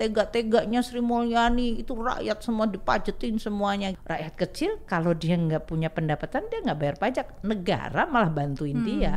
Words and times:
tega-teganya 0.00 0.80
Sri 0.80 0.98
Mulyani 0.98 1.76
itu 1.76 1.92
rakyat 1.92 2.40
semua 2.40 2.64
dipajetin 2.64 3.36
semuanya 3.36 3.92
rakyat 4.00 4.32
kecil 4.34 4.80
kalau 4.82 5.12
dia 5.12 5.36
nggak 5.36 5.62
punya 5.62 5.86
pendapatan 5.86 6.48
dia 6.48 6.64
nggak 6.64 6.78
bayar 6.78 6.96
pajak 6.96 7.26
negara 7.42 8.08
malah 8.08 8.32
bantuin 8.32 8.72
Hmm. 8.72 8.86
dia 8.88 9.12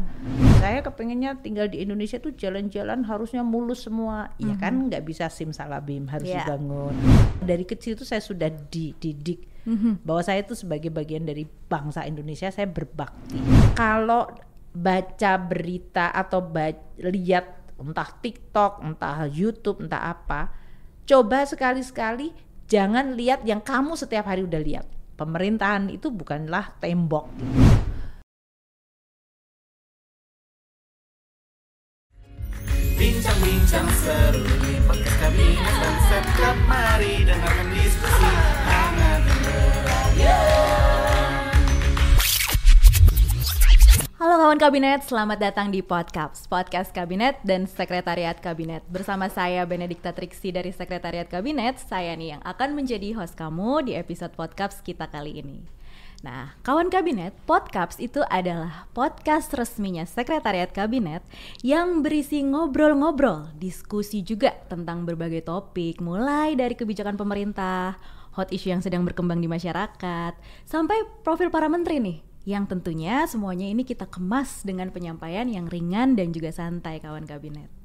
saya 0.60 0.84
kepengennya 0.84 1.40
tinggal 1.40 1.66
di 1.66 1.80
Indonesia 1.80 2.18
tuh 2.18 2.34
jalan-jalan 2.34 3.04
harusnya 3.04 3.40
mulus 3.42 3.84
semua 3.84 4.28
ya 4.36 4.56
kan 4.56 4.76
nggak 4.84 5.02
bisa 5.02 5.28
simsalabim 5.28 6.06
harus 6.06 6.28
Hmm. 6.28 6.34
Iya. 6.34 6.44
dibangun 6.44 6.94
dari 7.40 7.64
kecil 7.64 7.94
tuh 7.94 8.04
saya 8.04 8.20
sudah 8.20 8.52
dididik 8.52 9.48
Mhm. 9.64 10.04
bahwa 10.04 10.20
saya 10.20 10.42
itu 10.42 10.52
sebagai 10.54 10.90
bagian 10.90 11.24
dari 11.24 11.48
bangsa 11.48 12.04
Indonesia 12.04 12.50
saya 12.50 12.68
berbakti 12.68 13.40
kalau 13.72 14.28
baca 14.70 15.32
berita 15.40 16.10
atau 16.10 16.42
ba- 16.42 16.76
lihat 16.98 17.46
entah 17.76 18.10
TikTok 18.16 18.82
entah 18.82 19.24
YouTube 19.26 19.80
entah 19.80 20.12
apa 20.12 20.63
coba 21.04 21.44
sekali-sekali 21.44 22.32
jangan 22.68 23.16
lihat 23.16 23.44
yang 23.44 23.60
kamu 23.60 23.96
setiap 24.00 24.28
hari 24.28 24.48
udah 24.48 24.62
lihat. 24.62 24.86
Pemerintahan 25.14 25.94
itu 25.94 26.10
bukanlah 26.10 26.74
tembok. 26.82 27.30
Bincang-bincang 32.98 33.88
seru 34.00 34.48
di 34.64 34.74
podcast 34.88 35.18
kabinet 35.22 35.76
dan 35.78 35.96
setiap 36.08 36.58
mari 36.66 37.14
dengarkan 37.28 37.68
diskusi. 37.76 38.32
Hangat 38.64 39.22
dan 39.28 40.73
Halo 44.24 44.40
kawan 44.40 44.56
kabinet, 44.56 45.04
selamat 45.04 45.36
datang 45.36 45.68
di 45.68 45.84
Podcaps, 45.84 46.48
podcast 46.48 46.96
kabinet 46.96 47.44
dan 47.44 47.68
sekretariat 47.68 48.40
kabinet. 48.40 48.80
Bersama 48.88 49.28
saya 49.28 49.68
Benedikta 49.68 50.16
Triksi 50.16 50.56
dari 50.56 50.72
sekretariat 50.72 51.28
kabinet, 51.28 51.76
saya 51.84 52.16
nih 52.16 52.40
yang 52.40 52.42
akan 52.48 52.72
menjadi 52.72 53.12
host 53.20 53.36
kamu 53.36 53.84
di 53.84 54.00
episode 54.00 54.32
Podcaps 54.32 54.80
kita 54.80 55.12
kali 55.12 55.44
ini. 55.44 55.68
Nah, 56.24 56.56
kawan 56.64 56.88
kabinet, 56.88 57.36
Podcaps 57.44 58.00
itu 58.00 58.24
adalah 58.32 58.88
podcast 58.96 59.52
resminya 59.60 60.08
sekretariat 60.08 60.72
kabinet 60.72 61.20
yang 61.60 62.00
berisi 62.00 62.48
ngobrol-ngobrol, 62.48 63.52
diskusi 63.60 64.24
juga 64.24 64.56
tentang 64.72 65.04
berbagai 65.04 65.44
topik, 65.44 66.00
mulai 66.00 66.56
dari 66.56 66.80
kebijakan 66.80 67.20
pemerintah, 67.20 68.00
hot 68.40 68.56
issue 68.56 68.72
yang 68.72 68.80
sedang 68.80 69.04
berkembang 69.04 69.44
di 69.44 69.52
masyarakat, 69.52 70.32
sampai 70.64 71.12
profil 71.28 71.52
para 71.52 71.68
menteri 71.68 72.00
nih 72.00 72.33
yang 72.44 72.68
tentunya 72.68 73.24
semuanya 73.24 73.68
ini 73.68 73.88
kita 73.88 74.08
kemas 74.08 74.68
dengan 74.68 74.92
penyampaian 74.92 75.48
yang 75.48 75.72
ringan 75.72 76.20
dan 76.20 76.36
juga 76.36 76.52
santai 76.52 77.00
kawan 77.00 77.24
kabinet. 77.24 77.83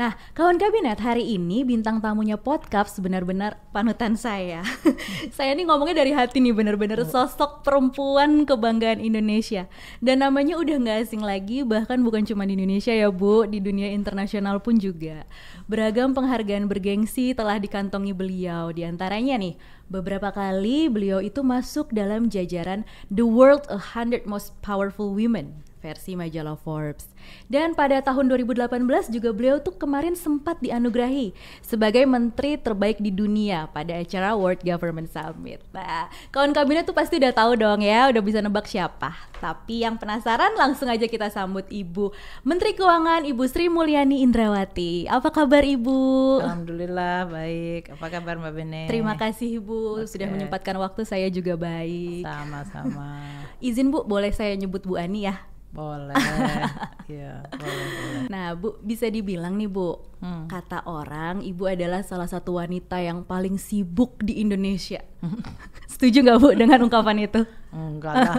Nah, 0.00 0.16
kawan 0.32 0.56
kabinet 0.56 0.96
hari 1.04 1.36
ini 1.36 1.60
bintang 1.60 2.00
tamunya 2.00 2.40
podcast 2.40 2.96
benar-benar 3.04 3.60
panutan 3.68 4.16
saya. 4.16 4.64
saya 5.36 5.52
ini 5.52 5.68
ngomongnya 5.68 6.00
dari 6.00 6.16
hati 6.16 6.40
nih 6.40 6.56
benar-benar 6.56 7.04
sosok 7.04 7.60
perempuan 7.60 8.48
kebanggaan 8.48 8.96
Indonesia. 8.96 9.68
Dan 10.00 10.24
namanya 10.24 10.56
udah 10.56 10.80
nggak 10.80 10.98
asing 11.04 11.20
lagi 11.20 11.68
bahkan 11.68 12.00
bukan 12.00 12.24
cuma 12.24 12.48
di 12.48 12.56
Indonesia 12.56 12.96
ya 12.96 13.12
Bu, 13.12 13.44
di 13.44 13.60
dunia 13.60 13.92
internasional 13.92 14.64
pun 14.64 14.80
juga. 14.80 15.28
Beragam 15.68 16.16
penghargaan 16.16 16.64
bergengsi 16.64 17.36
telah 17.36 17.60
dikantongi 17.60 18.16
beliau. 18.16 18.72
Di 18.72 18.88
antaranya 18.88 19.36
nih, 19.36 19.60
beberapa 19.92 20.32
kali 20.32 20.88
beliau 20.88 21.20
itu 21.20 21.44
masuk 21.44 21.92
dalam 21.92 22.32
jajaran 22.32 22.88
The 23.12 23.28
World 23.28 23.68
100 23.68 24.24
Most 24.24 24.56
Powerful 24.64 25.12
Women 25.12 25.69
versi 25.80 26.14
majalah 26.14 26.56
Forbes. 26.60 27.08
Dan 27.48 27.76
pada 27.76 28.00
tahun 28.00 28.28
2018 28.32 29.10
juga 29.12 29.32
beliau 29.32 29.60
tuh 29.60 29.76
kemarin 29.76 30.16
sempat 30.16 30.60
dianugerahi 30.60 31.32
sebagai 31.60 32.04
menteri 32.08 32.56
terbaik 32.56 33.00
di 33.00 33.12
dunia 33.12 33.68
pada 33.72 33.96
acara 33.96 34.32
World 34.36 34.64
Government 34.64 35.08
Summit. 35.08 35.60
Nah, 35.72 36.08
kawan 36.32 36.52
kabinet 36.52 36.84
tuh 36.84 36.96
pasti 36.96 37.20
udah 37.20 37.32
tahu 37.32 37.56
dong 37.56 37.80
ya, 37.84 38.08
udah 38.08 38.22
bisa 38.24 38.40
nebak 38.40 38.64
siapa. 38.64 39.12
Tapi 39.40 39.84
yang 39.84 39.96
penasaran 39.96 40.52
langsung 40.56 40.88
aja 40.92 41.08
kita 41.08 41.32
sambut 41.32 41.64
Ibu 41.68 42.12
Menteri 42.44 42.76
Keuangan 42.76 43.24
Ibu 43.24 43.42
Sri 43.48 43.72
Mulyani 43.72 44.20
Indrawati. 44.20 45.08
Apa 45.08 45.32
kabar 45.32 45.64
Ibu? 45.64 46.40
Alhamdulillah 46.44 47.24
baik 47.24 47.96
apa 47.96 48.06
kabar 48.12 48.36
Mbak 48.36 48.52
Bene 48.52 48.82
Terima 48.84 49.16
kasih 49.16 49.60
Ibu 49.64 50.04
sudah 50.04 50.28
Oke. 50.28 50.32
menyempatkan 50.36 50.76
waktu 50.76 51.08
saya 51.08 51.28
juga 51.32 51.56
baik. 51.56 52.28
sama-sama 52.28 53.16
Izin 53.64 53.88
Bu, 53.88 54.04
boleh 54.04 54.32
saya 54.32 54.52
nyebut 54.56 54.84
Bu 54.84 54.96
Ani 54.96 55.24
ya? 55.24 55.40
Boleh 55.70 56.14
ya 57.10 57.46
boleh 57.46 57.86
boleh 57.86 58.22
Nah, 58.26 58.54
Bu, 58.54 58.78
bisa 58.80 59.06
dibilang 59.06 59.54
nih, 59.54 59.70
Bu, 59.70 59.98
Hmm. 60.20 60.44
kata 60.46 60.84
orang 60.84 61.40
Ibu 61.40 61.64
adalah 61.64 62.04
salah 62.04 62.28
satu 62.28 62.60
wanita 62.60 63.00
yang 63.00 63.24
paling 63.24 63.56
sibuk 63.56 64.20
di 64.20 64.44
Indonesia. 64.44 65.00
Setuju 65.90 66.20
nggak, 66.20 66.38
Bu, 66.38 66.48
dengan 66.52 66.84
ungkapan 66.84 67.24
itu? 67.24 67.40
Enggak 67.72 68.14
lah. 68.14 68.36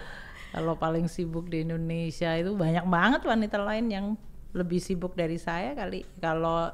Kalau 0.54 0.78
paling 0.78 1.10
sibuk 1.10 1.50
di 1.50 1.66
Indonesia 1.66 2.30
itu 2.32 2.54
banyak 2.54 2.86
banget 2.86 3.20
wanita 3.26 3.58
lain 3.58 3.86
yang 3.90 4.06
lebih 4.54 4.78
sibuk 4.78 5.12
dari 5.12 5.36
saya 5.36 5.74
kali. 5.74 6.06
Kalau 6.16 6.70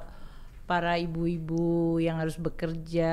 para 0.62 0.94
ibu-ibu 0.96 1.98
yang 1.98 2.22
harus 2.22 2.38
bekerja 2.38 3.12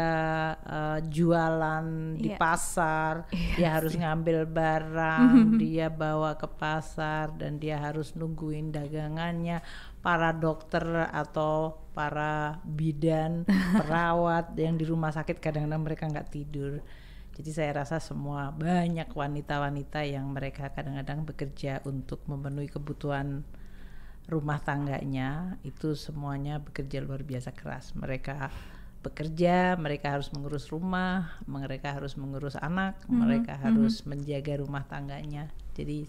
eh, 0.56 1.00
jualan 1.10 2.16
di 2.16 2.32
Iya. 2.32 2.38
pasar, 2.38 3.28
Iya 3.30 3.56
dia 3.58 3.70
harus 3.76 3.94
ngambil 3.98 4.46
barang, 4.46 5.34
dia 5.62 5.88
bawa 5.90 6.38
ke 6.38 6.48
pasar 6.48 7.34
dan 7.36 7.58
dia 7.58 7.82
harus 7.82 8.14
nungguin 8.14 8.72
dagangannya. 8.72 9.60
Para 10.00 10.32
dokter 10.32 10.82
atau 11.12 11.76
para 11.92 12.64
bidan, 12.64 13.44
perawat 13.80 14.56
yang 14.56 14.80
di 14.80 14.88
rumah 14.88 15.12
sakit 15.12 15.44
kadang-kadang 15.44 15.84
mereka 15.84 16.08
nggak 16.08 16.32
tidur. 16.32 16.80
Jadi 17.36 17.52
saya 17.52 17.72
rasa 17.84 18.00
semua 18.00 18.52
banyak 18.52 19.12
wanita-wanita 19.12 20.04
yang 20.04 20.28
mereka 20.32 20.72
kadang-kadang 20.72 21.24
bekerja 21.24 21.80
untuk 21.88 22.20
memenuhi 22.28 22.68
kebutuhan 22.68 23.44
rumah 24.30 24.62
tangganya 24.62 25.58
itu 25.66 25.98
semuanya 25.98 26.62
bekerja 26.62 27.02
luar 27.02 27.26
biasa 27.26 27.50
keras. 27.52 27.98
Mereka 27.98 28.54
bekerja, 29.02 29.74
mereka 29.82 30.14
harus 30.14 30.30
mengurus 30.30 30.70
rumah, 30.70 31.34
mereka 31.50 31.98
harus 31.98 32.14
mengurus 32.14 32.54
anak, 32.60 33.02
mereka 33.10 33.58
harus 33.58 34.06
menjaga 34.06 34.62
rumah 34.62 34.86
tangganya. 34.86 35.50
Jadi 35.74 36.06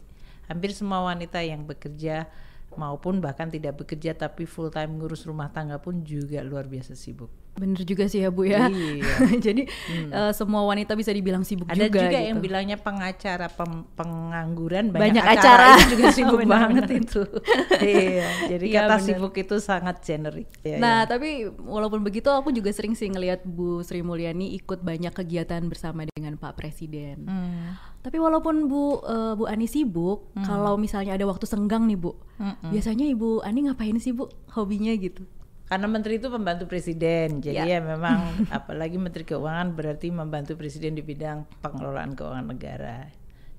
hampir 0.52 0.76
semua 0.76 1.06
wanita 1.08 1.40
yang 1.40 1.64
bekerja 1.64 2.28
maupun 2.76 3.18
bahkan 3.18 3.50
tidak 3.50 3.82
bekerja 3.82 4.14
tapi 4.14 4.46
full 4.46 4.70
time 4.70 5.00
ngurus 5.00 5.26
rumah 5.26 5.50
tangga 5.50 5.80
pun 5.80 6.04
juga 6.04 6.44
luar 6.44 6.68
biasa 6.68 6.92
sibuk. 6.92 7.39
Bener 7.60 7.84
juga 7.84 8.08
sih 8.08 8.24
ya, 8.24 8.32
Bu 8.32 8.48
ya. 8.48 8.72
Iya. 8.72 9.04
Jadi 9.46 9.68
eh, 10.08 10.32
semua 10.32 10.64
wanita 10.64 10.96
bisa 10.96 11.12
dibilang 11.12 11.44
sibuk 11.44 11.68
Ada 11.68 11.86
juga, 11.86 12.00
juga, 12.00 12.16
gitu. 12.16 12.28
yang 12.32 12.38
bilangnya 12.40 12.76
pengacara 12.76 13.46
pem- 13.46 13.84
pengangguran 13.92 14.88
banyak, 14.88 15.20
Banyak 15.20 15.24
acara, 15.28 15.76
acara. 15.76 15.76
itu 15.76 15.92
juga 15.92 16.06
sibuk 16.16 16.40
Benar, 16.40 16.52
banget 16.56 16.84
benar. 16.88 17.00
itu. 17.04 17.22
iya, 17.84 18.28
jadi 18.48 18.64
Iya, 18.64 18.80
kata 18.80 18.88
benar. 18.90 19.04
sibuk 19.04 19.34
itu 19.36 19.56
sangat 19.58 19.96
generik. 20.00 20.48
Iya, 20.62 20.76
Nah, 20.80 20.96
iya. 20.98 21.06
tapi 21.06 21.28
walaupun 21.52 22.00
begitu 22.00 22.32
aku 22.32 22.48
juga 22.48 22.72
sering 22.72 22.96
sih 22.96 23.06
ngelihat 23.06 23.44
Bu 23.44 23.84
Sri 23.84 24.00
Mulyani 24.00 24.56
ikut 24.56 24.80
banyak 24.80 25.12
kegiatan 25.12 25.60
bersama 25.62 26.08
dengan 26.08 26.34
Pak 26.34 26.56
Presiden. 26.56 27.28
Hmm. 27.28 27.76
Tapi 28.00 28.16
walaupun 28.16 28.64
Bu 28.64 29.04
eh, 29.04 29.34
Bu 29.36 29.44
Ani 29.44 29.68
sibuk, 29.68 30.32
kalau 30.40 30.74
misalnya 30.74 31.12
ada 31.12 31.28
waktu 31.28 31.44
senggang 31.44 31.84
nih 31.84 32.00
Bu, 32.00 32.16
Mm-mm. 32.36 32.72
biasanya 32.72 33.04
Ibu 33.06 33.44
Ani 33.44 33.68
ngapain 33.68 33.92
sih 33.96 34.10
Bu 34.10 34.24
hobinya 34.50 34.88
gitu? 34.94 35.28
Karena 35.70 35.86
menteri 35.86 36.18
itu 36.18 36.26
pembantu 36.26 36.66
presiden, 36.66 37.38
jadi 37.38 37.62
Ya. 37.62 37.78
ya 37.78 37.80
memang 37.80 38.18
apalagi 38.58 38.98
menteri 38.98 39.22
keuangan 39.22 39.70
berarti 39.78 40.10
membantu 40.10 40.58
presiden 40.58 40.98
di 40.98 41.02
bidang 41.06 41.46
pengelolaan 41.62 42.18
keuangan 42.18 42.46
negara. 42.50 43.06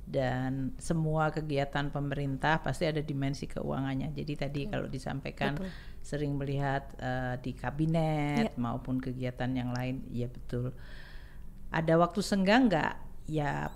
Dan 0.03 0.75
semua 0.75 1.31
kegiatan 1.31 1.87
pemerintah 1.87 2.59
pasti 2.59 2.83
ada 2.83 2.99
dimensi 2.99 3.47
keuangannya. 3.47 4.11
Jadi 4.11 4.33
tadi 4.35 4.61
kalau 4.67 4.91
disampaikan 4.91 5.55
Betul. 5.55 5.71
sering 6.03 6.35
melihat 6.35 6.83
eh, 6.99 7.39
di 7.39 7.55
kabinet 7.55 8.59
maupun 8.59 8.99
kegiatan 8.99 9.47
yang 9.55 9.71
lain, 9.71 10.03
ya 10.11 10.27
betul. 10.27 10.75
Ada 11.71 11.95
waktu 11.95 12.19
senggang 12.19 12.67
nggak? 12.67 12.93
Ya 13.31 13.71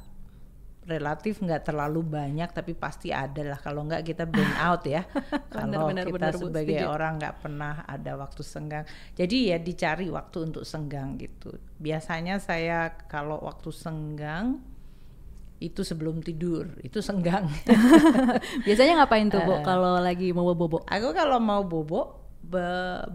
relatif 0.85 1.41
nggak 1.41 1.65
terlalu 1.65 2.05
banyak 2.05 2.49
tapi 2.53 2.77
pasti 2.77 3.09
ada 3.09 3.41
lah. 3.41 3.59
Kalau 3.59 3.85
nggak 3.85 4.05
kita 4.05 4.29
burn 4.29 4.53
out 4.69 4.85
ya. 4.85 5.01
Kalau 5.49 5.89
benar, 5.89 6.05
kita 6.05 6.15
benar, 6.15 6.33
Bu, 6.37 6.49
sebagai 6.49 6.77
setuju. 6.77 6.93
orang 6.93 7.13
nggak 7.17 7.35
pernah 7.41 7.73
ada 7.85 8.11
waktu 8.17 8.41
senggang. 8.45 8.85
Jadi 9.17 9.37
ya 9.51 9.57
dicari 9.57 10.07
waktu 10.07 10.37
untuk 10.53 10.63
senggang 10.63 11.17
gitu. 11.17 11.57
Biasanya 11.81 12.37
saya 12.37 12.93
kalau 13.09 13.41
waktu 13.41 13.69
senggang 13.73 14.61
itu 15.63 15.81
sebelum 15.81 16.19
tidur 16.19 16.67
itu 16.83 16.99
senggang. 16.99 17.47
Biasanya 18.67 19.03
ngapain 19.03 19.31
tuh 19.31 19.41
Bu? 19.41 19.53
Eh. 19.55 19.63
kalau 19.63 19.97
lagi 20.03 20.35
mau 20.35 20.51
bobo? 20.51 20.83
aku 20.83 21.15
kalau 21.15 21.39
mau 21.39 21.63
bobo 21.63 22.24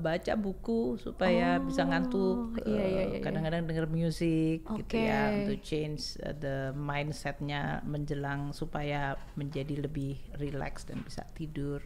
baca 0.01 0.35
buku 0.35 0.99
supaya 0.99 1.63
bisa 1.63 1.87
ngantuk 1.87 2.59
iya, 2.67 2.75
iya, 2.75 2.83
eh, 2.83 2.89
iya, 2.91 3.03
iya. 3.15 3.19
kadang-kadang 3.23 3.67
denger 3.71 3.87
musik 3.87 4.67
gitu 4.67 4.95
ya 4.99 5.31
untuk 5.45 5.63
change 5.63 6.19
uh, 6.27 6.35
the 6.35 6.75
mindsetnya 6.75 7.79
menjelang 7.87 8.51
supaya 8.51 9.15
menjadi 9.39 9.87
lebih 9.87 10.19
relax 10.37 10.83
dan 10.85 11.01
bisa 11.07 11.23
tidur 11.35 11.81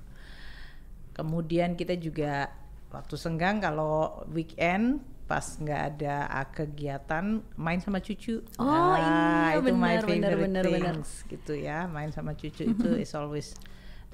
kemudian 1.12 1.76
kita 1.76 1.94
juga 2.00 2.50
waktu 2.90 3.14
senggang 3.18 3.58
kalau 3.58 4.22
weekend 4.30 5.02
pas 5.24 5.56
nggak 5.56 5.82
ada 5.96 6.28
ah, 6.28 6.46
kegiatan 6.52 7.40
main 7.56 7.80
sama 7.80 7.98
cucu. 8.04 8.44
Oh, 8.60 8.68
Ah, 8.68 9.56
iya, 9.56 9.64
itu 9.64 9.72
my 9.72 9.96
benar, 9.96 10.04
benar, 10.04 10.04
favorite 10.04 10.44
benar, 10.44 10.64
benar. 10.68 10.94
things 11.00 11.10
gitu 11.32 11.52
ya. 11.56 11.88
Main 11.88 12.12
sama 12.12 12.36
cucu 12.36 12.68
itu 12.68 12.88
is 13.02 13.16
always 13.16 13.56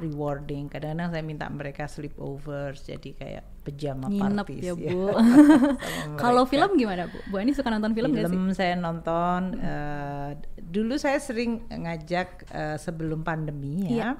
rewarding. 0.00 0.73
Kadang-kadang 0.73 1.12
saya 1.12 1.23
minta 1.23 1.47
mereka 1.52 1.85
sleepovers 1.85 2.82
jadi 2.88 3.11
kayak 3.12 3.44
pajama 3.61 4.08
Nginep 4.08 4.47
parties 4.49 4.64
ya, 4.64 4.75
Bu. 4.75 5.12
sama 5.85 6.17
Kalau 6.25 6.43
film 6.49 6.70
gimana, 6.81 7.06
Bu? 7.06 7.20
Bu 7.29 7.35
Ani 7.38 7.52
suka 7.52 7.69
nonton 7.69 7.93
film 7.93 8.11
nggak 8.17 8.26
sih? 8.26 8.32
Film 8.32 8.50
saya 8.56 8.75
nonton 8.81 9.61
eh, 9.61 10.31
dulu 10.58 10.97
saya 10.97 11.20
sering 11.20 11.69
ngajak 11.69 12.49
eh, 12.50 12.76
sebelum 12.81 13.20
pandemi 13.20 13.93
ya 13.93 14.17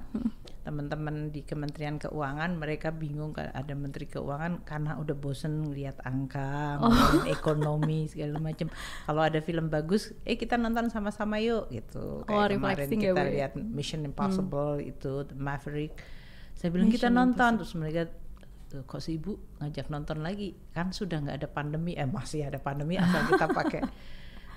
teman-teman 0.61 1.33
di 1.33 1.41
Kementerian 1.41 1.97
Keuangan 1.97 2.53
mereka 2.55 2.93
bingung 2.93 3.33
ada 3.35 3.73
Menteri 3.73 4.05
Keuangan 4.05 4.61
karena 4.63 5.01
udah 5.01 5.17
bosen 5.17 5.73
lihat 5.73 5.99
angka, 6.05 6.77
Oh. 6.79 7.25
ekonomi 7.25 8.05
segala 8.07 8.37
macam. 8.37 8.69
Kalau 9.05 9.23
ada 9.25 9.41
film 9.41 9.69
bagus, 9.69 10.13
eh 10.23 10.37
kita 10.37 10.55
nonton 10.55 10.93
sama-sama 10.93 11.41
yuk 11.41 11.73
gitu. 11.73 12.23
Oh, 12.23 12.29
Kayak 12.29 12.61
kemarin 12.61 12.77
refreshing 12.77 13.01
ya, 13.01 13.11
kita 13.13 13.23
ya? 13.23 13.31
lihat 13.33 13.53
Mission 13.57 14.03
Impossible 14.05 14.73
itu 14.79 15.13
The 15.25 15.37
Maverick. 15.37 15.93
Saya 16.53 16.69
bilang 16.71 16.89
kita 16.89 17.09
Mission 17.09 17.17
nonton 17.17 17.51
terus 17.57 17.73
mereka 17.73 18.03
"Tuh, 18.71 18.87
kok 18.87 19.03
si 19.03 19.19
ibu 19.19 19.35
ngajak 19.59 19.91
nonton 19.91 20.23
lagi 20.23 20.55
kan 20.71 20.95
sudah 20.95 21.19
nggak 21.19 21.43
ada 21.43 21.49
pandemi 21.51 21.99
eh 21.99 22.07
masih 22.07 22.47
ada 22.47 22.63
pandemi 22.63 22.95
asal 22.95 23.27
kita 23.27 23.51
pakai 23.51 23.83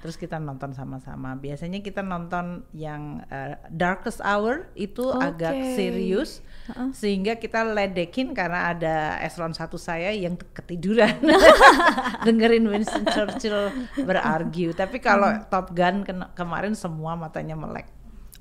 terus 0.03 0.19
kita 0.19 0.35
nonton 0.35 0.75
sama-sama. 0.75 1.31
Biasanya 1.33 1.79
kita 1.79 2.03
nonton 2.03 2.67
yang 2.75 3.23
eh, 3.25 3.55
Darkest 3.71 4.19
Hour 4.19 4.67
itu 4.75 5.07
agak 5.09 5.55
Oke. 5.55 5.73
serius 5.73 6.43
sehingga 6.91 7.35
kita 7.35 7.63
ledekin 7.63 8.31
karena 8.31 8.67
ada 8.69 8.95
eselon 9.19 9.55
satu 9.55 9.79
saya 9.79 10.11
yang 10.11 10.35
ketiduran. 10.35 11.23
Dengerin 12.27 12.67
Winston 12.67 13.03
Churchill 13.05 13.71
berargue. 13.97 14.71
Tapi 14.73 14.99
kalau 14.99 15.31
Hmm. 15.31 15.47
Top 15.47 15.71
Gun 15.71 16.03
kena- 16.03 16.31
kemarin 16.33 16.75
semua 16.75 17.15
matanya 17.15 17.55
melek. 17.55 17.87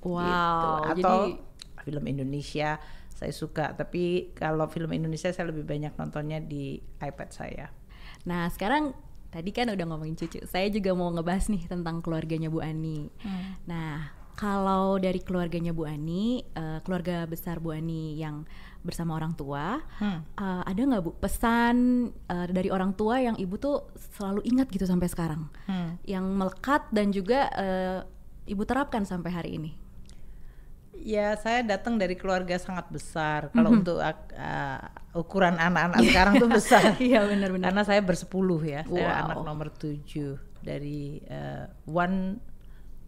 Wow, 0.02 0.18
gitu. 0.18 1.06
atau 1.06 1.16
jadi- 1.30 1.38
film 1.80 2.04
Indonesia 2.04 2.82
saya 3.08 3.30
suka. 3.30 3.70
Tapi 3.72 4.34
kalau 4.34 4.66
film 4.66 4.90
Indonesia 4.90 5.30
saya 5.30 5.46
lebih 5.46 5.62
banyak 5.62 5.94
nontonnya 5.94 6.42
di 6.42 6.74
iPad 6.98 7.28
saya. 7.30 7.70
Nah, 8.22 8.46
sekarang 8.48 8.94
tadi 9.32 9.50
kan 9.50 9.72
udah 9.72 9.84
ngomongin 9.88 10.14
cucu. 10.14 10.44
Saya 10.44 10.68
juga 10.68 10.92
mau 10.92 11.08
ngebahas 11.08 11.48
nih 11.48 11.64
tentang 11.64 12.04
keluarganya 12.04 12.52
Bu 12.52 12.60
Ani. 12.60 13.08
Nah, 13.64 14.12
kalau 14.32 14.96
dari 14.96 15.20
keluarganya 15.20 15.72
Bu 15.72 15.88
Ani, 15.88 16.44
eh, 16.44 16.78
keluarga 16.84 17.24
besar 17.24 17.56
Bu 17.56 17.72
Ani 17.72 18.16
yang 18.16 18.44
bersama 18.82 19.14
orang 19.14 19.32
tua, 19.32 19.80
Hmm. 19.98 20.20
eh, 20.36 20.62
ada 20.66 20.80
nggak 20.80 21.02
Bu 21.02 21.12
pesan 21.16 21.76
eh, 22.28 22.46
dari 22.48 22.68
orang 22.68 22.92
tua 22.92 23.18
yang 23.18 23.36
ibu 23.36 23.56
tuh 23.56 23.88
selalu 24.14 24.44
ingat 24.44 24.68
gitu 24.68 24.84
sampai 24.84 25.08
sekarang, 25.08 25.48
Hmm. 25.64 25.96
yang 26.04 26.28
melekat 26.28 26.88
dan 26.92 27.08
juga 27.10 27.48
eh, 27.54 27.98
ibu 28.46 28.62
terapkan 28.62 29.04
sampai 29.04 29.30
hari 29.30 29.50
ini? 29.56 29.72
Ya, 31.02 31.34
saya 31.34 31.66
datang 31.66 31.98
dari 31.98 32.14
keluarga 32.14 32.54
sangat 32.56 32.86
besar. 32.88 33.50
Kalau 33.50 33.74
untuk 33.74 33.98
ak- 33.98 34.30
uh, 34.32 34.86
ukuran 35.18 35.58
anak-anak 35.58 35.98
sekarang 36.06 36.34
tuh 36.38 36.46
besar. 36.46 36.94
Iya, 37.02 37.26
benar-benar. 37.26 37.74
Karena 37.74 37.82
saya 37.82 38.00
bersepuluh 38.00 38.62
ya. 38.62 38.86
Saya 38.86 39.10
Wow. 39.10 39.22
anak 39.26 39.36
nomor 39.42 39.68
tujuh 39.74 40.38
dari 40.62 41.18
uh, 41.26 41.66
one 41.84 42.38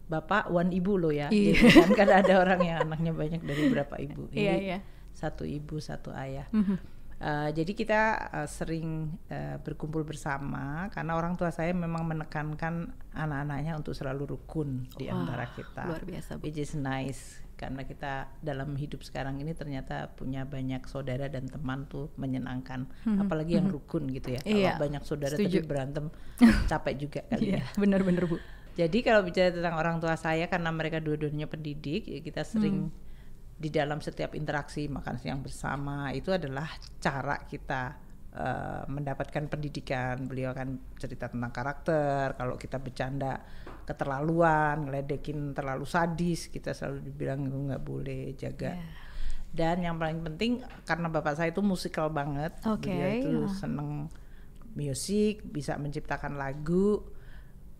bapak, 0.05 0.51
one 0.51 0.75
ibu 0.75 0.99
loh 0.99 1.09
ya. 1.09 1.31
Iya. 1.31 1.55
Jadi 1.55 1.71
kan 1.71 1.91
kadang 1.95 2.17
ada 2.19 2.33
orang 2.35 2.59
yang 2.61 2.77
anaknya 2.83 3.15
banyak 3.15 3.41
dari 3.41 3.63
berapa 3.71 3.95
ibu. 3.97 4.27
Iya, 4.29 4.53
Jadi 4.53 4.65
iya. 4.67 4.79
Satu 5.15 5.47
ibu, 5.47 5.79
satu 5.79 6.11
ayah. 6.11 6.51
Mhm. 6.51 6.77
Uh, 7.15 7.47
jadi 7.55 7.71
kita 7.71 8.01
uh, 8.27 8.43
sering 8.43 9.15
uh, 9.31 9.55
berkumpul 9.63 10.03
bersama 10.03 10.91
karena 10.91 11.15
orang 11.15 11.39
tua 11.39 11.47
saya 11.47 11.71
memang 11.71 12.03
menekankan 12.03 12.91
anak-anaknya 13.15 13.79
untuk 13.79 13.95
selalu 13.95 14.35
rukun 14.35 14.83
di 14.99 15.07
Wah, 15.07 15.23
antara 15.23 15.47
kita. 15.55 15.87
luar 15.87 16.03
biasa, 16.03 16.35
Bu. 16.35 16.43
Which 16.43 16.59
is 16.59 16.75
nice 16.75 17.39
karena 17.65 17.81
kita 17.81 18.13
dalam 18.39 18.77
hidup 18.77 19.01
sekarang 19.01 19.41
ini 19.41 19.51
ternyata 19.51 20.13
punya 20.13 20.45
banyak 20.45 20.85
saudara 20.85 21.25
dan 21.25 21.49
teman 21.49 21.89
tuh 21.89 22.13
menyenangkan, 22.15 22.85
apalagi 23.17 23.57
yang 23.57 23.65
rukun 23.67 24.05
gitu 24.07 24.37
ya. 24.37 24.39
Kalau 24.39 24.53
Iya, 24.55 24.73
banyak 24.77 25.01
saudara 25.01 25.33
setuju. 25.33 25.59
tapi 25.59 25.65
berantem 25.65 26.05
capek 26.69 26.93
juga 26.95 27.21
kali 27.25 27.49
Iya, 27.49 27.57
ya. 27.57 27.63
benar-benar 27.75 28.29
Bu. 28.29 28.37
Jadi 28.75 29.01
kalau 29.01 29.23
bicara 29.23 29.49
tentang 29.49 29.73
orang 29.73 29.97
tua 29.97 30.13
saya 30.13 30.45
karena 30.45 30.69
mereka 30.69 30.99
dua-duanya 30.99 31.47
pendidik, 31.47 32.05
ya 32.05 32.19
kita 32.19 32.43
sering 32.43 32.91
di 33.55 33.71
dalam 33.71 33.97
setiap 33.97 34.35
interaksi 34.35 34.85
makan 34.85 35.15
siang 35.15 35.39
bersama 35.39 36.11
itu 36.11 36.27
adalah 36.29 36.67
cara 36.99 37.39
kita 37.41 37.95
eh, 38.35 38.83
mendapatkan 38.85 39.47
pendidikan. 39.47 40.27
Beliau 40.27 40.51
akan 40.51 40.99
cerita 40.99 41.31
tentang 41.31 41.55
karakter. 41.55 42.35
Kalau 42.35 42.59
kita 42.59 42.77
bercanda 42.77 43.39
keterlaluan, 43.85 44.89
ngeledekin 44.89 45.53
terlalu 45.53 45.85
sadis, 45.85 46.49
kita 46.49 46.73
selalu 46.73 47.05
dibilang 47.05 47.45
"Lu 47.45 47.69
nggak 47.69 47.83
boleh 47.85 48.33
jaga. 48.33 48.73
Iya. 48.75 48.85
Dan 49.55 49.87
yang 49.87 49.95
paling 49.95 50.19
penting 50.19 50.59
karena 50.83 51.07
bapak 51.07 51.39
saya 51.39 51.55
itu 51.55 51.63
musikal 51.63 52.11
banget, 52.11 52.51
Oke, 52.67 52.91
beliau 52.91 53.09
itu 53.15 53.33
ah. 53.47 53.55
seneng 53.55 53.89
musik, 54.75 55.47
bisa 55.47 55.79
menciptakan 55.79 56.35
lagu, 56.35 56.99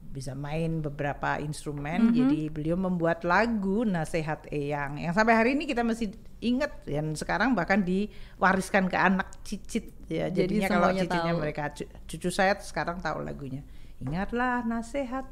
bisa 0.08 0.32
main 0.32 0.80
beberapa 0.80 1.36
instrumen. 1.44 2.16
Jadi 2.16 2.48
beliau 2.48 2.80
membuat 2.80 3.28
lagu 3.28 3.84
Nasihat 3.84 4.48
Eyang 4.48 5.04
yang 5.04 5.12
sampai 5.12 5.36
hari 5.36 5.50
ini 5.60 5.68
kita 5.68 5.84
masih 5.84 6.16
ingat 6.40 6.88
dan 6.88 7.12
sekarang 7.20 7.52
bahkan 7.52 7.84
diwariskan 7.84 8.88
ke 8.88 8.96
anak 8.96 9.28
cicit 9.44 9.92
ya. 10.08 10.32
Jadi 10.32 10.64
Jadinya 10.64 10.70
kalau 10.72 10.90
cicitnya 10.96 11.34
tahu. 11.36 11.42
mereka 11.44 11.64
cu- 11.76 11.92
cucu 12.08 12.30
saya 12.32 12.56
sekarang 12.64 13.04
tahu 13.04 13.20
lagunya. 13.20 13.68
Ingatlah 14.00 14.64
nasihat 14.64 15.28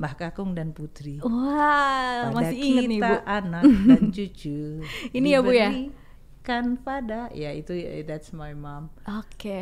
Mbah 0.00 0.14
Kakung 0.16 0.56
dan 0.56 0.72
Putri. 0.72 1.20
Wah, 1.20 2.32
Pada 2.32 2.32
masih 2.32 2.56
ingat 2.56 2.84
nih 2.88 2.98
kita 2.98 3.12
Bu. 3.12 3.16
anak 3.28 3.62
dan 3.84 4.02
cucu. 4.16 4.60
Ini 5.12 5.28
ya, 5.28 5.38
Bu, 5.44 5.52
ya? 5.52 5.68
Diberikan 6.40 6.80
pada 6.80 7.28
ya 7.36 7.52
itu 7.52 7.76
that's 8.08 8.32
my 8.32 8.56
mom. 8.56 8.88
Oke. 9.04 9.60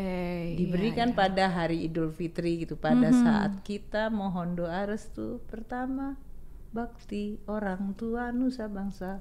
Diberikan 0.55 1.11
iya, 1.11 1.15
iya. 1.15 1.21
pada 1.27 1.45
hari 1.51 1.91
Idul 1.91 2.15
Fitri 2.15 2.63
gitu 2.63 2.79
pada 2.79 3.11
saat 3.11 3.67
kita 3.67 4.15
mohon 4.15 4.55
doa 4.55 4.87
restu 4.87 5.43
pertama 5.51 6.15
bakti 6.71 7.43
orang 7.51 7.99
tua 7.99 8.31
nusa 8.31 8.71
bangsa. 8.71 9.19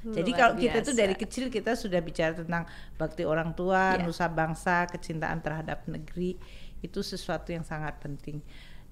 Jadi 0.00 0.32
Luar 0.32 0.38
kalau 0.38 0.54
kita 0.56 0.78
tuh 0.80 0.94
biasa. 0.96 1.02
dari 1.02 1.14
kecil 1.18 1.44
kita 1.52 1.76
sudah 1.76 2.00
bicara 2.00 2.32
tentang 2.32 2.64
bakti 2.96 3.26
orang 3.26 3.52
tua, 3.52 3.98
Iya. 4.00 4.06
nusa 4.08 4.30
bangsa, 4.32 4.88
kecintaan 4.88 5.44
terhadap 5.44 5.84
negeri 5.90 6.40
itu 6.80 7.04
sesuatu 7.04 7.52
yang 7.52 7.66
sangat 7.66 8.00
penting. 8.00 8.40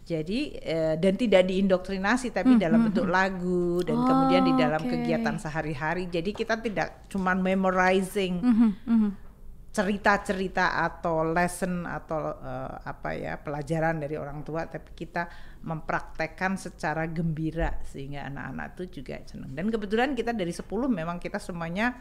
Jadi 0.09 0.57
eh, 0.57 0.97
dan 0.97 1.15
tidak 1.15 1.45
diindoktrinasi 1.45 2.33
tapi 2.33 2.57
dalam 2.57 2.89
bentuk 2.89 3.05
lagu 3.07 3.85
dan 3.85 4.01
kemudian 4.01 4.41
di 4.41 4.51
Hmm, 4.51 4.57
Oh, 4.57 4.63
dalam 4.65 4.83
oke. 4.83 4.91
kegiatan 4.91 5.37
sehari-hari. 5.37 6.09
Jadi 6.09 6.33
kita 6.33 6.57
tidak 6.57 7.05
cuman 7.07 7.37
memorizing 7.39 8.41
Mhm, 8.41 8.71
mhm. 8.89 9.11
cerita-cerita 9.69 10.81
atau 10.81 11.23
lesson 11.23 11.85
atau 11.85 12.19
eh, 12.35 12.75
apa 12.83 13.09
ya 13.13 13.37
pelajaran 13.37 14.01
dari 14.01 14.17
orang 14.17 14.41
tua 14.41 14.65
tapi 14.65 14.97
kita 14.97 15.29
mempraktekkan 15.61 16.57
secara 16.57 17.05
gembira 17.07 17.77
sehingga 17.85 18.27
anak-anak 18.27 18.67
itu 18.75 18.99
juga 18.99 19.21
senang 19.23 19.53
dan 19.53 19.69
kebetulan 19.69 20.17
kita 20.17 20.33
dari 20.33 20.51
10 20.51 20.65
memang 20.89 21.21
kita 21.21 21.37
semuanya 21.37 21.95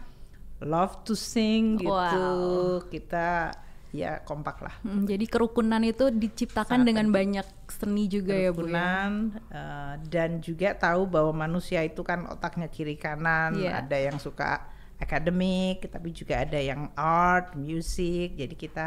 love 0.64 1.04
to 1.04 1.14
sing 1.14 1.76
gitu 1.76 1.92
Wow. 1.92 2.88
kita 2.88 3.52
ya 3.98 4.22
kompak 4.22 4.62
lah 4.62 4.76
Hmm, 4.80 5.04
jadi 5.04 5.26
kerukunan 5.26 5.82
itu 5.82 6.08
diciptakan 6.08 6.86
Sangat 6.86 6.88
dengan 6.88 7.08
banyak 7.10 7.48
seni 7.68 8.06
juga 8.06 8.32
ya 8.32 8.54
Bu 8.54 8.64
ya. 8.64 8.70
kerukunan 8.70 9.10
eh, 9.50 9.94
dan 10.08 10.30
juga 10.40 10.70
tahu 10.72 11.10
bahwa 11.10 11.34
manusia 11.40 11.82
itu 11.82 12.00
kan 12.02 12.30
otaknya 12.30 12.70
kiri 12.70 12.94
kanan 12.96 13.58
Iya. 13.58 13.82
ada 13.82 13.98
yang 13.98 14.18
suka 14.18 14.70
akademik 14.98 15.82
tapi 15.88 16.10
juga 16.12 16.42
ada 16.42 16.58
yang 16.58 16.94
art 16.94 17.54
music 17.54 18.34
jadi 18.36 18.54
kita 18.54 18.86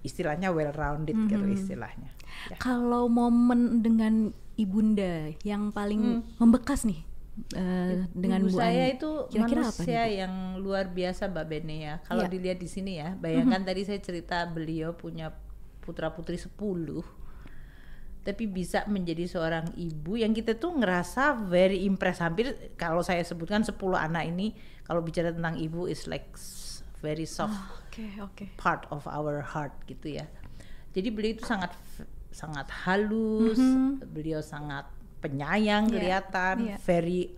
istilahnya 0.00 0.50
well 0.50 0.72
rounded 0.72 1.14
gitu 1.28 1.40
Mhm. 1.40 1.54
istilahnya 1.54 2.10
ya. 2.48 2.56
Kalau 2.56 3.06
momen 3.06 3.80
dengan 3.80 4.32
ibunda 4.54 5.30
yang 5.42 5.70
paling 5.70 6.24
membekas 6.36 6.82
nih 6.82 7.04
eh, 7.52 8.04
dengan 8.12 8.40
Ibu 8.40 8.48
Bu 8.48 8.56
saya 8.56 8.84
itu 8.88 9.10
Kira-kira 9.26 9.62
apa 9.62 9.72
manusia 9.72 10.02
nih, 10.02 10.08
Bu? 10.08 10.20
yang 10.20 10.34
luar 10.58 10.84
biasa 10.86 11.22
Mbak 11.26 11.46
Bene 11.46 11.76
ya. 11.78 11.94
Kalau 12.02 12.22
Iya. 12.22 12.30
dilihat 12.30 12.58
di 12.58 12.68
sini 12.68 12.92
ya, 12.96 13.16
bayangkan 13.16 13.62
tadi 13.64 13.82
saya 13.82 13.98
cerita 13.98 14.44
beliau 14.46 14.92
punya 14.92 15.32
putra 15.80 16.12
putri 16.12 16.36
10 16.36 17.02
tapi 18.22 18.46
bisa 18.46 18.86
menjadi 18.86 19.26
seorang 19.26 19.74
ibu 19.74 20.14
yang 20.14 20.30
kita 20.30 20.54
tuh 20.54 20.78
ngerasa 20.78 21.42
very 21.42 21.82
impressed 21.82 22.22
hampir 22.22 22.54
kalau 22.78 23.02
saya 23.02 23.18
sebutkan 23.26 23.66
10 23.66 23.74
anak 23.98 24.30
ini 24.30 24.54
kalau 24.86 25.02
bicara 25.02 25.34
tentang 25.34 25.58
ibu 25.58 25.90
is 25.90 26.06
like 26.06 26.30
very 27.02 27.26
soft 27.26 27.50
Oke, 27.90 28.06
oke. 28.22 28.44
part 28.54 28.86
of 28.94 29.02
our 29.10 29.42
heart 29.42 29.74
gitu 29.84 30.22
ya. 30.22 30.30
Jadi 30.94 31.10
beliau 31.10 31.34
itu 31.34 31.42
sangat 31.42 31.74
sangat 32.30 32.70
halus, 32.86 33.58
beliau 34.06 34.38
sangat 34.38 34.86
penyayang 35.22 35.86
Iya, 35.88 35.92
kelihatan, 35.94 36.56
iya. 36.66 36.76
very 36.82 37.30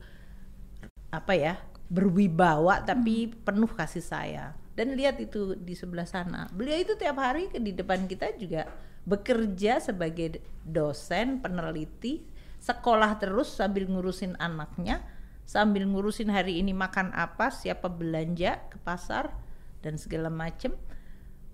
apa 1.12 1.36
ya 1.36 1.54
berwibawa 1.92 2.82
tapi 2.82 3.30
penuh 3.30 3.68
kasih 3.68 4.02
sayang. 4.02 4.52
Dan 4.74 4.98
lihat 4.98 5.22
itu 5.22 5.54
di 5.54 5.78
sebelah 5.78 6.08
sana, 6.08 6.50
beliau 6.50 6.82
itu 6.82 6.98
tiap 6.98 7.14
hari 7.22 7.46
di 7.46 7.70
depan 7.70 8.10
kita 8.10 8.34
juga 8.34 8.66
bekerja 9.06 9.78
sebagai 9.78 10.42
dosen, 10.66 11.38
peneliti, 11.38 12.26
sekolah 12.58 13.22
terus 13.22 13.54
sambil 13.54 13.86
ngurusin 13.86 14.34
anaknya, 14.42 14.98
sambil 15.46 15.86
ngurusin 15.86 16.26
hari 16.32 16.58
ini 16.58 16.74
makan 16.74 17.14
apa, 17.14 17.54
siapa 17.54 17.86
belanja 17.86 18.66
ke 18.66 18.80
pasar 18.82 19.30
dan 19.78 19.94
segala 19.94 20.26
macem. 20.32 20.74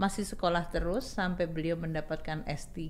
Masih 0.01 0.25
sekolah 0.25 0.73
terus 0.73 1.05
sampai 1.05 1.45
beliau 1.45 1.77
mendapatkan 1.77 2.41
S3 2.49 2.81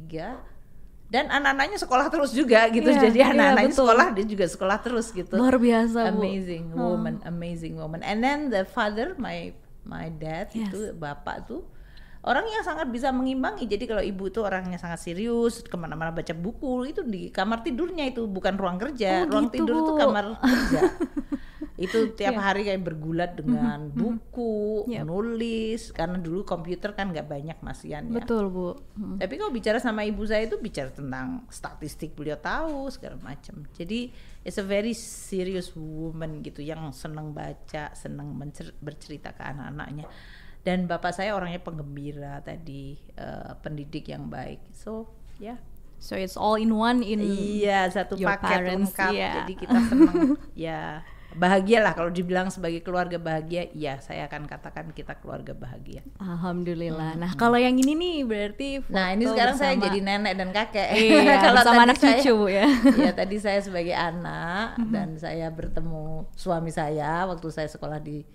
dan 1.10 1.26
anak-anaknya 1.26 1.74
sekolah 1.76 2.06
terus 2.06 2.30
juga 2.30 2.70
gitu. 2.70 2.86
Iya, 2.86 3.02
Jadi 3.04 3.18
iya, 3.18 3.28
anak-anaknya 3.28 3.68
betul. 3.68 3.82
sekolah 3.82 4.06
dia 4.10 4.24
juga 4.24 4.44
sekolah 4.46 4.78
terus 4.78 5.06
gitu 5.10 5.34
Luar 5.34 5.58
biasa, 5.58 6.00
Bu. 6.08 6.22
amazing 6.22 6.64
Oh. 6.72 6.94
woman 6.94 7.18
amazing 7.24 7.74
woman 7.74 8.00
and 8.00 8.18
then 8.18 8.46
the 8.46 8.62
father 8.64 9.12
my 9.16 9.50
my 9.82 10.06
dad 10.08 10.46
Yes. 10.50 10.70
itu 10.70 10.94
bapak 10.94 11.44
tuh 11.44 11.66
orang 12.20 12.44
yang 12.46 12.60
sangat 12.60 12.86
bisa 12.86 13.10
mengimbangi 13.10 13.64
jadi 13.64 13.84
kalau 13.86 14.04
ibu 14.04 14.28
tuh 14.28 14.44
orangnya 14.44 14.76
sangat 14.76 15.00
serius 15.00 15.60
ke 15.60 15.72
mana-mana 15.74 16.12
baca 16.12 16.30
buku 16.30 16.86
itu 16.86 17.00
di 17.02 17.28
kamar 17.28 17.60
tidurnya 17.60 18.06
itu 18.06 18.24
bukan 18.24 18.54
ruang 18.54 18.76
kerja 18.76 19.24
Oh, 19.24 19.30
ruang 19.30 19.48
gitu, 19.48 19.64
tidur 19.64 19.76
itu 19.78 19.90
Bu. 19.90 19.98
kamar 19.98 20.24
kerja 20.38 20.80
itu 21.80 22.12
tiap 22.12 22.36
Iya. 22.36 22.40
hari 22.42 22.60
kayak 22.62 22.84
bergulat 22.84 23.32
dengan 23.34 23.88
buku 23.88 24.84
Yep. 24.84 25.00
nulis 25.02 25.80
karena 25.90 26.14
dulu 26.14 26.44
komputer 26.44 26.92
kan 26.92 27.08
nggak 27.08 27.24
banyak 27.24 27.56
masiannya 27.58 28.12
Betul, 28.12 28.46
Bu. 28.46 28.76
Hmm. 28.94 29.16
tapi 29.16 29.34
kalau 29.34 29.48
bicara 29.48 29.80
sama 29.80 30.04
ibu 30.04 30.20
saya 30.22 30.44
itu 30.44 30.56
bicara 30.56 30.92
tentang 30.92 31.48
statistik 31.48 32.12
beliau 32.12 32.36
tahu 32.36 32.86
segala 32.86 33.16
macam. 33.18 33.64
Jadi 33.72 34.12
it's 34.40 34.56
a 34.56 34.62
very 34.62 34.92
serious 34.92 35.72
woman 35.72 36.40
gitu 36.40 36.60
yang 36.60 36.92
senang 36.92 37.32
baca, 37.32 37.90
senang 37.92 38.28
mencer- 38.30 38.76
bercerita 38.76 39.32
ke 39.32 39.40
anak-anaknya. 39.40 40.04
Dan 40.60 40.84
bapak 40.84 41.10
saya 41.10 41.32
orangnya 41.32 41.58
penggembira 41.58 42.44
tadi, 42.44 42.92
eh, 43.16 43.52
pendidik 43.56 44.04
yang 44.06 44.28
baik. 44.28 44.60
So 44.70 45.08
ya, 45.36 45.56
So 45.96 46.16
it's 46.16 46.32
all 46.32 46.56
in 46.56 46.72
one 46.72 47.00
in 47.00 47.20
iya 47.20 47.84
satu 47.86 48.16
your 48.16 48.28
paket 48.30 48.48
parents, 48.50 48.88
lengkap. 48.90 49.12
iya. 49.12 49.32
Jadi 49.34 49.52
kita 49.54 49.78
senang 49.82 50.16
ya 50.58 51.04
bahagia 51.04 51.18
lah 51.80 51.92
kalau 51.92 52.10
dibilang 52.10 52.50
sebagai 52.50 52.80
keluarga 52.80 53.16
bahagia. 53.16 53.70
Iya 53.70 54.02
saya 54.02 54.26
akan 54.26 54.46
katakan 54.46 54.90
kita 54.90 55.14
keluarga 55.18 55.54
bahagia. 55.54 56.02
Alhamdulillah. 56.18 57.14
Nah, 57.14 57.32
kalau 57.34 57.54
yang 57.54 57.76
ini 57.76 57.94
nih 57.94 58.16
berarti 58.24 58.68
Nah 58.88 59.14
ini 59.14 59.24
sekarang 59.24 59.54
saya 59.54 59.74
bersama- 59.74 59.86
jadi 59.86 59.98
nenek 60.02 60.34
dan 60.34 60.48
kakek. 60.50 60.88
Iya, 60.90 61.34
Kalau 61.46 61.62
tadi 61.62 61.78
anak 61.78 61.96
saya- 61.96 62.18
cucu, 62.18 62.36
ya. 62.48 62.66
ya 62.98 63.12
tadi 63.14 63.36
saya 63.38 63.60
sebagai 63.62 63.94
anak 63.94 64.74
dan 64.94 65.14
saya 65.14 65.46
bertemu 65.48 66.26
suami 66.34 66.70
saya 66.70 67.24
waktu 67.24 67.48
saya 67.48 67.68
sekolah 67.68 68.02
di 68.02 68.26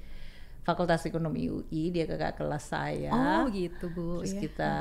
Fakultas 0.66 1.06
Ekonomi 1.06 1.46
UI, 1.46 1.94
dia 1.94 2.10
kakak 2.10 2.42
kelas 2.42 2.74
saya. 2.74 3.14
Oh, 3.14 3.46
gitu, 3.54 3.86
Bu. 3.94 4.26
Terus 4.26 4.34
Iya. 4.34 4.42
kita 4.42 4.74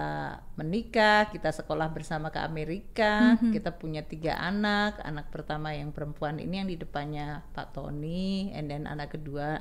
menikah, 0.56 1.28
kita 1.28 1.52
sekolah 1.52 1.92
bersama 1.92 2.32
ke 2.32 2.40
Amerika, 2.40 3.36
Mhm. 3.36 3.52
kita 3.52 3.68
punya 3.70 4.00
tiga 4.00 4.40
anak. 4.40 4.96
Anak 5.04 5.28
pertama 5.28 5.76
yang 5.76 5.92
perempuan 5.92 6.40
ini 6.40 6.56
yang 6.56 6.68
di 6.68 6.80
depannya 6.80 7.44
Pak 7.52 7.76
Tony, 7.76 8.48
and 8.56 8.72
then 8.72 8.88
anak 8.88 9.12
kedua 9.12 9.60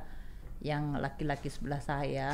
yang 0.64 0.96
laki-laki 0.96 1.52
sebelah 1.52 1.84
saya, 1.84 2.32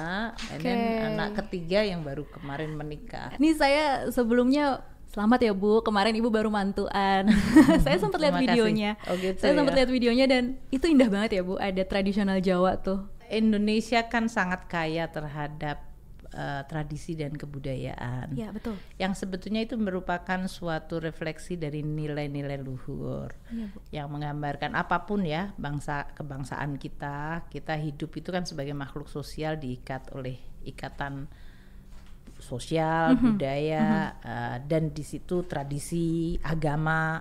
and 0.54 0.62
then 0.62 0.78
anak 1.10 1.34
ketiga 1.42 1.82
yang 1.82 2.06
baru 2.06 2.30
kemarin 2.30 2.78
menikah. 2.78 3.34
Ini 3.42 3.58
saya 3.58 3.86
sebelumnya 4.14 4.86
selamat 5.10 5.50
ya 5.50 5.54
Bu, 5.58 5.82
kemarin 5.82 6.14
Ibu 6.14 6.30
baru 6.30 6.54
mantuan. 6.54 7.26
saya 7.82 7.98
sempat 7.98 8.22
lihat 8.22 8.38
kasih. 8.38 8.46
videonya. 8.46 8.92
Oh, 9.10 9.18
gitu 9.18 9.34
saya 9.42 9.58
sempat 9.58 9.74
ya. 9.74 9.78
lihat 9.82 9.90
videonya 9.90 10.26
dan 10.30 10.44
itu 10.70 10.86
indah 10.86 11.10
banget 11.10 11.32
ya 11.32 11.42
Bu, 11.42 11.58
ada 11.58 11.82
tradisional 11.82 12.38
Jawa 12.38 12.78
tuh. 12.78 13.02
Indonesia 13.30 14.10
kan 14.10 14.26
sangat 14.28 14.66
kaya 14.66 15.08
terhadap 15.08 15.86
eh, 16.30 16.62
tradisi 16.70 17.18
dan 17.18 17.34
kebudayaan. 17.34 18.38
Iya, 18.38 18.54
betul. 18.54 18.78
Yang 19.02 19.26
sebetulnya 19.26 19.66
itu 19.66 19.74
merupakan 19.78 20.38
suatu 20.46 21.02
refleksi 21.02 21.58
dari 21.58 21.82
nilai-nilai 21.82 22.62
luhur 22.62 23.34
Iya, 23.50 23.66
Bu. 23.74 23.78
yang 23.90 24.08
menggambarkan 24.14 24.78
apa 24.78 25.10
pun 25.10 25.26
ya 25.26 25.50
bangsa 25.58 26.06
kebangsaan 26.14 26.78
kita. 26.78 27.50
Kita 27.50 27.74
hidup 27.74 28.14
itu 28.14 28.30
kan 28.30 28.46
sebagai 28.46 28.78
makhluk 28.78 29.10
sosial 29.10 29.58
diikat 29.58 30.14
oleh 30.14 30.38
ikatan 30.66 31.26
sosial, 32.40 33.18
Mhm. 33.18 33.24
budaya, 33.36 33.88
eh, 34.22 34.58
dan 34.64 34.94
di 34.94 35.04
situ 35.04 35.44
tradisi, 35.44 36.38
agama, 36.40 37.20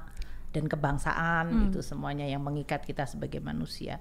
dan 0.53 0.65
kebangsaan 0.65 1.47
Hmm. 1.49 1.65
itu 1.69 1.81
semuanya 1.83 2.25
yang 2.25 2.45
mengikat 2.45 2.85
kita 2.85 3.05
sebagai 3.05 3.41
manusia. 3.41 3.99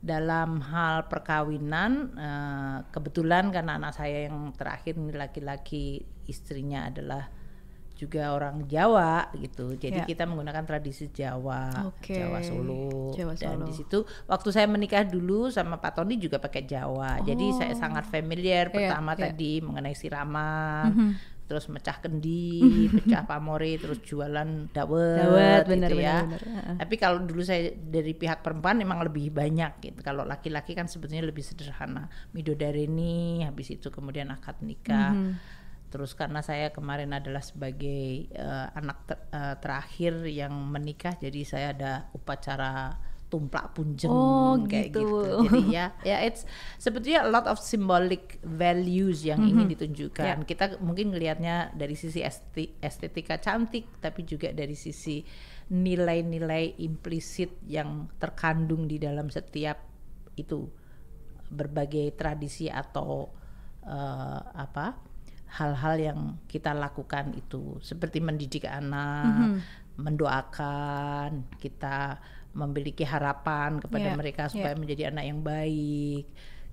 Dalam 0.00 0.64
hal 0.64 1.12
perkawinan, 1.12 1.92
eh, 2.16 2.76
kebetulan 2.88 3.52
karena 3.52 3.76
anak 3.76 3.92
saya 3.92 4.32
yang 4.32 4.56
terakhir 4.56 4.96
ini 4.96 5.12
laki-laki, 5.12 6.00
istrinya 6.24 6.88
adalah 6.88 7.28
juga 7.92 8.32
orang 8.32 8.64
Jawa 8.64 9.28
gitu. 9.36 9.76
Jadi 9.76 10.00
Ya. 10.00 10.08
kita 10.08 10.24
menggunakan 10.24 10.64
tradisi 10.64 11.12
Jawa, 11.12 11.92
Oke. 11.92 12.16
Jawa 12.16 12.40
Solo. 12.40 13.12
Jawa 13.12 13.36
Dan 13.36 13.60
Solo. 13.60 13.66
di 13.68 13.72
situ 13.76 13.98
waktu 14.24 14.48
saya 14.48 14.64
menikah 14.64 15.04
dulu 15.04 15.52
sama 15.52 15.76
Pak 15.76 16.00
Tony 16.00 16.16
juga 16.16 16.40
pakai 16.40 16.64
Jawa. 16.64 17.20
Jadi 17.20 17.52
saya 17.52 17.76
sangat 17.76 18.08
familiar 18.08 18.72
Iya, 18.72 18.88
pertama 18.88 19.12
iya. 19.12 19.28
tadi 19.28 19.60
mengenai 19.60 19.92
siraman, 19.92 20.84
Mhm. 20.88 21.10
Terus 21.50 21.66
mecah 21.66 21.98
kendi, 21.98 22.62
pecah 23.02 23.26
pamori, 23.26 23.74
terus 23.74 23.98
jualan 24.06 24.70
dawet, 24.70 25.18
Dawet, 25.18 25.66
gitu 25.66 25.74
benar, 25.74 25.90
ya. 25.90 26.16
benar. 26.22 26.42
Heeh. 26.46 26.74
Tapi 26.78 26.94
kalau 26.94 27.18
dulu 27.26 27.42
saya 27.42 27.74
dari 27.74 28.14
pihak 28.14 28.46
perempuan 28.46 28.78
memang 28.78 29.02
lebih 29.02 29.34
banyak 29.34 29.82
gitu. 29.82 29.98
Kalau 30.06 30.22
laki-laki 30.22 30.78
kan 30.78 30.86
sebetulnya 30.86 31.26
lebih 31.26 31.42
sederhana. 31.42 32.06
Midodareni, 32.30 33.42
habis 33.42 33.74
itu 33.74 33.90
kemudian 33.90 34.30
akad 34.30 34.62
nikah. 34.62 35.10
Mhm. 35.10 35.34
Terus 35.90 36.14
karena 36.14 36.38
saya 36.38 36.70
kemarin 36.70 37.10
adalah 37.10 37.42
sebagai 37.42 38.30
eh, 38.30 38.66
anak 38.78 39.10
ter- 39.10 39.26
eh, 39.34 39.56
terakhir 39.58 40.22
yang 40.30 40.54
menikah, 40.54 41.18
jadi 41.18 41.40
saya 41.42 41.66
ada 41.74 41.92
upacara 42.14 42.94
tumplak 43.30 43.72
punjeng 43.72 44.10
Oh, 44.10 44.58
kayak 44.66 44.90
gitu. 44.90 45.06
gitu. 45.06 45.22
Jadi 45.46 45.60
ya, 45.70 45.94
ya 46.02 46.18
it's 46.26 46.42
sebetulnya 46.76 47.22
a 47.22 47.30
lot 47.30 47.46
of 47.46 47.62
symbolic 47.62 48.42
values 48.42 49.22
yang 49.22 49.38
ingin 49.40 49.70
Mhm. 49.70 49.72
ditunjukkan. 49.78 50.42
Kita 50.42 50.82
mungkin 50.82 51.14
ngelihatnya 51.14 51.70
dari 51.72 51.94
sisi 51.94 52.20
esti- 52.20 52.74
estetika 52.82 53.38
cantik, 53.38 53.86
tapi 54.02 54.26
juga 54.26 54.50
dari 54.50 54.74
sisi 54.74 55.22
nilai-nilai 55.70 56.82
implisit 56.82 57.54
yang 57.64 58.10
terkandung 58.18 58.90
di 58.90 58.98
dalam 58.98 59.30
setiap 59.30 59.78
itu 60.34 60.66
berbagai 61.46 62.18
tradisi 62.18 62.66
atau 62.66 63.30
eh, 63.80 64.40
apa 64.54 64.98
hal-hal 65.50 65.94
yang 65.98 66.20
kita 66.46 66.70
lakukan 66.70 67.34
itu 67.34 67.78
seperti 67.80 68.18
mendidik 68.18 68.66
anak, 68.66 69.62
mendoakan, 69.96 71.46
kita 71.58 72.18
memiliki 72.50 73.06
harapan 73.06 73.78
kepada 73.78 74.10
Iya, 74.10 74.18
mereka 74.18 74.42
iya. 74.46 74.50
supaya 74.50 74.74
menjadi 74.74 75.02
anak 75.14 75.24
yang 75.24 75.40
baik, 75.40 76.24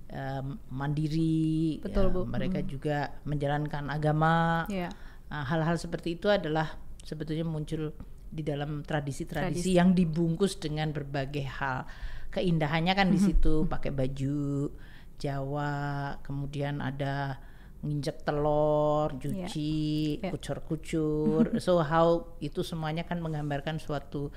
em, 0.08 0.46
mandiri, 0.68 1.78
Betul, 1.78 2.10
ya, 2.10 2.14
Bu. 2.14 2.20
mereka 2.26 2.58
juga 2.62 2.98
menjalankan 3.22 3.86
agama. 3.86 4.66
Iya. 4.66 4.90
Nah, 5.28 5.44
hal-hal 5.44 5.76
seperti 5.76 6.16
itu 6.16 6.26
adalah 6.26 6.74
sebetulnya 7.04 7.44
muncul 7.44 7.92
di 8.28 8.42
dalam 8.42 8.82
tradisi-tradisi 8.82 9.62
Tradisi. 9.64 9.78
yang 9.78 9.94
dibungkus 9.94 10.58
dengan 10.58 10.92
berbagai 10.92 11.46
hal. 11.46 11.86
Keindahannya 12.28 12.92
kan 12.92 13.08
di 13.08 13.16
situ 13.16 13.64
pakai 13.64 13.88
baju 13.88 14.68
Jawa, 15.18 15.72
kemudian 16.22 16.78
ada 16.78 17.40
nginjek 17.80 18.22
telur, 18.22 19.14
cuci, 19.16 20.18
Iya. 20.18 20.30
kucur-kucur. 20.30 21.58
so 21.58 21.78
how 21.80 22.22
itu 22.38 22.62
semuanya 22.62 23.02
kan 23.02 23.18
menggambarkan 23.18 23.78
suatu 23.78 24.30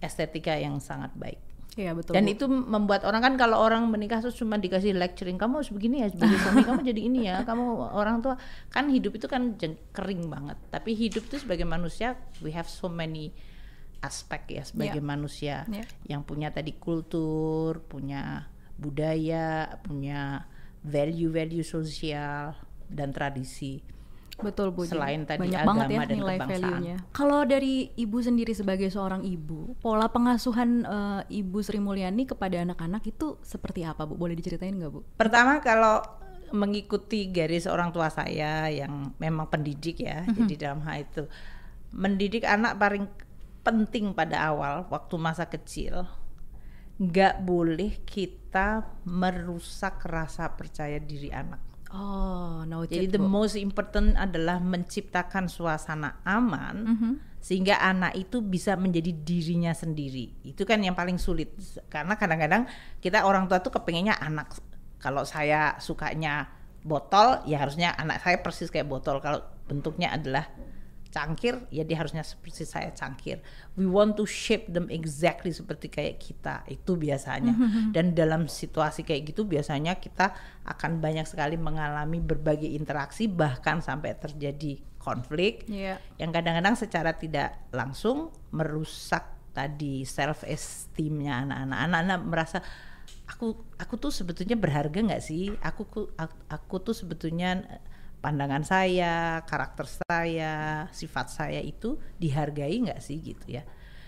estetika 0.00 0.54
yang 0.56 0.78
sangat 0.78 1.12
baik. 1.16 1.40
Iya, 1.76 1.92
betul. 1.92 2.16
Dan 2.16 2.24
Bu. 2.24 2.32
itu 2.32 2.44
membuat 2.48 3.04
orang 3.04 3.20
kan 3.20 3.34
kalau 3.36 3.60
orang 3.60 3.84
menikah 3.92 4.24
terus 4.24 4.40
cuma 4.40 4.56
dikasih 4.56 4.96
lecturing 4.96 5.36
kamu 5.36 5.60
harus 5.60 5.68
begini 5.68 6.00
ya 6.00 6.08
sebagai 6.08 6.40
suami 6.40 6.64
kamu 6.64 6.80
jadi 6.88 7.00
ini 7.04 7.20
ya 7.28 7.44
kamu 7.44 7.92
orang 7.92 8.24
tua 8.24 8.40
kan 8.72 8.88
hidup 8.88 9.12
itu 9.20 9.28
kan 9.28 9.60
kering 9.92 10.24
banget 10.32 10.56
tapi 10.72 10.96
hidup 10.96 11.28
itu 11.28 11.36
sebagai 11.36 11.68
manusia 11.68 12.16
we 12.40 12.48
have 12.48 12.64
so 12.64 12.88
many 12.88 13.36
aspek 14.00 14.56
ya 14.56 14.62
sebagai 14.64 15.04
Yeah. 15.04 15.10
manusia 15.12 15.56
Yeah. 15.68 15.84
yang 16.08 16.22
punya 16.24 16.48
tadi 16.48 16.72
kultur 16.80 17.84
punya 17.84 18.48
budaya 18.80 19.76
punya 19.84 20.48
value-value 20.80 21.64
sosial 21.64 22.56
dan 22.88 23.12
tradisi 23.12 23.84
Betul 24.36 24.68
Bu. 24.72 24.84
Jadi 24.84 24.92
Selain 24.92 25.20
tadi 25.24 25.40
banyak 25.48 25.60
banget 25.64 25.86
ya 25.88 25.96
agama 25.96 26.04
dan 26.04 26.16
nilai 26.20 26.38
value-nya. 26.38 26.96
Kalau 27.16 27.40
dari 27.48 27.88
Ibu 27.96 28.18
sendiri 28.20 28.52
sebagai 28.52 28.92
seorang 28.92 29.24
ibu, 29.24 29.72
pola 29.80 30.12
pengasuhan 30.12 30.84
eh, 30.84 31.40
Ibu 31.40 31.58
Sri 31.64 31.80
Mulyani 31.80 32.28
kepada 32.28 32.60
anak-anak 32.60 33.00
itu 33.08 33.40
seperti 33.40 33.88
apa 33.88 34.04
Bu? 34.04 34.20
Boleh 34.20 34.36
diceritain 34.36 34.76
nggak 34.76 34.92
Bu? 34.92 35.00
Pertama 35.16 35.64
kalau 35.64 36.04
mengikuti 36.54 37.26
garis 37.32 37.66
orang 37.66 37.90
tua 37.90 38.06
saya 38.06 38.70
yang 38.70 39.16
memang 39.18 39.50
pendidik 39.50 39.98
ya, 39.98 40.22
Mhm. 40.22 40.46
jadi 40.46 40.54
dalam 40.68 40.80
hal 40.86 41.02
itu 41.02 41.26
mendidik 41.90 42.46
anak 42.46 42.78
paling 42.78 43.10
penting 43.66 44.14
pada 44.14 44.54
awal 44.54 44.86
waktu 44.86 45.14
masa 45.18 45.50
kecil, 45.50 46.06
nggak 47.02 47.42
boleh 47.42 47.98
kita 48.06 48.86
merusak 49.02 50.06
rasa 50.06 50.54
percaya 50.54 51.02
diri 51.02 51.34
anak. 51.34 51.65
Oh, 51.90 52.66
no 52.66 52.82
Jadi 52.82 53.14
the 53.14 53.22
Bu. 53.22 53.26
most 53.26 53.54
important 53.54 54.18
adalah 54.18 54.58
menciptakan 54.58 55.46
suasana 55.46 56.18
aman 56.26 56.76
Mhm. 56.82 57.10
sehingga 57.38 57.78
anak 57.78 58.18
itu 58.18 58.42
bisa 58.42 58.74
menjadi 58.74 59.14
dirinya 59.14 59.70
sendiri. 59.70 60.34
Itu 60.42 60.66
kan 60.66 60.82
yang 60.82 60.98
paling 60.98 61.14
sulit 61.16 61.54
karena 61.86 62.18
kadang-kadang 62.18 62.66
kita 62.98 63.22
orang 63.22 63.46
tua 63.46 63.62
tuh 63.62 63.70
kepengennya 63.70 64.18
anak 64.18 64.58
kalau 64.98 65.22
saya 65.22 65.78
sukanya 65.78 66.50
botol 66.82 67.42
ya 67.46 67.62
harusnya 67.62 67.94
anak 67.94 68.18
saya 68.18 68.42
persis 68.42 68.66
kayak 68.66 68.90
botol. 68.90 69.22
Kalau 69.22 69.38
bentuknya 69.66 70.10
adalah 70.10 70.50
cangkir 71.16 71.64
ya 71.72 71.80
dia 71.80 71.96
harusnya 71.96 72.20
seperti 72.20 72.68
saya 72.68 72.92
cangkir. 72.92 73.40
We 73.72 73.88
want 73.88 74.20
to 74.20 74.28
shape 74.28 74.68
them 74.68 74.92
exactly 74.92 75.48
seperti 75.48 75.88
kayak 75.88 76.20
kita 76.20 76.68
itu 76.68 76.92
biasanya. 76.92 77.56
Dan 77.88 78.12
dalam 78.12 78.44
situasi 78.44 79.00
kayak 79.00 79.32
gitu 79.32 79.48
biasanya 79.48 79.96
kita 79.96 80.36
akan 80.68 81.00
banyak 81.00 81.24
sekali 81.24 81.56
mengalami 81.56 82.20
berbagai 82.20 82.68
interaksi 82.68 83.24
bahkan 83.24 83.80
sampai 83.80 84.12
terjadi 84.12 84.76
konflik 85.00 85.64
Iya. 85.70 85.96
yang 86.18 86.34
kadang-kadang 86.34 86.76
secara 86.76 87.14
tidak 87.14 87.64
langsung 87.72 88.34
merusak 88.50 89.22
tadi 89.56 90.04
self 90.04 90.44
esteemnya 90.44 91.40
anak-anak. 91.48 91.78
Anak-anak 91.88 92.20
merasa 92.28 92.58
aku 93.24 93.56
aku 93.78 93.94
tuh 93.96 94.12
sebetulnya 94.12 94.58
berharga 94.58 95.00
nggak 95.00 95.22
sih? 95.24 95.54
Aku 95.64 95.88
ku- 95.88 96.10
aku, 96.12 96.36
aku 96.50 96.76
tuh 96.82 96.94
sebetulnya 96.94 97.64
pandangan 98.18 98.62
saya, 98.62 99.42
karakter 99.46 99.86
saya, 99.86 100.86
sifat 100.90 101.26
saya 101.30 101.60
itu 101.62 101.96
dihargai 102.16 102.76
nggak 102.88 103.00
sih 103.00 103.20
gitu 103.20 103.58
ya. 103.58 103.62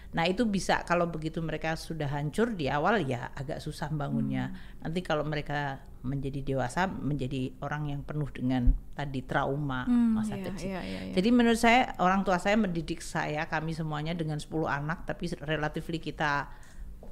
Nah 0.08 0.24
itu 0.24 0.48
bisa 0.48 0.80
kalau 0.88 1.04
begitu 1.04 1.44
mereka 1.44 1.76
sudah 1.76 2.08
hancur 2.08 2.56
di 2.56 2.64
awal 2.66 3.04
ya 3.04 3.28
agak 3.36 3.60
susah 3.60 3.92
bangunnya. 3.92 4.56
Nanti 4.80 5.04
kalau 5.04 5.20
mereka 5.22 5.84
menjadi 6.00 6.40
dewasa 6.40 6.88
menjadi 6.88 7.52
orang 7.60 7.92
yang 7.92 8.00
penuh 8.06 8.30
dengan 8.32 8.72
tadi 8.96 9.20
trauma 9.20 9.84
Hmm, 9.84 10.16
masa 10.16 10.38
iya, 10.38 10.44
kecil. 10.48 10.68
iya, 10.72 10.80
iya, 10.80 11.00
iya. 11.10 11.12
Jadi 11.12 11.28
menurut 11.28 11.60
saya 11.60 11.92
orang 12.00 12.24
tua 12.24 12.40
saya 12.40 12.56
mendidik 12.56 13.04
saya 13.04 13.44
kami 13.44 13.76
semuanya 13.76 14.16
dengan 14.16 14.40
10 14.40 14.48
anak 14.64 15.04
tapi 15.04 15.28
relatifly 15.44 16.00
kita 16.00 16.48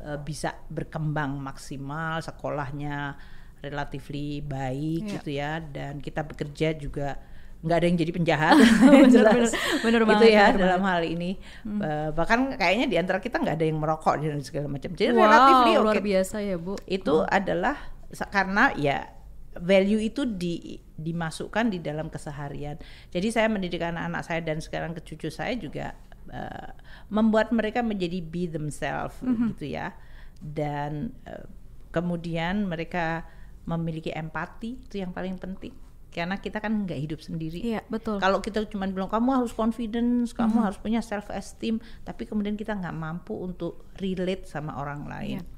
eh, 0.01 0.17
bisa 0.17 0.57
berkembang 0.73 1.37
maksimal 1.37 2.25
sekolahnya 2.25 3.19
relatifly 3.61 4.41
baik 4.41 5.03
Iya. 5.03 5.13
gitu 5.15 5.31
ya 5.33 5.53
dan 5.61 5.99
kita 5.99 6.23
bekerja 6.23 6.75
juga 6.75 7.17
nggak 7.57 7.73
ada 7.75 7.87
yang 7.87 7.99
jadi 7.99 8.13
penjahat 8.13 8.55
Bener, 8.85 9.27
bener, 9.27 9.51
bener 9.83 10.01
gitu 10.03 10.07
banget, 10.07 10.29
ya 10.31 10.45
bener 10.47 10.61
dalam 10.61 10.81
banget. 10.81 10.93
hal 10.93 11.03
ini 11.05 11.31
Eh, 11.67 12.09
bahkan 12.13 12.39
kayaknya 12.53 12.87
di 12.87 12.97
antara 12.97 13.19
kita 13.19 13.37
nggak 13.37 13.57
ada 13.57 13.67
yang 13.67 13.77
merokok 13.77 14.15
dan 14.19 14.39
segala 14.41 14.67
macam 14.69 14.91
jadi 14.91 15.11
wow, 15.11 15.21
relatifly 15.21 15.73
oke 15.75 15.83
luar 15.83 15.99
biasa 16.01 16.37
ya, 16.41 16.57
Bu. 16.57 16.75
itu 16.87 17.15
adalah 17.23 17.75
sa- 18.09 18.29
karena 18.29 18.71
ya 18.73 19.09
value 19.57 19.99
itu 20.05 20.29
di 20.29 20.77
dimasukkan 20.93 21.69
di 21.69 21.79
dalam 21.79 22.07
keseharian. 22.07 22.77
Jadi 23.07 23.29
saya 23.31 23.49
mendidik 23.49 23.81
anak-anak 23.81 24.23
saya 24.23 24.41
dan 24.41 24.61
sekarang 24.61 24.93
ke 24.93 25.01
cucu 25.03 25.29
saya 25.29 25.57
juga 25.57 25.97
eh, 26.29 26.71
membuat 27.09 27.51
mereka 27.51 27.81
menjadi 27.81 28.21
be 28.21 28.45
themselves 28.47 29.17
gitu 29.49 29.65
ya. 29.71 29.97
Dan 30.39 31.17
eh, 31.25 31.45
kemudian 31.91 32.65
mereka 32.65 33.25
memiliki 33.67 34.15
empati 34.15 34.81
itu 34.87 35.03
yang 35.03 35.11
paling 35.11 35.37
penting. 35.37 35.75
Karena 36.17 36.41
kita 36.41 36.65
kan 36.65 36.73
nggak 36.89 36.97
hidup 36.97 37.21
sendiri. 37.21 37.61
Iya, 37.61 37.85
betul. 37.93 38.17
Kalau 38.17 38.41
kita 38.41 38.65
cuma 38.73 38.89
bilang 38.89 39.13
kamu 39.13 39.37
harus 39.43 39.53
confidence, 39.53 40.33
kamu 40.33 40.65
harus 40.65 40.81
punya 40.81 41.05
self 41.05 41.29
esteem, 41.29 41.77
tapi 42.09 42.25
kemudian 42.25 42.57
kita 42.57 42.73
nggak 42.73 42.97
mampu 42.97 43.37
untuk 43.37 43.85
relate 44.01 44.49
sama 44.49 44.81
orang 44.81 45.05
lain. 45.05 45.45
Iya. 45.45 45.55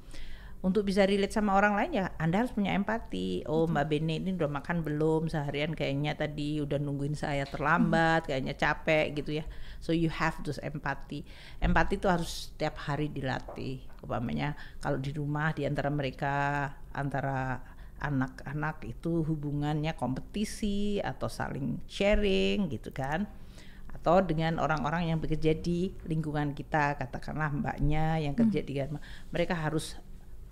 Untuk 0.58 0.82
bisa 0.82 1.06
relate 1.06 1.30
sama 1.30 1.54
orang 1.54 1.78
lain 1.78 2.02
ya 2.02 2.10
Anda 2.18 2.42
harus 2.42 2.50
punya 2.50 2.74
empati. 2.74 3.46
Oh 3.46 3.70
Mbak 3.70 3.86
Bene 3.86 4.18
ini 4.18 4.34
udah 4.34 4.50
makan 4.50 4.82
belum 4.82 5.30
seharian 5.30 5.70
kayaknya 5.70 6.18
tadi 6.18 6.58
udah 6.58 6.82
nungguin 6.82 7.14
saya 7.14 7.46
terlambat, 7.46 8.26
kayaknya 8.26 8.58
capek 8.58 9.14
gitu 9.22 9.38
ya. 9.38 9.46
So 9.78 9.94
you 9.94 10.10
have 10.10 10.34
those 10.42 10.58
empati. 10.58 11.22
Empati 11.62 12.02
itu 12.02 12.10
harus 12.10 12.50
setiap 12.50 12.74
hari 12.74 13.06
dilatih. 13.06 13.86
Umpamanya 14.02 14.58
kalau 14.82 14.98
di 14.98 15.14
rumah 15.14 15.54
di 15.54 15.62
antara 15.62 15.94
mereka 15.94 16.66
antara 16.90 17.62
anak-anak 17.98 18.86
itu 18.86 19.26
hubungannya 19.26 19.94
kompetisi 19.98 21.02
atau 21.02 21.26
saling 21.26 21.82
sharing 21.90 22.70
gitu 22.70 22.94
kan. 22.94 23.26
Atau 23.94 24.22
dengan 24.22 24.62
orang-orang 24.62 25.10
yang 25.10 25.18
bekerja 25.18 25.58
di 25.58 25.90
lingkungan 26.06 26.54
kita 26.54 26.94
katakanlah 26.98 27.50
mbaknya 27.50 28.22
yang 28.22 28.38
kerja 28.38 28.62
di 28.62 28.72
Garma 28.78 29.02
mereka 29.34 29.58
harus 29.58 29.98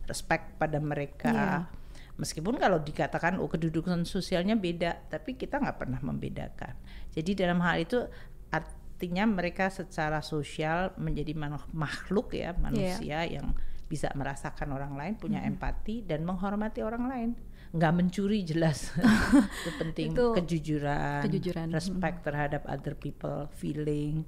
respect 0.07 0.59
pada 0.59 0.79
mereka. 0.79 1.33
Iya. 1.33 1.85
meskipun 2.17 2.57
kalau 2.57 2.81
dikatakan 2.81 3.37
oh 3.37 3.45
kedudukan 3.45 4.09
sosialnya 4.09 4.57
beda 4.57 5.05
tapi 5.13 5.37
kita 5.37 5.61
nggak 5.61 5.77
pernah 5.77 6.01
membedakan. 6.01 6.73
Jadi 7.13 7.37
dalam 7.37 7.61
hal 7.61 7.85
itu 7.85 8.09
artinya 8.49 9.29
mereka 9.29 9.69
secara 9.69 10.25
sosial 10.25 10.97
menjadi 10.97 11.37
makhluk 11.77 12.33
ya 12.33 12.57
manusia 12.57 13.29
yang 13.29 13.53
bisa 13.87 14.11
merasakan 14.13 14.71
orang 14.71 14.95
lain 14.95 15.15
punya 15.15 15.41
empati 15.41 16.03
dan 16.03 16.23
menghormati 16.23 16.83
orang 16.83 17.05
lain 17.07 17.31
nggak 17.71 17.93
mencuri 17.93 18.43
jelas 18.43 18.95
itu 19.63 19.71
penting 19.77 20.11
Itu 20.11 20.33
kejujuran, 20.33 21.23
kejujuran. 21.23 21.69
respect 21.71 22.23
terhadap 22.23 22.63
other 22.65 22.95
people 22.95 23.47
feeling 23.53 24.27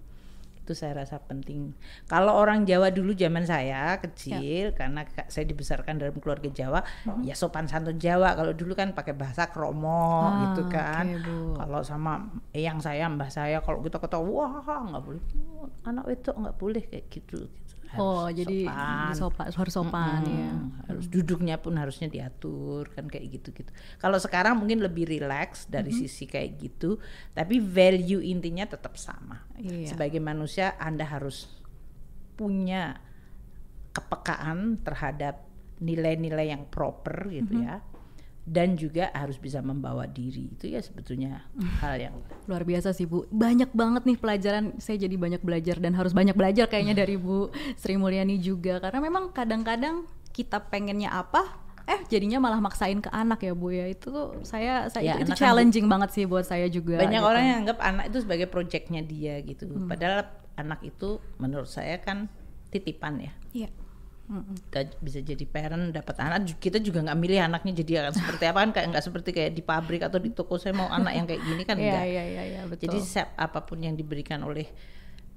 itu 0.58 0.76
saya 0.76 1.00
rasa 1.00 1.16
penting. 1.16 1.72
Kalau 2.04 2.36
orang 2.36 2.68
Jawa 2.68 2.92
dulu 2.92 3.16
zaman 3.16 3.40
saya 3.40 3.96
kecil 4.04 4.76
karena 4.76 5.08
ka- 5.08 5.24
saya 5.24 5.48
dibesarkan 5.48 5.96
dalam 5.96 6.20
keluarga 6.20 6.52
Jawa, 6.52 6.84
ya 7.24 7.32
sopan 7.32 7.64
santun 7.64 7.96
Jawa. 7.96 8.36
Kalau 8.36 8.52
dulu 8.52 8.76
kan 8.76 8.92
pakai 8.92 9.16
bahasa 9.16 9.48
kromo 9.48 10.28
Ah, 10.28 10.44
gitu 10.44 10.68
kan. 10.68 11.08
Bu. 11.24 11.56
Kalau 11.56 11.80
sama 11.80 12.20
eyang 12.52 12.84
saya, 12.84 13.08
mbah 13.08 13.32
saya 13.32 13.64
kalau 13.64 13.80
kita 13.80 13.96
ketawa, 13.96 14.28
wah 14.60 14.84
nggak 14.84 15.00
boleh, 15.00 15.24
anak 15.88 16.04
wedok 16.04 16.36
nggak 16.36 16.56
boleh 16.60 16.82
kayak 16.84 17.08
gitu. 17.08 17.48
gitu. 17.48 17.67
Oh, 17.96 18.28
Harus 18.28 18.36
jadi 18.36 18.58
sopan. 18.68 19.12
sopan, 19.16 19.46
harus 19.48 19.72
sopan 19.72 20.20
Mm-mm. 20.20 20.36
ya. 20.36 20.52
harus 20.92 21.06
duduknya 21.08 21.56
pun 21.56 21.72
harusnya 21.80 22.12
diatur 22.12 22.92
kan 22.92 23.08
kayak 23.08 23.40
gitu-gitu. 23.40 23.72
Kalau 23.96 24.20
sekarang 24.20 24.60
mungkin 24.60 24.84
lebih 24.84 25.08
relax 25.08 25.64
dari 25.64 25.88
sisi 25.88 26.28
kayak 26.28 26.60
gitu, 26.60 27.00
tapi 27.32 27.56
value 27.56 28.20
intinya 28.20 28.68
tetap 28.68 29.00
sama. 29.00 29.48
Iya. 29.56 29.96
Sebagai 29.96 30.20
manusia 30.20 30.76
Anda 30.76 31.08
harus 31.08 31.48
punya 32.36 33.00
kepekaan 33.90 34.78
terhadap 34.84 35.48
nilai-nilai 35.80 36.50
yang 36.50 36.66
proper 36.68 37.30
gitu 37.30 37.62
ya. 37.62 37.80
Dan 38.48 38.74
juga 38.74 39.12
harus 39.12 39.36
bisa 39.36 39.60
membawa 39.60 40.04
diri. 40.04 40.48
Itu 40.48 40.64
ya 40.66 40.80
sebetulnya 40.80 41.44
hal 41.78 42.00
yang 42.00 42.16
Luar 42.44 42.64
biasa 42.64 42.90
sih 42.90 43.04
Bu. 43.04 43.28
Banyak 43.28 43.70
banget 43.70 44.02
nih 44.04 44.16
pelajaran. 44.16 44.64
Saya 44.78 44.96
jadi 44.98 45.14
banyak 45.14 45.40
belajar 45.40 45.76
dan 45.76 45.92
harus 45.92 46.10
banyak 46.10 46.32
belajar 46.32 46.64
kayaknya 46.64 46.96
dari 46.96 47.14
Bu 47.14 47.48
Sri 47.76 47.94
Mulyani 47.94 48.40
juga. 48.40 48.80
Karena 48.80 48.98
memang 48.98 49.30
kadang-kadang 49.30 50.08
kita 50.30 50.64
pengennya 50.64 51.12
apa, 51.12 51.44
eh 51.84 52.00
jadinya 52.06 52.38
malah 52.38 52.56
maksain 52.58 52.98
ke 52.98 53.10
anak 53.10 53.42
ya 53.42 53.52
Bu 53.52 53.68
ya. 53.68 53.84
Itu 53.84 54.08
tuh 54.08 54.26
saya 54.42 54.88
saya 54.88 55.04
Ya, 55.04 55.14
itu, 55.20 55.28
itu 55.28 55.32
kan 55.34 55.38
challenging 55.38 55.86
banget 55.86 56.10
sih 56.10 56.24
buat 56.24 56.42
saya 56.42 56.66
juga. 56.66 56.96
banyak 56.96 57.20
gitu. 57.20 57.28
orang 57.28 57.44
yang 57.44 57.58
anggap 57.62 57.78
anak 57.80 58.04
itu 58.08 58.18
sebagai 58.24 58.46
proyeknya 58.46 59.02
dia 59.02 59.40
gitu 59.40 59.68
padahal 59.84 60.24
anak 60.54 60.80
itu 60.82 61.16
menurut 61.36 61.66
saya 61.66 61.96
kan 61.98 62.26
titipan 62.68 63.20
ya 63.20 63.32
Iya. 63.54 63.68
Kita 64.28 64.92
bisa 65.00 65.24
jadi 65.24 65.40
parent 65.48 65.88
dapat 65.88 66.20
anak 66.20 66.60
kita 66.60 66.84
juga 66.84 67.00
nggak 67.00 67.16
milih 67.16 67.40
anaknya 67.48 67.80
jadi 67.80 68.04
akan 68.04 68.12
seperti 68.12 68.44
apa 68.44 68.58
kan 68.60 68.70
kayak 68.76 68.86
nggak 68.92 69.04
seperti 69.08 69.30
kayak 69.32 69.52
di 69.56 69.62
pabrik 69.64 70.04
atau 70.04 70.20
di 70.20 70.36
toko 70.36 70.60
saya 70.60 70.76
mau 70.76 70.92
anak 70.92 71.12
yang 71.16 71.24
kayak 71.24 71.42
gini 71.48 71.62
kan 71.64 71.76
enggak 71.80 72.04
iya 72.04 72.24
iya 72.28 72.42
iya, 72.44 72.62
betul. 72.68 72.92
jadi 72.92 72.98
siap 73.00 73.28
apa 73.40 73.64
pun 73.64 73.80
yang 73.80 73.96
diberikan 73.96 74.44
oleh 74.44 74.68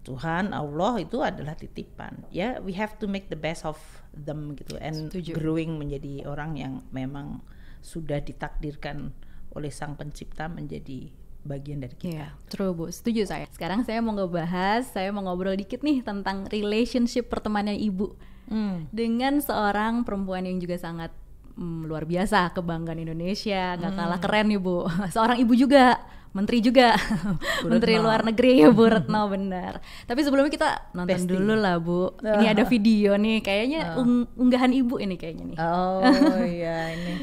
Tuhan 0.04 0.52
Allah 0.52 1.00
itu 1.00 1.24
adalah 1.24 1.56
titipan 1.56 2.28
ya 2.36 2.60
we 2.60 2.76
have 2.76 3.00
to 3.00 3.08
make 3.08 3.32
the 3.32 3.40
best 3.40 3.64
of 3.64 3.80
them 4.12 4.60
gitu 4.60 4.76
and 4.84 5.08
Setuju. 5.08 5.40
growing 5.40 5.80
menjadi 5.80 6.28
orang 6.28 6.60
yang 6.60 6.74
memang 6.92 7.40
sudah 7.80 8.20
ditakdirkan 8.20 9.16
oleh 9.56 9.72
sang 9.72 9.96
pencipta 9.96 10.52
menjadi 10.52 11.16
bagian 11.48 11.80
dari 11.80 11.96
kita 11.98 12.12
Iya, 12.12 12.28
true 12.54 12.76
Bu. 12.76 12.94
Setuju 12.94 13.26
saya. 13.26 13.50
Sekarang 13.50 13.82
saya 13.82 13.98
mau 13.98 14.14
ngebahas, 14.14 14.86
saya 14.94 15.10
mau 15.10 15.26
ngobrol 15.26 15.58
dikit 15.58 15.82
nih 15.82 16.06
tentang 16.06 16.46
relationship 16.54 17.34
pertemanan 17.34 17.74
Ibu 17.74 18.14
Hmm. 18.48 18.88
dengan 18.92 19.40
seorang 19.40 20.04
perempuan 20.04 20.44
yang 20.44 20.60
juga 20.60 20.76
sangat 20.76 21.12
mm, 21.56 21.88
luar 21.88 22.04
biasa 22.04 22.52
kebanggaan 22.52 23.00
Indonesia, 23.00 23.76
nggak 23.76 23.94
kalah 23.96 24.20
keren 24.20 24.48
nih 24.52 24.60
Bu. 24.60 24.88
Seorang 25.16 25.38
ibu 25.40 25.54
juga, 25.56 26.00
menteri 26.32 26.60
juga, 26.60 26.96
menteri 27.72 28.00
luar 28.00 28.24
negeri 28.24 28.60
ya 28.64 28.70
Bu 28.72 28.88
Retno 28.88 29.28
benar. 29.28 29.80
Tapi 30.08 30.20
sebelumnya 30.24 30.52
kita 30.52 30.70
nonton 30.96 31.16
Pasti. 31.16 31.32
dulu 31.32 31.54
lah 31.56 31.76
Bu. 31.80 32.16
Ini 32.20 32.46
ada 32.52 32.64
video 32.68 33.16
nih, 33.16 33.40
kayaknya 33.40 33.96
ung- 34.00 34.28
unggahan 34.36 34.72
ibu 34.72 35.00
ini 35.00 35.16
kayaknya 35.16 35.44
nih. 35.56 35.58
Oh 35.60 36.44
iya 36.44 36.78
ini. 36.92 37.14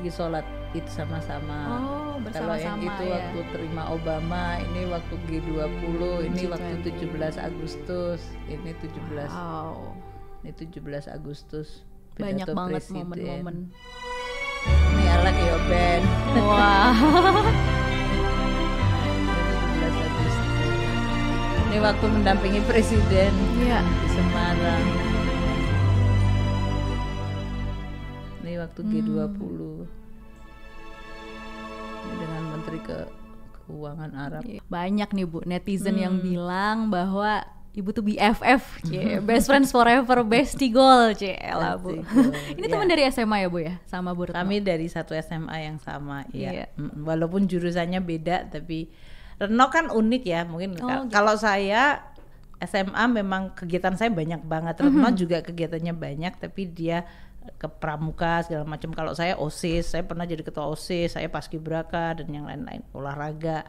Lagi 0.00 0.16
sholat. 0.16 0.46
itu 0.70 0.86
sama-sama. 0.86 1.82
Oh, 1.82 2.14
Kalau 2.30 2.54
yang 2.54 2.78
itu 2.78 3.02
ya. 3.04 3.10
waktu 3.10 3.40
terima 3.52 3.90
Obama, 3.90 4.54
ini 4.62 4.86
waktu 4.86 5.18
G20, 5.26 5.98
ini 6.24 6.40
G20. 6.40 6.46
waktu 6.46 6.74
17 6.86 7.34
Agustus, 7.36 8.22
ini 8.46 8.70
17 8.78 9.28
Wow. 9.28 9.98
ini 10.40 10.50
17 10.54 11.04
Agustus. 11.04 11.82
Banyak 12.14 12.46
banget 12.48 12.86
momen-momen. 12.86 13.74
Ini 14.94 15.04
Band. 15.68 16.04
Wah. 16.38 16.94
17 16.94 17.02
Agustus. 20.00 20.34
Ini 21.66 21.76
waktu 21.82 22.06
mendampingi 22.08 22.62
presiden 22.62 23.32
Iya. 23.58 23.82
di 23.82 24.06
Semarang. 24.08 25.09
Waktu 28.60 28.80
Hmm. 28.80 28.90
G20. 28.90 29.60
Ini 32.00 32.14
dengan 32.16 32.42
Menteri 32.50 32.78
ke 32.80 32.98
Keuangan 33.64 34.10
Arab. 34.12 34.42
Banyak 34.66 35.08
nih 35.10 35.26
Bu 35.26 35.38
netizen 35.44 35.96
yang 35.96 36.18
Hmm. 36.18 36.24
bilang 36.24 36.76
bahwa 36.88 37.44
Ibu 37.70 37.94
tuh 37.94 38.02
BFF, 38.02 38.82
cie. 38.82 38.98
best 39.22 39.46
friends 39.46 39.70
forever, 39.70 40.26
bestie 40.26 40.74
goal, 40.74 41.14
cie 41.14 41.38
lah 41.38 41.78
Bu. 41.78 42.02
Ini 42.58 42.66
iya. 42.66 42.72
teman 42.74 42.90
dari 42.90 43.06
SMA 43.06 43.36
ya 43.36 43.48
Bu 43.48 43.62
ya, 43.62 43.78
sama 43.86 44.10
Bu 44.10 44.26
Retno? 44.26 44.42
Kami 44.42 44.58
dari 44.58 44.90
satu 44.90 45.14
SMA 45.14 45.70
yang 45.70 45.78
sama, 45.78 46.26
Iya. 46.34 46.50
ya. 46.50 46.66
Mm, 46.74 47.06
Walaupun 47.06 47.46
jurusannya 47.46 48.02
beda, 48.02 48.50
tapi 48.50 48.90
Reno 49.38 49.70
kan 49.70 49.86
unik 49.86 50.22
ya. 50.26 50.42
Mungkin 50.42 50.82
Oh, 50.82 51.06
gitu. 51.06 51.14
kalau 51.14 51.38
saya 51.38 52.02
SMA 52.58 53.06
memang 53.06 53.54
kegiatan 53.54 53.94
saya 53.94 54.10
banyak 54.10 54.42
banget. 54.42 54.74
Mhm. 54.74 54.84
Retno 54.90 55.08
juga 55.14 55.38
kegiatannya 55.38 55.94
banyak, 55.94 56.42
tapi 56.42 56.66
dia 56.66 57.06
ke 57.56 57.68
pramuka 57.68 58.44
segala 58.44 58.64
macam. 58.68 58.92
Kalau 58.92 59.12
saya 59.12 59.36
OSIS, 59.36 59.96
saya 59.96 60.04
pernah 60.04 60.28
jadi 60.28 60.44
ketua 60.44 60.68
OSIS, 60.68 61.16
saya 61.16 61.28
paskibraka 61.28 62.20
dan 62.20 62.28
yang 62.28 62.44
lain-lain. 62.44 62.84
Olahraga 62.92 63.64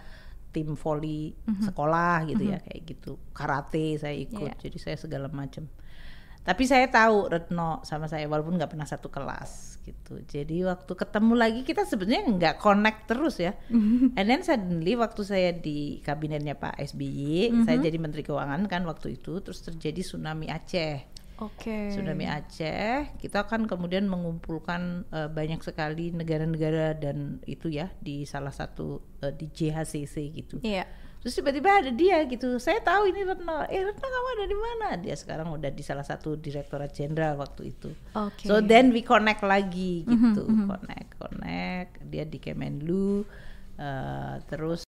tim 0.52 0.76
voli 0.76 1.32
Mhm. 1.48 1.72
sekolah 1.72 2.28
gitu 2.28 2.44
ya 2.52 2.60
kayak 2.60 2.82
gitu. 2.84 3.16
Karate 3.32 3.96
saya 3.96 4.16
ikut 4.16 4.52
Iya. 4.52 4.60
jadi 4.60 4.78
saya 4.78 4.98
segala 5.00 5.32
macam. 5.32 5.68
Tapi 6.42 6.66
saya 6.66 6.90
tahu 6.90 7.30
Retno 7.30 7.86
sama 7.86 8.10
saya 8.10 8.26
walaupun 8.26 8.58
nggak 8.58 8.74
pernah 8.74 8.84
satu 8.84 9.08
kelas 9.08 9.78
gitu. 9.86 10.20
Jadi 10.26 10.66
waktu 10.66 10.90
ketemu 10.90 11.34
lagi 11.38 11.62
kita 11.62 11.86
sebenarnya 11.86 12.24
nggak 12.34 12.56
connect 12.58 13.06
terus 13.08 13.38
ya. 13.38 13.54
And 14.18 14.26
then 14.26 14.42
suddenly 14.42 14.98
waktu 14.98 15.22
saya 15.22 15.54
di 15.54 16.02
kabinetnya 16.02 16.58
Pak 16.58 16.82
SBY 16.82 17.62
saya 17.64 17.78
jadi 17.78 17.98
Menteri 18.02 18.26
Keuangan 18.26 18.66
kan 18.66 18.82
waktu 18.84 19.22
itu 19.22 19.38
terus 19.40 19.62
terjadi 19.62 20.02
tsunami 20.02 20.50
Aceh 20.50 21.11
Oke. 21.42 21.90
tsunami 21.90 22.30
Aceh 22.30 23.18
kita 23.18 23.50
kan 23.50 23.66
kemudian 23.66 24.06
mengumpulkan 24.06 25.10
eh, 25.10 25.26
banyak 25.26 25.60
sekali 25.66 26.14
negara-negara 26.14 26.94
dan 26.94 27.42
itu 27.50 27.74
ya 27.74 27.90
di 27.98 28.24
salah 28.30 28.54
satu 28.54 29.02
eh, 29.20 29.34
di 29.34 29.50
JHCC 29.50 30.16
gitu 30.38 30.62
Iya. 30.62 30.86
Terus 31.22 31.38
tiba-tiba 31.38 31.70
ada 31.86 31.94
dia 31.94 32.26
gitu. 32.26 32.58
Saya 32.58 32.82
tahu 32.82 33.14
ini 33.14 33.22
Retno. 33.22 33.62
Eh 33.70 33.86
Retno 33.86 34.08
kamu 34.10 34.30
ada 34.34 34.46
di 34.50 34.58
mana? 34.58 34.88
Dia 34.98 35.14
sekarang 35.14 35.54
udah 35.54 35.70
di 35.70 35.86
salah 35.86 36.02
satu 36.02 36.34
direktorat 36.34 36.98
jenderal 36.98 37.38
waktu 37.38 37.78
itu. 37.78 37.94
Oke. 38.18 38.50
So 38.50 38.58
then 38.58 38.90
we 38.90 39.06
connect 39.06 39.46
lagi 39.46 40.02
gitu. 40.02 40.50
Connect, 40.50 41.22
connect. 41.22 42.02
Dia 42.10 42.26
di 42.26 42.42
Kemenlu. 42.42 43.22
eh, 43.78 44.36
terus 44.50 44.82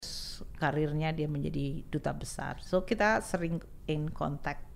karirnya 0.57 1.13
dia 1.13 1.29
menjadi 1.29 1.85
duta 1.85 2.17
besar. 2.17 2.57
So 2.65 2.81
kita 2.81 3.21
sering 3.21 3.61
in 3.85 4.09
contact. 4.09 4.72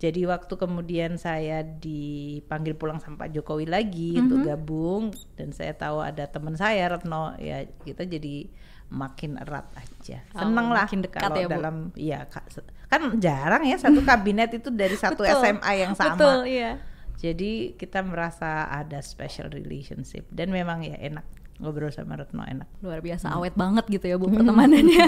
Jadi 0.00 0.24
waktu 0.24 0.54
kemudian 0.56 1.20
saya 1.20 1.60
dipanggil 1.60 2.72
pulang 2.72 3.04
sama 3.04 3.28
Pak 3.28 3.36
Jokowi 3.36 3.68
lagi 3.68 4.16
untuk 4.16 4.48
gabung 4.48 5.12
dan 5.36 5.52
saya 5.52 5.76
tahu 5.76 6.00
ada 6.00 6.24
teman 6.24 6.56
saya 6.56 6.88
Retno 6.88 7.36
ya 7.36 7.68
kita 7.84 8.08
jadi 8.08 8.48
makin 8.88 9.36
erat 9.36 9.68
aja. 9.76 10.24
Oh, 10.32 10.40
Seneng 10.40 10.72
lah 10.72 10.88
makin 10.88 11.04
dekat 11.04 11.20
kalau 11.20 11.36
ya, 11.36 11.46
Bu? 11.46 11.52
dalam 11.52 11.76
iya 12.00 12.18
se- 12.48 12.64
kan 12.88 13.20
jarang 13.20 13.62
ya 13.68 13.76
satu 13.76 14.00
kabinet 14.08 14.50
itu 14.56 14.72
dari 14.72 14.96
satu 14.96 15.20
Betul. 15.20 15.36
SMA 15.36 15.72
yang 15.78 15.92
sama. 15.92 16.16
Betul, 16.16 16.38
iya. 16.48 16.80
Jadi 17.20 17.76
kita 17.76 18.00
merasa 18.00 18.72
ada 18.72 19.04
special 19.04 19.52
relationship 19.52 20.24
dan 20.32 20.48
memang 20.48 20.80
ya 20.80 20.96
enak 20.96 21.28
ngobrol 21.60 21.88
sama 21.88 22.16
Retno 22.16 22.40
enak. 22.40 22.66
Luar 22.80 22.98
biasa 22.98 23.30
awet 23.30 23.52
banget 23.52 23.84
gitu 23.86 24.04
ya 24.04 24.16
Bu 24.16 24.26
pertemanannya. 24.26 25.06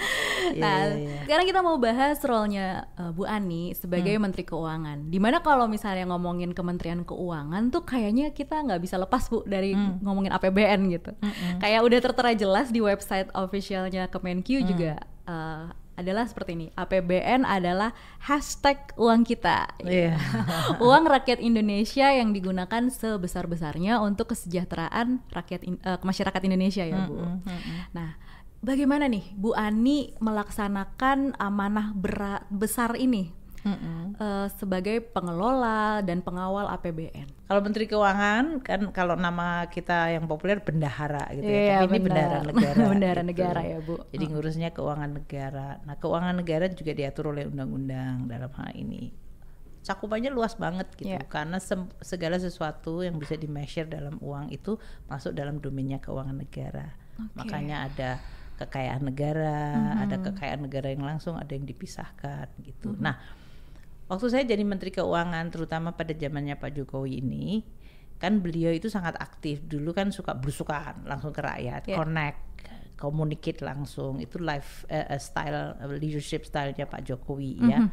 nah, 0.62 0.78
Iya, 0.88 0.96
iya. 0.96 1.18
sekarang 1.24 1.46
kita 1.46 1.60
mau 1.60 1.76
bahas 1.76 2.18
role-nya 2.20 2.66
uh, 2.96 3.12
Bu 3.12 3.24
Ani 3.24 3.72
sebagai 3.72 4.10
Hmm. 4.10 4.22
Menteri 4.24 4.42
Keuangan. 4.42 5.06
Di 5.06 5.16
mana 5.16 5.38
kalau 5.38 5.64
misalnya 5.64 6.08
ngomongin 6.08 6.50
Kementerian 6.50 7.04
Keuangan 7.04 7.68
tuh 7.68 7.84
kayaknya 7.84 8.32
kita 8.32 8.58
nggak 8.58 8.80
bisa 8.80 8.96
lepas 8.96 9.28
Bu 9.28 9.44
dari 9.44 9.72
Hmm. 9.72 10.00
ngomongin 10.00 10.32
APBN 10.32 10.80
gitu. 10.90 11.12
Kayak 11.58 11.80
udah 11.82 11.98
tertera 12.00 12.30
jelas 12.32 12.68
di 12.68 12.80
website 12.80 13.28
officialnya 13.32 14.08
Kemenq 14.08 14.48
Hmm. 14.50 14.66
juga 14.66 14.92
uh, 15.24 15.70
adalah 16.00 16.24
seperti 16.26 16.56
ini. 16.56 16.66
APBN 16.72 17.44
adalah 17.44 17.92
hashtag 18.24 18.80
uang 18.96 19.22
kita. 19.22 19.68
Iya. 19.84 20.16
uang 20.84 21.04
rakyat 21.06 21.38
Indonesia 21.38 22.08
yang 22.10 22.32
digunakan 22.32 22.88
sebesar-besarnya 22.88 24.00
untuk 24.00 24.32
kesejahteraan 24.32 25.20
rakyat 25.30 25.60
in- 25.68 25.82
eh, 25.84 26.00
masyarakat 26.00 26.40
Indonesia 26.48 26.84
ya 26.88 27.04
Bu. 27.04 27.20
Nah, 27.92 28.16
bagaimana 28.64 29.08
nih 29.08 29.36
Bu 29.36 29.52
Ani 29.56 30.16
melaksanakan 30.20 31.36
amanah 31.36 31.92
berat 31.96 32.44
besar 32.48 32.96
ini 32.96 33.32
Mm-mm. 33.60 34.16
eh, 34.16 34.46
sebagai 34.56 35.04
pengelola 35.04 36.00
dan 36.00 36.24
pengawal 36.24 36.64
APBN? 36.72 37.28
Kalau 37.44 37.60
Menteri 37.60 37.84
Keuangan 37.84 38.64
kan 38.64 38.80
kalau 38.90 39.14
nama 39.14 39.68
kita 39.68 40.10
yang 40.10 40.24
populer 40.24 40.64
bendahara 40.64 41.28
gitu 41.34 41.44
Iya, 41.44 41.60
ya. 41.60 41.76
Tapi 41.84 41.96
ini 41.98 42.04
bendahara 42.08 42.38
negara. 42.40 42.80
Bendahara 42.92 43.22
gitu. 43.22 43.30
negara 43.34 43.60
ya, 43.60 43.78
Bu. 43.82 43.94
Jadi 44.08 44.24
ngurusnya 44.26 44.68
keuangan 44.70 45.10
negara. 45.12 45.68
Nah, 45.84 45.94
keuangan 45.96 46.34
negara 46.36 46.64
juga 46.70 46.92
diatur 46.92 47.32
oleh 47.32 47.44
undang-undang 47.44 48.24
dalam 48.24 48.48
hal 48.56 48.70
ini. 48.72 49.12
Cakupannya 49.80 50.28
luas 50.28 50.60
banget 50.60 50.92
gitu 50.92 51.08
Iya. 51.16 51.24
karena 51.24 51.56
segala 52.04 52.36
sesuatu 52.36 53.00
yang 53.00 53.16
bisa 53.16 53.32
di-measure 53.32 53.88
dalam 53.88 54.20
uang 54.20 54.52
itu 54.52 54.76
masuk 55.08 55.32
dalam 55.32 55.56
domainnya 55.56 55.96
keuangan 55.98 56.36
negara. 56.36 56.92
Oke. 57.16 57.32
Makanya 57.44 57.88
ada 57.88 58.10
kekayaan 58.60 59.00
negara, 59.00 59.56
Mm-hmm. 59.72 60.02
ada 60.04 60.16
kekayaan 60.20 60.60
negara 60.60 60.88
yang 60.92 61.00
langsung, 61.00 61.40
ada 61.40 61.48
yang 61.48 61.64
dipisahkan 61.64 62.52
gitu. 62.60 62.92
Mm-hmm. 62.92 63.00
Nah, 63.00 63.16
waktu 64.10 64.26
saya 64.26 64.42
jadi 64.42 64.66
Menteri 64.66 64.90
Keuangan, 64.90 65.54
terutama 65.54 65.94
pada 65.94 66.10
zamannya 66.10 66.58
Pak 66.58 66.74
Jokowi 66.74 67.22
ini, 67.22 67.62
kan 68.18 68.42
beliau 68.42 68.74
itu 68.74 68.90
sangat 68.90 69.14
aktif. 69.22 69.62
Dulu 69.62 69.94
kan 69.94 70.10
suka 70.10 70.34
berusukan 70.34 71.06
langsung 71.06 71.30
ke 71.30 71.40
rakyat, 71.40 71.86
Yeah. 71.86 72.02
connect, 72.02 72.42
communicate 72.98 73.62
langsung. 73.62 74.18
Itu 74.18 74.42
life 74.42 74.84
eh, 74.90 75.16
style 75.16 75.78
leadership 75.96 76.44
stylenya 76.44 76.90
Pak 76.90 77.06
Jokowi 77.06 77.62
ya. 77.64 77.88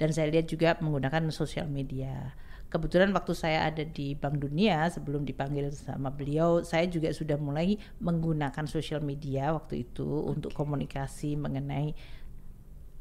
Dan 0.00 0.16
saya 0.16 0.32
lihat 0.32 0.48
juga 0.48 0.78
menggunakan 0.80 1.28
sosial 1.28 1.68
media. 1.68 2.32
Kebetulan 2.70 3.10
waktu 3.10 3.34
saya 3.34 3.66
ada 3.66 3.82
di 3.82 4.14
Bank 4.14 4.38
Dunia 4.38 4.86
sebelum 4.88 5.26
dipanggil 5.26 5.74
sama 5.74 6.08
beliau, 6.14 6.62
saya 6.62 6.86
juga 6.86 7.10
sudah 7.10 7.34
mulai 7.34 7.74
menggunakan 7.98 8.64
sosial 8.70 9.02
media 9.02 9.50
waktu 9.52 9.84
itu 9.90 10.06
untuk 10.06 10.54
komunikasi 10.54 11.34
mengenai 11.34 11.92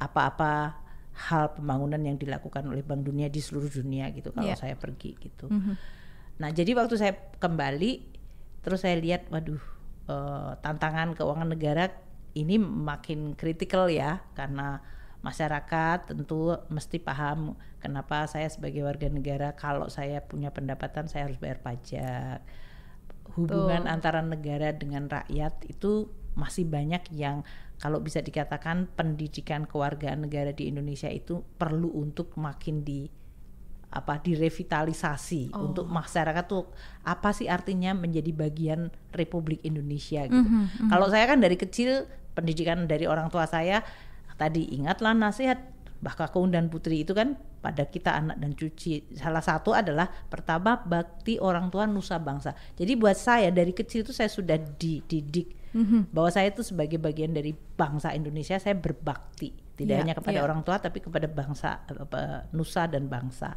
apa-apa 0.02 0.89
hal 1.20 1.52
pembangunan 1.52 2.00
yang 2.00 2.16
dilakukan 2.16 2.64
oleh 2.64 2.80
Bank 2.80 3.04
Dunia 3.04 3.28
di 3.28 3.44
seluruh 3.44 3.68
dunia 3.68 4.08
gitu 4.16 4.32
kalau 4.32 4.48
Iya. 4.48 4.56
saya 4.56 4.76
pergi 4.80 5.20
gitu. 5.20 5.52
Mhm. 5.52 5.74
Nah, 6.40 6.50
jadi 6.56 6.72
waktu 6.80 6.96
saya 6.96 7.14
kembali 7.44 7.92
terus 8.64 8.88
saya 8.88 8.96
lihat 8.96 9.28
waduh 9.28 9.60
eh, 10.08 10.52
tantangan 10.64 11.14
keuangan 11.14 11.52
negara 11.52 11.92
ini 12.34 12.56
makin 12.58 13.36
kritikal 13.36 13.92
ya 13.92 14.24
karena 14.34 14.80
masyarakat 15.20 16.16
tentu 16.16 16.56
mesti 16.72 16.98
paham 17.04 17.60
kenapa 17.84 18.24
saya 18.26 18.48
sebagai 18.48 18.88
warga 18.88 19.12
negara 19.12 19.52
kalau 19.52 19.92
saya 19.92 20.24
punya 20.24 20.50
pendapatan 20.56 21.12
saya 21.12 21.28
harus 21.28 21.36
bayar 21.38 21.60
pajak. 21.60 22.40
Hubungan 23.36 23.86
Betul. 23.86 23.94
antara 23.94 24.20
negara 24.26 24.74
dengan 24.74 25.06
rakyat 25.06 25.68
itu 25.70 26.10
masih 26.40 26.64
banyak 26.64 27.04
yang 27.12 27.44
kalau 27.76 28.00
bisa 28.00 28.20
dikatakan 28.20 28.88
pendidikan 28.96 29.68
kewargaan 29.68 30.24
negara 30.24 30.52
di 30.52 30.72
Indonesia 30.72 31.12
itu 31.12 31.44
perlu 31.60 31.92
untuk 31.92 32.36
makin 32.36 32.82
di 32.82 33.08
apa 33.90 34.22
direvitalisasi 34.22 35.50
Oh. 35.58 35.74
untuk 35.74 35.90
masyarakat 35.90 36.46
tuh 36.46 36.70
apa 37.02 37.34
sih 37.34 37.50
artinya 37.50 37.98
menjadi 37.98 38.30
bagian 38.32 38.94
Republik 39.12 39.66
Indonesia 39.66 40.30
gitu. 40.30 40.46
Mhm, 40.46 40.94
Kalau 40.94 41.10
saya 41.10 41.26
kan 41.26 41.42
dari 41.42 41.58
kecil 41.58 42.06
pendidikan 42.38 42.86
dari 42.86 43.10
orang 43.10 43.34
tua 43.34 43.50
saya 43.50 43.82
tadi 44.38 44.78
ingatlah 44.78 45.18
nasihat 45.18 45.58
Mbah 46.00 46.16
Kakung 46.16 46.48
dan 46.48 46.72
Putri 46.72 47.04
itu 47.04 47.12
kan 47.12 47.36
pada 47.60 47.84
kita 47.84 48.16
anak 48.16 48.40
dan 48.40 48.56
cuci. 48.56 49.20
Salah 49.20 49.44
satu 49.44 49.76
adalah 49.76 50.08
pertama 50.08 50.80
bakti 50.80 51.36
orang 51.44 51.68
tua 51.68 51.84
nusa 51.84 52.16
bangsa. 52.24 52.56
Jadi 52.80 52.96
buat 52.96 53.20
saya 53.20 53.52
dari 53.52 53.76
kecil 53.76 54.08
itu 54.08 54.16
saya 54.16 54.32
sudah 54.32 54.56
dididik 54.56 55.59
Mhm. 55.74 56.10
bahwa 56.10 56.30
saya 56.34 56.50
itu 56.50 56.66
sebagai 56.66 56.98
bagian 56.98 57.34
dari 57.34 57.54
bangsa 57.54 58.14
Indonesia 58.14 58.58
saya 58.58 58.74
berbakti 58.74 59.54
tidak 59.80 59.96
Iya, 59.96 60.02
hanya 60.04 60.16
kepada 60.18 60.40
iya. 60.40 60.44
orang 60.44 60.60
tua 60.68 60.76
tapi 60.76 61.00
kepada 61.00 61.28
bangsa 61.32 61.80
apa, 61.88 62.52
nusa 62.52 62.84
dan 62.92 63.08
bangsa 63.08 63.56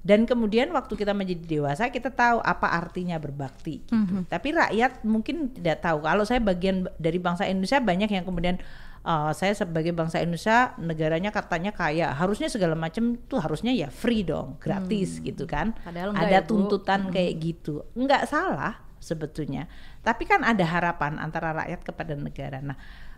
Dan 0.00 0.24
kemudian 0.24 0.72
waktu 0.72 0.96
kita 0.96 1.12
menjadi 1.12 1.60
dewasa 1.60 1.92
kita 1.92 2.08
tahu 2.08 2.40
apa 2.40 2.72
artinya 2.72 3.20
berbakti 3.20 3.84
gitu. 3.84 4.24
Tapi 4.32 4.48
rakyat 4.56 5.04
mungkin 5.04 5.52
tidak 5.52 5.84
tahu. 5.84 6.00
Kalau 6.00 6.24
saya 6.24 6.40
bagian 6.40 6.88
dari 6.96 7.20
bangsa 7.20 7.44
Indonesia 7.44 7.84
banyak 7.84 8.08
yang 8.08 8.24
kemudian 8.24 8.56
uh, 9.04 9.28
saya 9.36 9.52
sebagai 9.52 9.92
bangsa 9.92 10.24
Indonesia 10.24 10.72
negaranya 10.80 11.28
katanya 11.28 11.76
kaya, 11.76 12.16
harusnya 12.16 12.48
segala 12.48 12.72
macam 12.72 13.20
tuh 13.28 13.44
harusnya 13.44 13.76
ya 13.76 13.92
free 13.92 14.24
dong, 14.24 14.56
gratis 14.56 15.20
gitu 15.20 15.44
kan. 15.44 15.76
Padahal 15.84 16.16
ada 16.16 16.32
ya, 16.32 16.40
Bu. 16.40 16.48
tuntutan 16.48 17.12
kayak 17.12 17.36
gitu. 17.36 17.84
Enggak 17.92 18.24
salah 18.24 18.80
sebetulnya. 19.00 19.68
Tapi 20.00 20.24
kan 20.24 20.40
ada 20.42 20.64
harapan 20.64 21.16
antara 21.16 21.52
rakyat 21.52 21.80
kepada 21.82 22.14
negara. 22.14 22.58
Nah, 22.60 22.76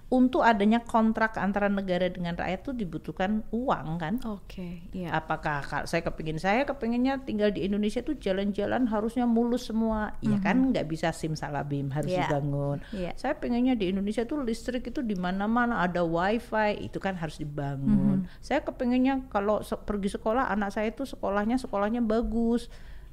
untuk 0.09 0.45
adanya 0.45 0.85
kontrak 0.85 1.41
antara 1.41 1.73
negara 1.73 2.05
dengan 2.05 2.37
rakyat 2.37 2.61
tuh 2.61 2.77
dibutuhkan 2.77 3.49
uang 3.49 3.97
kan? 3.97 4.21
Oke, 4.29 4.85
iya. 4.93 5.09
Apakah 5.09 5.65
ka- 5.65 5.89
saya 5.89 6.05
kepingin 6.05 6.37
saya 6.37 6.69
kepinginnya 6.69 7.25
tinggal 7.25 7.49
di 7.49 7.65
Indonesia 7.65 8.05
tuh 8.05 8.21
jalan-jalan 8.21 8.93
harusnya 8.93 9.25
mulus 9.25 9.73
semua, 9.73 10.13
Iya 10.21 10.37
kan 10.37 10.69
nggak 10.69 10.85
bisa 10.85 11.17
simsalabim 11.17 11.89
harus 11.89 12.13
Iya. 12.13 12.29
dibangun. 12.29 12.85
Iya. 12.93 13.17
Saya 13.17 13.41
pengennya 13.41 13.73
di 13.73 13.89
Indonesia 13.89 14.29
tuh 14.29 14.45
listrik 14.45 14.85
itu 14.85 15.01
di 15.01 15.17
mana-mana 15.17 15.81
ada 15.81 16.05
wifi 16.05 16.85
itu 16.85 17.01
kan 17.01 17.17
harus 17.17 17.41
dibangun. 17.41 18.29
Saya 18.39 18.61
kepinginnya 18.61 19.25
kalau 19.33 19.65
se- 19.65 19.81
pergi 19.81 20.13
sekolah 20.13 20.53
anak 20.53 20.77
saya 20.77 20.93
tuh 20.93 21.09
sekolahnya 21.09 21.57
sekolahnya 21.57 22.05
bagus. 22.05 22.69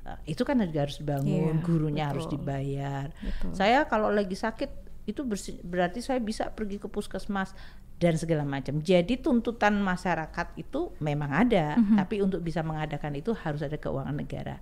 Eh, 0.10 0.34
itu 0.34 0.42
kan 0.42 0.58
juga 0.58 0.90
harus 0.90 0.98
dibangun, 0.98 1.62
gurunya 1.62 2.10
harus 2.10 2.26
betul. 2.26 2.42
dibayar. 2.42 3.08
Betul. 3.14 3.52
Saya 3.54 3.86
kalau 3.86 4.10
lagi 4.10 4.34
sakit 4.34 4.72
itu 5.06 5.22
berarti 5.62 6.02
saya 6.02 6.18
bisa 6.18 6.50
pergi 6.50 6.78
ke 6.78 6.90
puskesmas 6.90 7.54
dan 8.00 8.16
segala 8.16 8.48
macam. 8.48 8.80
Jadi 8.80 9.20
tuntutan 9.20 9.78
masyarakat 9.78 10.56
itu 10.56 10.94
memang 10.98 11.30
ada, 11.36 11.76
Mhm. 11.78 11.98
tapi 12.00 12.22
untuk 12.24 12.40
bisa 12.42 12.64
mengadakan 12.64 13.18
itu 13.18 13.36
harus 13.36 13.62
ada 13.62 13.76
keuangan 13.76 14.16
negara. 14.16 14.58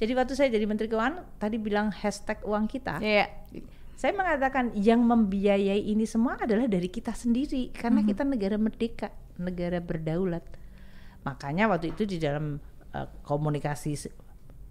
Jadi 0.00 0.16
waktu 0.16 0.32
saya 0.32 0.48
jadi 0.48 0.64
Menteri 0.64 0.88
Keuangan 0.88 1.36
tadi 1.36 1.60
bilang 1.60 1.92
hashtag 1.92 2.40
uang 2.40 2.64
kita. 2.72 3.04
Iya. 3.04 3.28
Saya 4.00 4.16
mengatakan 4.16 4.72
yang 4.72 5.04
membiayai 5.04 5.92
ini 5.92 6.08
semua 6.08 6.40
adalah 6.40 6.64
dari 6.64 6.88
kita 6.88 7.12
sendiri 7.12 7.68
karena 7.68 8.00
kita 8.00 8.24
negara 8.24 8.56
merdeka, 8.56 9.12
negara 9.36 9.76
berdaulat. 9.76 10.40
Makanya 11.20 11.68
waktu 11.68 11.92
itu 11.92 12.08
di 12.08 12.16
dalam 12.16 12.56
uh, 12.96 13.08
komunikasi 13.20 13.92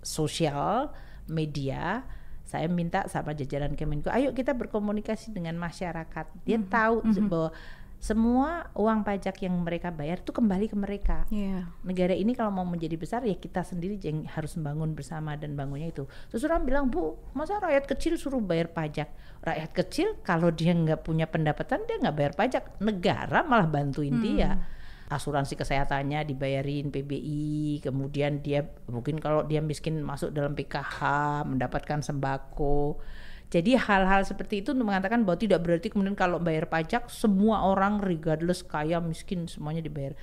sosial 0.02 0.92
media 1.30 2.04
saya 2.50 2.66
minta 2.66 3.06
sama 3.06 3.38
jajaran 3.38 3.78
Kemenko, 3.78 4.10
ayo 4.10 4.34
kita 4.34 4.58
berkomunikasi 4.58 5.30
dengan 5.30 5.54
masyarakat. 5.62 6.26
Dia 6.50 6.58
tahu 6.58 7.06
bahwa 7.30 7.54
semua 8.00 8.72
uang 8.80 9.04
pajak 9.04 9.44
yang 9.44 9.60
mereka 9.60 9.92
bayar 9.92 10.24
itu 10.24 10.32
kembali 10.32 10.72
ke 10.72 10.76
mereka 10.80 11.28
Iya. 11.28 11.68
negara 11.84 12.16
ini 12.16 12.32
kalau 12.32 12.48
mau 12.48 12.64
menjadi 12.64 12.96
besar 12.96 13.28
ya 13.28 13.36
kita 13.36 13.60
sendiri 13.68 14.00
yang 14.00 14.24
harus 14.24 14.56
membangun 14.56 14.96
bersama 14.96 15.36
dan 15.36 15.60
bangunnya 15.60 15.92
itu. 15.92 16.08
Terus 16.32 16.48
orang 16.48 16.64
bilang 16.64 16.88
bu, 16.88 17.20
masa 17.36 17.60
rakyat 17.60 17.92
kecil 17.92 18.16
suruh 18.16 18.40
bayar 18.40 18.72
pajak? 18.72 19.12
Rakyat 19.44 19.72
kecil 19.76 20.08
kalau 20.24 20.48
dia 20.48 20.72
nggak 20.72 21.04
punya 21.04 21.28
pendapatan 21.28 21.84
dia 21.86 22.00
nggak 22.00 22.16
bayar 22.16 22.34
pajak, 22.40 22.64
negara 22.80 23.44
malah 23.44 23.68
bantuin 23.68 24.16
dia. 24.24 24.64
Asuransi 25.10 25.58
kesehatannya 25.58 26.22
dibayarin 26.22 26.94
PBI, 26.94 27.82
kemudian 27.82 28.46
dia 28.46 28.70
mungkin 28.86 29.18
kalau 29.18 29.42
dia 29.42 29.58
miskin 29.58 30.06
masuk 30.06 30.30
dalam 30.30 30.54
PKH 30.54 31.02
mendapatkan 31.50 32.06
sembako. 32.06 33.02
Jadi 33.50 33.74
hal-hal 33.74 34.22
seperti 34.22 34.62
itu 34.62 34.78
untuk 34.78 34.94
mengatakan 34.94 35.26
bahwa 35.26 35.42
tidak 35.42 35.66
berarti 35.66 35.90
kemudian 35.90 36.14
kalau 36.14 36.38
bayar 36.38 36.70
pajak 36.70 37.10
semua 37.10 37.66
orang 37.66 37.98
regardless 37.98 38.62
kaya 38.62 39.02
miskin 39.02 39.50
semuanya 39.50 39.82
dibayar 39.82 40.14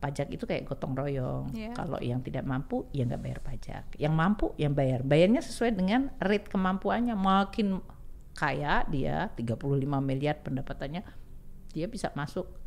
pajak 0.00 0.32
itu 0.32 0.48
kayak 0.48 0.68
gotong 0.68 0.96
royong. 0.96 1.52
Iya. 1.52 1.76
Kalau 1.76 2.00
yang 2.00 2.24
tidak 2.24 2.44
mampu 2.48 2.88
ya 2.96 3.04
nggak 3.04 3.20
bayar 3.20 3.40
pajak. 3.44 3.84
Yang 4.00 4.14
mampu 4.16 4.46
yang 4.60 4.72
bayar. 4.72 5.00
Bayarnya 5.04 5.44
sesuai 5.44 5.76
dengan 5.76 6.12
rate 6.20 6.48
kemampuannya. 6.48 7.16
Makin 7.16 7.80
kaya 8.36 8.84
dia 8.88 9.28
35 9.32 9.60
miliar 10.04 10.40
pendapatannya 10.42 11.06
dia 11.70 11.86
bisa 11.86 12.10
masuk 12.18 12.63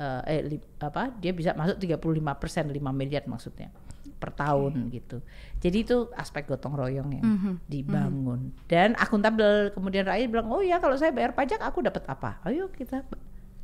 eh, 0.00 0.20
eh 0.26 0.40
li- 0.42 0.64
apa? 0.80 1.12
Dia 1.14 1.30
bisa 1.30 1.52
masuk 1.52 1.76
35 1.76 2.00
persen 2.34 2.64
5 2.66 2.80
miliar 2.90 3.22
maksudnya 3.26 3.68
per 4.16 4.32
tahun 4.32 4.88
gitu. 4.90 5.20
Jadi 5.58 5.76
itu 5.80 5.96
aspek 6.12 6.44
gotong 6.44 6.72
royong 6.72 7.08
yang 7.10 7.24
Mhm. 7.26 7.52
dibangun 7.66 8.40
dan 8.64 8.92
akuntabel. 8.94 9.72
Kemudian 9.72 10.04
rakyat 10.04 10.28
bilang, 10.28 10.48
oh 10.48 10.60
ya 10.60 10.76
kalau 10.76 10.96
saya 10.96 11.08
bayar 11.08 11.32
pajak 11.32 11.60
aku 11.60 11.80
dapat 11.80 12.04
apa? 12.04 12.36
Ayo 12.44 12.68
kita 12.68 13.04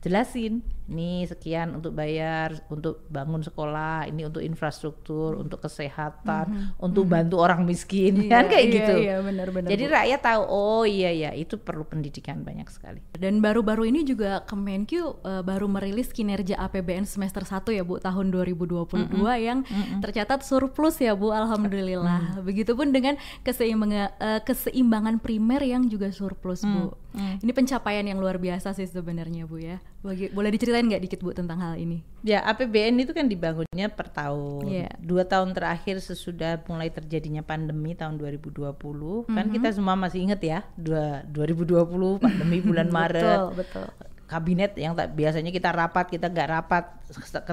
jelasin. 0.00 0.60
Nih 0.86 1.26
sekian 1.26 1.74
untuk 1.74 1.98
bayar, 1.98 2.54
untuk 2.70 3.02
bangun 3.10 3.42
sekolah, 3.42 4.06
ini 4.06 4.22
untuk 4.26 4.42
infrastruktur, 4.42 5.34
untuk 5.34 5.58
kesehatan, 5.66 6.78
untuk 6.78 7.10
bantu 7.10 7.42
orang 7.42 7.66
miskin, 7.66 8.30
kan 8.30 8.46
Iya, 8.46 8.50
kayak 8.50 8.64
iya, 8.66 8.74
gitu. 8.74 8.94
Iya, 9.02 9.16
benar-benar. 9.22 9.68
Jadi 9.68 9.84
Bu. 9.84 9.92
rakyat 9.92 10.20
tahu, 10.22 10.42
oh 10.46 10.84
iya 10.86 11.10
ya 11.10 11.30
itu 11.34 11.58
perlu 11.58 11.82
pendidikan 11.82 12.46
banyak 12.46 12.70
sekali. 12.70 13.02
Dan 13.18 13.42
baru-baru 13.42 13.90
ini 13.90 14.06
juga 14.06 14.46
Kemenq 14.46 14.94
eh, 14.94 15.42
baru 15.42 15.66
merilis 15.66 16.14
kinerja 16.14 16.54
APBN 16.56 17.04
semester 17.04 17.42
1 17.42 17.66
ya 17.74 17.82
Bu 17.82 17.98
tahun 17.98 18.30
2022 18.30 19.10
yang 19.42 19.66
tercatat 19.98 20.46
surplus 20.46 21.02
ya 21.02 21.18
Bu 21.18 21.34
alhamdulillah. 21.34 22.38
Begitupun 22.46 22.94
dengan 22.94 23.18
keseimbangan 23.42 24.10
eh, 24.22 24.40
keseimbangan 24.46 25.18
primer 25.18 25.60
yang 25.66 25.90
juga 25.90 26.14
surplus 26.14 26.62
Bu. 26.62 26.94
Ini 27.16 27.52
pencapaian 27.56 28.04
yang 28.04 28.20
luar 28.20 28.36
biasa 28.36 28.76
sih 28.76 28.84
sebenarnya 28.84 29.48
Bu 29.48 29.56
ya. 29.56 29.80
Bagi- 30.06 30.30
boleh 30.30 30.54
diceritain 30.54 30.86
nggak 30.86 31.02
dikit 31.02 31.18
Bu 31.18 31.34
tentang 31.34 31.58
hal 31.58 31.74
ini? 31.74 31.98
Ya 32.22 32.46
APBN 32.46 33.02
itu 33.02 33.10
kan 33.10 33.26
dibangunnya 33.26 33.90
per 33.90 34.06
tahun. 34.06 34.62
Iya. 34.62 34.90
Dua 35.02 35.26
tahun 35.26 35.50
terakhir 35.50 35.98
sesudah 35.98 36.62
mulai 36.70 36.94
terjadinya 36.94 37.42
pandemi 37.42 37.98
tahun 37.98 38.14
2020, 38.14 39.26
kan 39.26 39.50
kita 39.50 39.74
semua 39.74 39.98
masih 39.98 40.22
ingat 40.30 40.40
ya, 40.46 40.62
dua 40.78 41.26
2020 41.26 42.22
pandemi 42.22 42.62
bulan 42.62 42.86
Maret. 42.96 43.58
betul. 43.58 43.86
Kabinet 44.26 44.74
yang 44.74 44.98
tak 44.98 45.14
biasanya 45.14 45.54
kita 45.54 45.70
rapat, 45.70 46.10
kita 46.10 46.26
nggak 46.26 46.50
rapat 46.50 46.84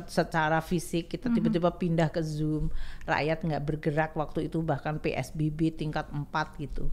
secara 0.09 0.57
fisik, 0.57 1.05
kita 1.05 1.29
tiba-tiba 1.29 1.69
pindah 1.69 2.09
ke 2.09 2.17
Zoom, 2.25 2.73
rakyat 3.05 3.45
nggak 3.45 3.61
bergerak 3.61 4.11
waktu 4.17 4.49
itu 4.49 4.57
bahkan 4.65 4.97
PSBB 4.97 5.77
tingkat 5.77 6.09
4 6.09 6.25
gitu. 6.57 6.89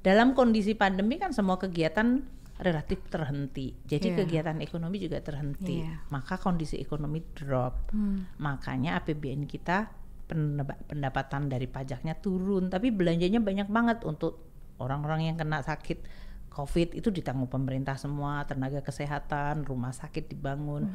Dalam 0.00 0.32
kondisi 0.32 0.78
pandemi 0.78 1.18
kan 1.18 1.34
semua 1.34 1.58
kegiatan 1.58 2.22
relatif 2.60 3.00
terhenti. 3.08 3.74
Jadi 3.84 4.12
Iya. 4.12 4.16
kegiatan 4.22 4.58
ekonomi 4.60 5.00
juga 5.00 5.18
terhenti. 5.20 5.82
Iya. 5.82 6.06
Maka 6.08 6.36
kondisi 6.36 6.76
ekonomi 6.76 7.24
drop. 7.32 7.92
Makanya 8.38 9.00
APBN 9.00 9.44
kita 9.44 9.88
pendapa- 10.24 10.78
pendapatan 10.86 11.50
dari 11.50 11.66
pajaknya 11.66 12.14
turun, 12.14 12.70
tapi 12.70 12.94
belanjanya 12.94 13.42
banyak 13.42 13.66
banget 13.66 13.98
untuk 14.06 14.38
orang-orang 14.78 15.26
yang 15.26 15.36
kena 15.36 15.60
sakit 15.60 16.06
COVID 16.50 16.98
itu 16.98 17.14
ditanggung 17.14 17.46
pemerintah 17.46 17.94
semua, 17.94 18.42
tenaga 18.42 18.82
kesehatan, 18.82 19.62
rumah 19.62 19.94
sakit 19.94 20.26
dibangun. 20.26 20.86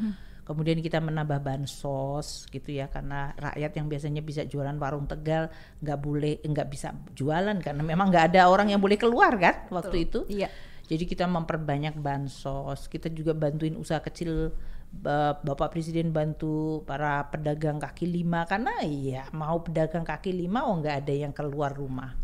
Kemudian 0.46 0.78
kita 0.78 1.02
menambah 1.02 1.42
bansos 1.42 2.46
gitu 2.54 2.70
ya 2.70 2.86
karena 2.86 3.34
rakyat 3.34 3.72
yang 3.82 3.90
biasanya 3.90 4.22
bisa 4.22 4.46
jualan 4.46 4.78
warung 4.78 5.10
Tegal 5.10 5.50
nggak 5.82 6.00
boleh 6.00 6.38
nggak 6.46 6.68
bisa 6.70 6.94
jualan 7.18 7.58
karena 7.66 7.82
memang 7.82 8.14
nggak 8.14 8.36
ada 8.36 8.46
orang 8.46 8.70
yang 8.70 8.78
boleh 8.78 8.94
keluar 8.94 9.34
kan 9.42 9.66
waktu 9.74 10.06
itu. 10.06 10.22
Iya. 10.30 10.52
Jadi 10.86 11.04
kita 11.04 11.26
memperbanyak 11.26 11.98
bansos, 11.98 12.86
kita 12.86 13.10
juga 13.10 13.34
bantuin 13.34 13.74
usaha 13.74 13.98
kecil. 14.00 14.54
Ba- 14.96 15.36
Bapak 15.36 15.74
Presiden 15.74 16.14
bantu 16.14 16.86
para 16.86 17.26
pedagang 17.28 17.82
kaki 17.82 18.06
lima 18.06 18.48
karena 18.48 18.80
iya 18.80 19.28
mau 19.36 19.60
pedagang 19.60 20.08
kaki 20.08 20.32
lima 20.32 20.64
oh 20.64 20.78
nggak 20.80 21.04
ada 21.04 21.14
yang 21.14 21.34
keluar 21.34 21.74
rumah. 21.74 22.16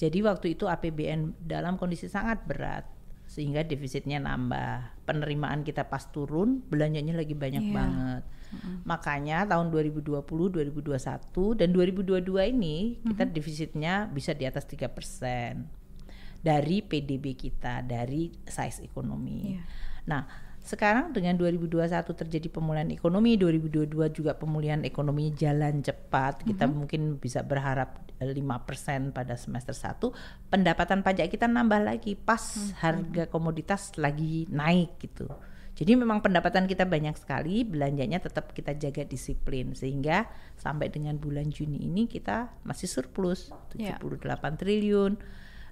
Jadi 0.00 0.24
waktu 0.24 0.56
itu 0.56 0.64
APBN 0.64 1.36
dalam 1.44 1.76
kondisi 1.76 2.08
sangat 2.08 2.46
berat 2.48 2.88
sehingga 3.28 3.60
defisitnya 3.60 4.16
nambah. 4.16 5.04
Penerimaan 5.04 5.60
kita 5.60 5.84
pas 5.86 6.08
turun, 6.08 6.62
belanjanya 6.64 7.12
lagi 7.14 7.34
banyak 7.36 7.68
Iya. 7.68 7.74
banget. 7.74 8.22
Makanya 8.82 9.46
tahun 9.46 9.70
2020, 9.70 10.24
2021 10.50 11.54
dan 11.54 11.68
2022 11.70 12.48
ini 12.48 12.98
kita 13.04 13.28
defisitnya 13.28 14.08
bisa 14.08 14.32
di 14.32 14.48
atas 14.48 14.64
3% 14.64 15.79
dari 16.40 16.80
PDB 16.80 17.36
kita, 17.36 17.84
dari 17.84 18.32
size 18.48 18.84
ekonomi. 18.84 19.54
Iya. 19.54 19.62
Nah, 20.08 20.22
sekarang 20.60 21.16
dengan 21.16 21.40
2021 21.40 21.88
terjadi 22.12 22.48
pemulihan 22.52 22.88
ekonomi, 22.92 23.40
2022 23.40 24.12
juga 24.12 24.36
pemulihan 24.36 24.84
ekonomi 24.84 25.32
jalan 25.32 25.80
cepat. 25.80 26.44
Kita 26.44 26.68
mungkin 26.68 27.16
bisa 27.16 27.40
berharap 27.40 28.04
eh, 28.20 28.32
5% 28.32 29.16
pada 29.16 29.34
semester 29.40 29.72
1. 29.72 30.52
Pendapatan 30.52 31.00
pajak 31.00 31.32
kita 31.32 31.48
nambah 31.48 31.80
lagi 31.80 32.12
pas 32.16 32.40
harga 32.80 33.24
komoditas 33.32 33.96
lagi 33.96 34.44
naik 34.52 35.00
gitu. 35.00 35.28
Jadi 35.80 35.96
memang 35.96 36.20
pendapatan 36.20 36.68
kita 36.68 36.84
banyak 36.84 37.16
sekali, 37.16 37.64
belanjanya 37.64 38.20
tetap 38.20 38.52
kita 38.52 38.76
jaga 38.76 39.00
disiplin 39.08 39.72
sehingga 39.72 40.28
sampai 40.60 40.92
dengan 40.92 41.16
bulan 41.16 41.48
Juni 41.48 41.88
ini 41.88 42.04
kita 42.04 42.52
masih 42.68 42.84
surplus 42.84 43.48
Iya. 43.80 43.96
78 43.96 44.60
triliun. 44.60 45.16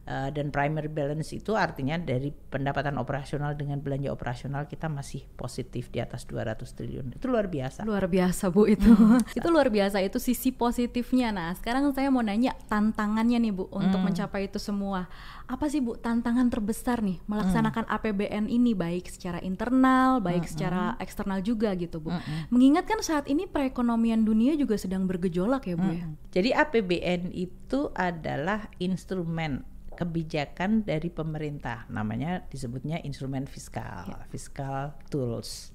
Uh, 0.08 0.32
dan 0.32 0.48
primary 0.48 0.88
balance 0.88 1.36
itu 1.36 1.52
artinya 1.52 2.00
dari 2.00 2.32
pendapatan 2.32 2.96
operasional 2.96 3.52
dengan 3.52 3.76
belanja 3.76 4.08
operasional 4.08 4.64
kita 4.64 4.88
masih 4.88 5.28
positif 5.36 5.92
di 5.92 6.00
atas 6.00 6.24
200 6.24 6.64
triliun. 6.64 7.12
Itu 7.12 7.28
luar 7.28 7.52
biasa. 7.52 7.84
Luar 7.84 8.08
biasa 8.08 8.48
Bu 8.48 8.64
itu. 8.72 8.88
Hmm. 8.88 9.20
itu 9.36 9.48
luar 9.52 9.68
biasa 9.68 10.00
itu 10.00 10.16
sisi 10.16 10.48
positifnya. 10.48 11.28
Nah, 11.28 11.52
sekarang 11.52 11.92
saya 11.92 12.08
mau 12.08 12.24
nanya 12.24 12.56
tantangannya 12.72 13.36
nih 13.36 13.52
Bu 13.52 13.68
untuk 13.68 14.00
hmm. 14.00 14.08
mencapai 14.08 14.48
itu 14.48 14.56
semua. 14.56 15.12
Apa 15.44 15.68
sih 15.68 15.84
Bu 15.84 16.00
tantangan 16.00 16.48
terbesar 16.48 17.04
nih 17.04 17.20
melaksanakan 17.28 17.84
hmm. 17.84 17.96
APBN 18.00 18.44
ini 18.48 18.72
baik 18.72 19.12
secara 19.12 19.44
internal, 19.44 20.24
baik 20.24 20.48
hmm. 20.48 20.52
secara 20.56 20.96
eksternal 21.04 21.44
juga 21.44 21.76
gitu 21.76 22.00
Bu. 22.00 22.16
Hmm. 22.16 22.48
Mengingat 22.48 22.88
kan 22.88 23.04
saat 23.04 23.28
ini 23.28 23.44
perekonomian 23.44 24.24
dunia 24.24 24.56
juga 24.56 24.80
sedang 24.80 25.04
bergejolak 25.04 25.68
ya 25.68 25.76
Bu 25.76 25.84
ya. 25.92 26.08
hmm. 26.08 26.16
ya. 26.16 26.32
Jadi 26.32 26.48
APBN 26.56 27.22
itu 27.36 27.92
adalah 27.92 28.72
instrumen 28.80 29.76
kebijakan 29.98 30.86
dari 30.86 31.10
pemerintah. 31.10 31.90
Namanya 31.90 32.46
disebutnya 32.46 33.02
instrumen 33.02 33.50
fiskal 33.50 34.06
ya. 34.06 34.22
fiskal 34.30 34.94
tools. 35.10 35.74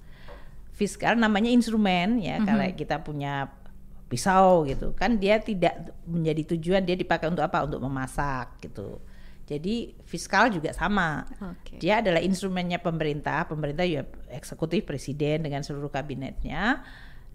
Fiskal 0.71 1.19
namanya 1.19 1.51
instrumen 1.51 2.23
ya. 2.23 2.39
Mm 2.39 2.39
-hmm. 2.39 2.47
kalau 2.47 2.63
kita 2.71 2.95
punya 3.03 3.51
pisau 4.07 4.61
gitu 4.69 4.93
kan 4.93 5.17
dia 5.17 5.41
tidak 5.41 5.89
menjadi 6.05 6.53
tujuan 6.53 6.85
dia 6.87 6.95
dipakai 6.95 7.27
untuk 7.27 7.43
apa? 7.43 7.67
Untuk 7.67 7.83
memasak 7.83 8.63
gitu. 8.63 9.03
Jadi 9.43 9.91
fiskal 10.07 10.47
juga 10.55 10.71
sama. 10.71 11.27
Okay. 11.35 11.75
dia 11.83 11.99
adalah 11.99 12.23
instrumennya 12.23 12.79
pemerintah. 12.79 13.43
Pemerintah 13.43 13.83
ya 13.83 14.07
eksekutif 14.31 14.87
presiden 14.87 15.43
dengan 15.43 15.67
seluruh 15.67 15.91
kabinetnya 15.91 16.79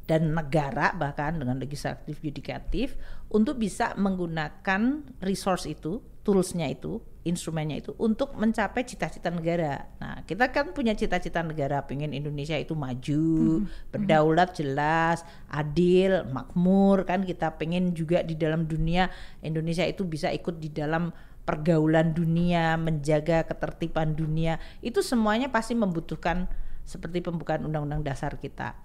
dan 0.09 0.33
negara 0.33 0.97
bahkan 0.97 1.37
dengan 1.37 1.61
legislatif 1.61 2.17
yudikatif 2.25 2.97
untuk 3.29 3.61
bisa 3.61 3.93
menggunakan 4.01 5.05
resource 5.21 5.69
itu 5.69 6.01
toolsnya 6.25 6.69
itu, 6.69 7.01
instrumennya 7.25 7.81
itu 7.81 7.97
untuk 7.97 8.37
mencapai 8.37 8.85
cita-cita 8.85 9.33
negara. 9.33 9.89
Nah, 9.97 10.25
kita 10.29 10.53
kan 10.53 10.77
punya 10.77 10.93
cita-cita 10.93 11.41
negara, 11.41 11.85
pengen 11.85 12.13
Indonesia 12.13 12.53
itu 12.57 12.77
maju, 12.77 13.65
hmm. 13.65 13.93
berdaulat 13.93 14.53
jelas, 14.57 15.25
adil, 15.49 16.29
makmur 16.29 17.09
kan 17.09 17.25
kita 17.25 17.57
pengen 17.57 17.97
juga 17.97 18.21
di 18.21 18.37
dalam 18.37 18.69
dunia 18.69 19.09
Indonesia 19.41 19.85
itu 19.89 20.05
bisa 20.05 20.29
ikut 20.33 20.61
di 20.61 20.69
dalam 20.69 21.13
pergaulan 21.49 22.13
dunia, 22.13 22.77
menjaga 22.77 23.49
ketertiban 23.49 24.13
dunia. 24.13 24.61
Itu 24.85 25.01
semuanya 25.01 25.49
pasti 25.49 25.73
membutuhkan 25.73 26.45
seperti 26.85 27.25
pembukaan 27.25 27.65
undang-undang 27.65 28.05
dasar 28.05 28.37
kita. 28.37 28.77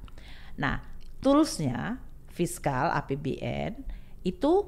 Nah, 0.56 0.93
toolsnya 1.24 1.98
fiskal 2.30 2.92
APBN 2.92 3.80
itu 4.28 4.68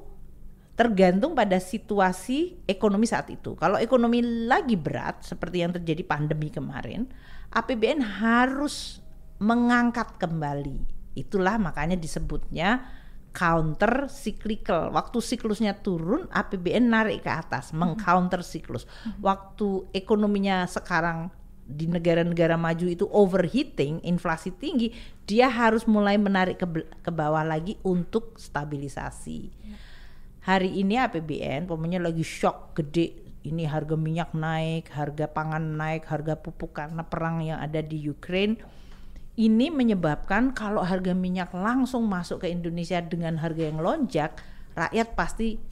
tergantung 0.76 1.32
pada 1.32 1.56
situasi 1.56 2.60
ekonomi 2.68 3.08
saat 3.08 3.32
itu. 3.32 3.56
Kalau 3.56 3.80
ekonomi 3.80 4.20
lagi 4.44 4.76
berat 4.76 5.24
seperti 5.24 5.64
yang 5.64 5.72
terjadi 5.72 6.04
pandemi 6.04 6.52
kemarin, 6.52 7.08
APBN 7.52 8.00
harus 8.20 9.00
mengangkat 9.40 10.20
kembali. 10.20 10.84
Itulah 11.16 11.56
makanya 11.56 11.96
disebutnya 11.96 12.84
counter 13.32 14.08
cyclical. 14.12 14.92
Waktu 14.92 15.20
siklusnya 15.20 15.80
turun, 15.80 16.28
APBN 16.28 16.92
narik 16.92 17.24
ke 17.24 17.32
atas, 17.32 17.72
mengcounter 17.72 18.44
siklus. 18.44 18.84
Waktu 19.20 19.92
ekonominya 19.96 20.68
sekarang 20.68 21.32
di 21.66 21.90
negara-negara 21.90 22.54
maju 22.54 22.86
itu 22.86 23.10
overheating, 23.10 23.98
inflasi 24.06 24.54
tinggi, 24.54 24.94
dia 25.26 25.50
harus 25.50 25.82
mulai 25.90 26.14
menarik 26.14 26.62
ke, 26.62 26.66
ke 27.02 27.10
bawah 27.10 27.42
lagi 27.42 27.74
untuk 27.82 28.38
stabilisasi 28.38 29.50
hari 30.46 30.78
ini 30.78 30.94
APBN 30.94 31.66
pokoknya 31.66 31.98
lagi 31.98 32.22
shock 32.22 32.78
gede 32.78 33.26
ini 33.46 33.62
harga 33.62 33.94
minyak 33.94 34.34
naik, 34.34 34.90
harga 34.90 35.30
pangan 35.30 35.78
naik, 35.78 36.02
harga 36.10 36.34
pupuk 36.34 36.74
karena 36.74 37.06
perang 37.06 37.38
yang 37.38 37.62
ada 37.62 37.78
di 37.78 37.94
Ukraine. 38.02 38.58
Ini 39.38 39.70
menyebabkan 39.70 40.50
kalau 40.50 40.82
harga 40.82 41.14
minyak 41.14 41.54
langsung 41.54 42.10
masuk 42.10 42.42
ke 42.42 42.50
Indonesia 42.50 42.98
dengan 42.98 43.38
harga 43.38 43.70
yang 43.70 43.78
lonjak, 43.78 44.34
rakyat 44.74 45.14
pasti 45.14 45.62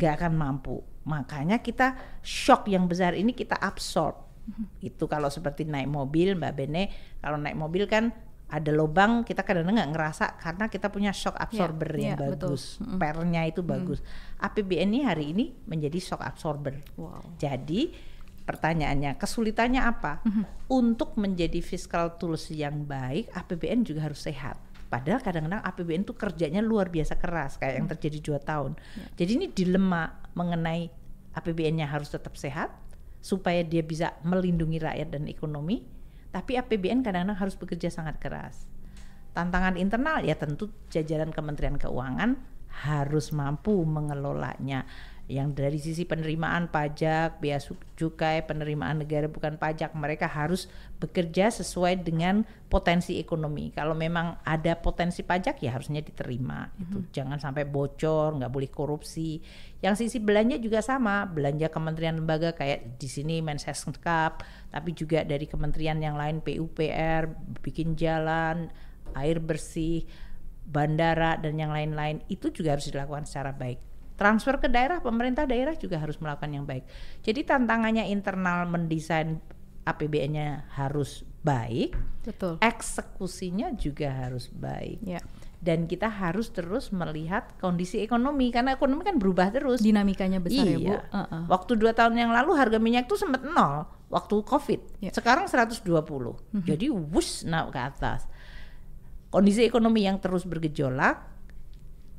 gak 0.00 0.22
akan 0.22 0.32
mampu. 0.32 0.80
Makanya 1.04 1.60
kita 1.60 1.98
shock 2.24 2.72
yang 2.72 2.88
besar 2.88 3.12
ini 3.12 3.36
kita 3.36 3.58
absorb. 3.58 4.29
Itu 4.88 5.06
kalau 5.06 5.28
seperti 5.28 5.66
naik 5.66 5.88
mobil 5.88 6.34
Mbak 6.36 6.52
Bene, 6.56 6.82
kalau 7.22 7.36
naik 7.38 7.56
mobil 7.56 7.86
kan 7.86 8.12
ada 8.50 8.70
lubang 8.74 9.22
kita 9.22 9.46
kadang-kadang 9.46 9.78
nggak 9.78 9.92
ngerasa 9.94 10.24
karena 10.42 10.66
kita 10.66 10.90
punya 10.90 11.14
shock 11.14 11.38
absorber 11.38 11.94
yeah, 11.94 12.02
yang 12.02 12.14
yeah, 12.18 12.20
bagus, 12.34 12.82
betul. 12.82 12.98
pernya 12.98 13.42
itu 13.46 13.62
bagus. 13.62 14.02
Mm. 14.02 14.42
APBN 14.42 14.88
ini 14.90 15.00
hari 15.06 15.24
ini 15.30 15.44
menjadi 15.70 15.98
shock 16.02 16.18
absorber. 16.18 16.82
Wow. 16.98 17.22
Jadi 17.38 17.94
pertanyaannya 18.42 19.14
kesulitannya 19.14 19.82
apa? 19.86 20.26
Mm 20.26 20.30
-hmm. 20.34 20.44
Untuk 20.66 21.14
menjadi 21.14 21.62
fiscal 21.62 22.18
tools 22.18 22.50
yang 22.50 22.82
baik, 22.90 23.30
APBN 23.30 23.86
juga 23.86 24.10
harus 24.10 24.18
sehat. 24.18 24.58
Padahal 24.90 25.22
kadang-kadang 25.22 25.62
APBN 25.62 26.02
itu 26.02 26.18
kerjanya 26.18 26.58
luar 26.58 26.90
biasa 26.90 27.14
keras 27.14 27.54
kayak 27.54 27.78
mm. 27.78 27.78
yang 27.78 27.88
terjadi 27.94 28.18
dua 28.18 28.38
tahun. 28.42 28.74
Yeah. 28.74 29.08
Jadi 29.22 29.30
ini 29.38 29.46
dilema 29.54 30.10
mengenai 30.34 30.90
APBN-nya 31.38 31.86
harus 31.86 32.10
tetap 32.10 32.34
sehat 32.34 32.74
supaya 33.20 33.60
dia 33.64 33.84
bisa 33.84 34.16
melindungi 34.24 34.80
rakyat 34.80 35.08
dan 35.12 35.28
ekonomi 35.28 35.84
tapi 36.30 36.54
APBN 36.54 37.02
kadang-kadang 37.02 37.38
harus 37.38 37.58
bekerja 37.58 37.90
sangat 37.90 38.22
keras. 38.22 38.70
Tantangan 39.34 39.78
internal 39.78 40.22
ya 40.22 40.38
tentu 40.38 40.70
jajaran 40.90 41.34
Kementerian 41.34 41.78
Keuangan 41.78 42.38
harus 42.70 43.34
mampu 43.34 43.82
mengelolanya 43.82 44.86
yang 45.30 45.54
dari 45.54 45.78
sisi 45.78 46.02
penerimaan 46.02 46.66
pajak, 46.74 47.38
biaya 47.38 47.62
cukai, 47.94 48.42
penerimaan 48.42 49.06
negara 49.06 49.30
bukan 49.30 49.54
pajak, 49.54 49.94
mereka 49.94 50.26
harus 50.26 50.66
bekerja 50.98 51.54
sesuai 51.54 52.02
dengan 52.02 52.42
potensi 52.66 53.22
ekonomi. 53.22 53.70
Kalau 53.70 53.94
memang 53.94 54.42
ada 54.42 54.74
potensi 54.74 55.22
pajak 55.22 55.62
ya 55.62 55.78
harusnya 55.78 56.02
diterima. 56.02 56.66
Mm 56.66 56.74
-hmm. 56.74 56.82
Itu 56.82 56.98
jangan 57.14 57.38
sampai 57.38 57.62
bocor, 57.62 58.42
nggak 58.42 58.50
boleh 58.50 58.70
korupsi. 58.74 59.38
Yang 59.78 60.06
sisi 60.06 60.18
belanja 60.18 60.58
juga 60.58 60.82
sama, 60.82 61.22
belanja 61.30 61.70
kementerian 61.70 62.18
lembaga 62.18 62.50
kayak 62.50 62.98
di 62.98 63.06
sini 63.06 63.38
Mensesnek, 63.38 64.02
tapi 64.74 64.90
juga 64.98 65.22
dari 65.22 65.46
kementerian 65.46 66.02
yang 66.02 66.18
lain 66.18 66.42
PUPR, 66.42 67.30
bikin 67.62 67.94
jalan, 67.94 68.68
air 69.14 69.38
bersih, 69.38 70.04
bandara 70.70 71.34
dan 71.38 71.58
yang 71.58 71.74
lain-lain 71.74 72.22
itu 72.30 72.54
juga 72.54 72.78
harus 72.78 72.86
dilakukan 72.86 73.26
secara 73.26 73.50
baik 73.50 73.89
transfer 74.20 74.60
ke 74.60 74.68
daerah 74.68 75.00
pemerintah 75.00 75.48
daerah 75.48 75.72
juga 75.72 75.96
harus 75.96 76.20
melakukan 76.20 76.52
yang 76.52 76.68
baik. 76.68 76.84
Jadi 77.24 77.40
tantangannya 77.48 78.12
internal 78.12 78.68
mendesain 78.68 79.40
APBN-nya 79.88 80.68
harus 80.76 81.24
baik 81.40 81.96
betul. 82.20 82.60
eksekusinya 82.60 83.72
juga 83.72 84.12
harus 84.12 84.52
baik. 84.52 85.00
Ya. 85.00 85.24
Dan 85.60 85.88
kita 85.88 86.08
harus 86.08 86.52
terus 86.52 86.92
melihat 86.92 87.48
kondisi 87.60 88.00
ekonomi 88.00 88.52
karena 88.52 88.76
ekonomi 88.76 89.04
kan 89.04 89.16
berubah 89.16 89.48
terus. 89.52 89.80
Dinamikanya 89.80 90.40
besar 90.40 90.68
iya. 90.68 90.76
ya 90.76 90.80
bu. 90.80 90.94
Uh 91.00 91.20
-uh. 91.24 91.42
waktu 91.48 91.72
dua 91.80 91.92
tahun 91.96 92.16
yang 92.20 92.32
lalu 92.32 92.56
harga 92.56 92.76
minyak 92.76 93.08
tuh 93.08 93.16
sempat 93.16 93.40
nol 93.40 93.88
waktu 94.12 94.36
covid. 94.44 94.80
Ya. 95.00 95.12
sekarang 95.16 95.48
120 95.48 95.80
mm 95.80 95.96
-hmm. 95.96 96.60
jadi 96.68 96.86
wush 96.92 97.48
naik 97.48 97.72
ke 97.72 97.80
atas. 97.80 98.28
Kondisi 99.32 99.64
ekonomi 99.64 100.04
yang 100.04 100.20
terus 100.20 100.44
bergejolak 100.44 101.22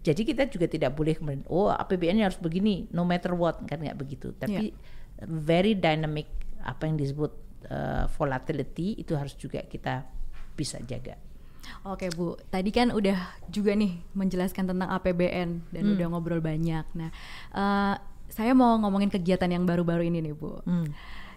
jadi 0.01 0.21
kita 0.25 0.43
juga 0.49 0.65
tidak 0.65 0.97
boleh 0.97 1.13
kemudian 1.13 1.45
oh 1.45 1.69
APBN 1.69 2.25
harus 2.25 2.41
begini 2.41 2.89
no 2.89 3.05
matter 3.05 3.37
what 3.37 3.61
kan 3.69 3.77
nggak 3.77 3.97
begitu. 3.97 4.33
Tapi 4.33 4.73
yeah. 4.73 5.25
very 5.29 5.77
dynamic 5.77 6.25
apa 6.65 6.89
yang 6.89 6.97
disebut 6.97 7.31
uh, 7.69 8.05
volatility 8.17 8.97
itu 8.97 9.13
harus 9.13 9.37
juga 9.37 9.61
kita 9.61 10.05
bisa 10.57 10.81
jaga. 10.85 11.17
Oke 11.85 12.09
Bu, 12.09 12.33
tadi 12.49 12.73
kan 12.73 12.89
udah 12.89 13.37
juga 13.47 13.77
nih 13.77 14.01
menjelaskan 14.17 14.73
tentang 14.73 14.89
APBN 14.89 15.69
dan 15.69 15.83
hmm. 15.85 15.93
udah 15.97 16.05
ngobrol 16.09 16.41
banyak. 16.41 16.85
Nah, 16.97 17.09
uh, 17.53 17.95
saya 18.25 18.57
mau 18.57 18.81
ngomongin 18.81 19.13
kegiatan 19.13 19.49
yang 19.49 19.69
baru-baru 19.69 20.09
ini 20.09 20.25
nih 20.25 20.33
Bu. 20.33 20.61
Hmm 20.65 20.89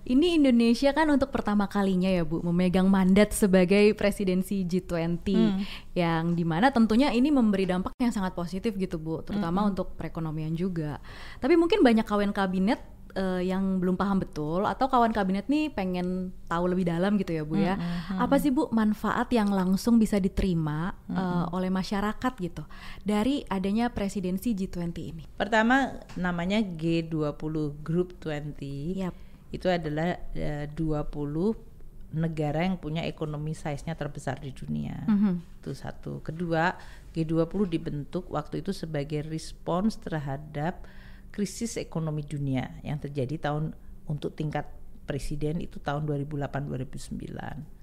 ini 0.05 0.37
Indonesia 0.37 0.93
kan 0.93 1.09
untuk 1.09 1.33
pertama 1.33 1.65
kalinya 1.65 2.09
ya 2.13 2.23
Bu 2.29 2.45
memegang 2.45 2.89
mandat 2.89 3.33
sebagai 3.33 3.97
presidensi 3.97 4.65
G20 4.65 5.25
hmm. 5.25 5.59
yang 5.97 6.37
di 6.37 6.45
mana 6.45 6.69
tentunya 6.69 7.09
ini 7.09 7.33
memberi 7.33 7.65
dampak 7.65 7.97
yang 7.97 8.13
sangat 8.13 8.37
positif 8.37 8.77
gitu 8.77 9.01
Bu, 9.01 9.25
terutama 9.25 9.65
hmm. 9.65 9.71
untuk 9.73 9.97
perekonomian 9.97 10.53
juga. 10.53 11.01
Tapi 11.41 11.57
mungkin 11.57 11.81
banyak 11.81 12.05
kawan 12.05 12.37
kabinet 12.37 12.95
uh, 13.17 13.41
yang 13.41 13.81
belum 13.81 13.97
paham 13.97 14.21
betul 14.21 14.67
atau 14.67 14.87
kawan 14.91 15.15
kabinet 15.15 15.47
nih 15.49 15.71
pengen 15.73 16.35
tahu 16.51 16.69
lebih 16.71 16.85
dalam 16.91 17.17
gitu 17.17 17.33
ya 17.33 17.43
Bu 17.47 17.57
ya. 17.57 17.75
Mm-hmm. 17.79 18.19
Apa 18.21 18.37
sih 18.37 18.51
Bu 18.53 18.69
manfaat 18.75 19.31
yang 19.33 19.49
langsung 19.49 19.97
bisa 19.97 20.21
diterima 20.21 20.93
mm-hmm. 21.09 21.17
uh, 21.17 21.47
oleh 21.57 21.71
masyarakat 21.73 22.33
gitu 22.43 22.63
dari 23.01 23.47
adanya 23.49 23.89
presidensi 23.89 24.53
G20 24.53 24.97
ini? 25.01 25.25
Pertama 25.39 25.97
namanya 26.19 26.61
G20 26.61 27.81
Group 27.81 28.21
20. 28.21 29.01
Yep 29.01 29.24
itu 29.57 29.71
adalah 29.71 30.19
e, 30.35 30.67
20 30.73 31.75
negara 32.15 32.63
yang 32.63 32.79
punya 32.79 33.03
ekonomi 33.03 33.53
size-nya 33.59 33.99
terbesar 33.99 34.39
di 34.39 34.55
dunia. 34.55 35.03
Mm 35.07 35.17
-hmm. 35.19 35.35
Itu 35.63 35.75
satu. 35.75 36.23
Kedua, 36.23 36.75
G20 37.11 37.67
dibentuk 37.71 38.31
waktu 38.31 38.63
itu 38.63 38.71
sebagai 38.71 39.27
respons 39.27 39.99
terhadap 39.99 40.87
krisis 41.35 41.75
ekonomi 41.75 42.23
dunia 42.23 42.79
yang 42.87 43.03
terjadi 43.03 43.51
tahun 43.51 43.75
untuk 44.07 44.39
tingkat 44.39 44.71
presiden 45.05 45.59
itu 45.59 45.83
tahun 45.83 46.07
2008-2009. 46.07 47.75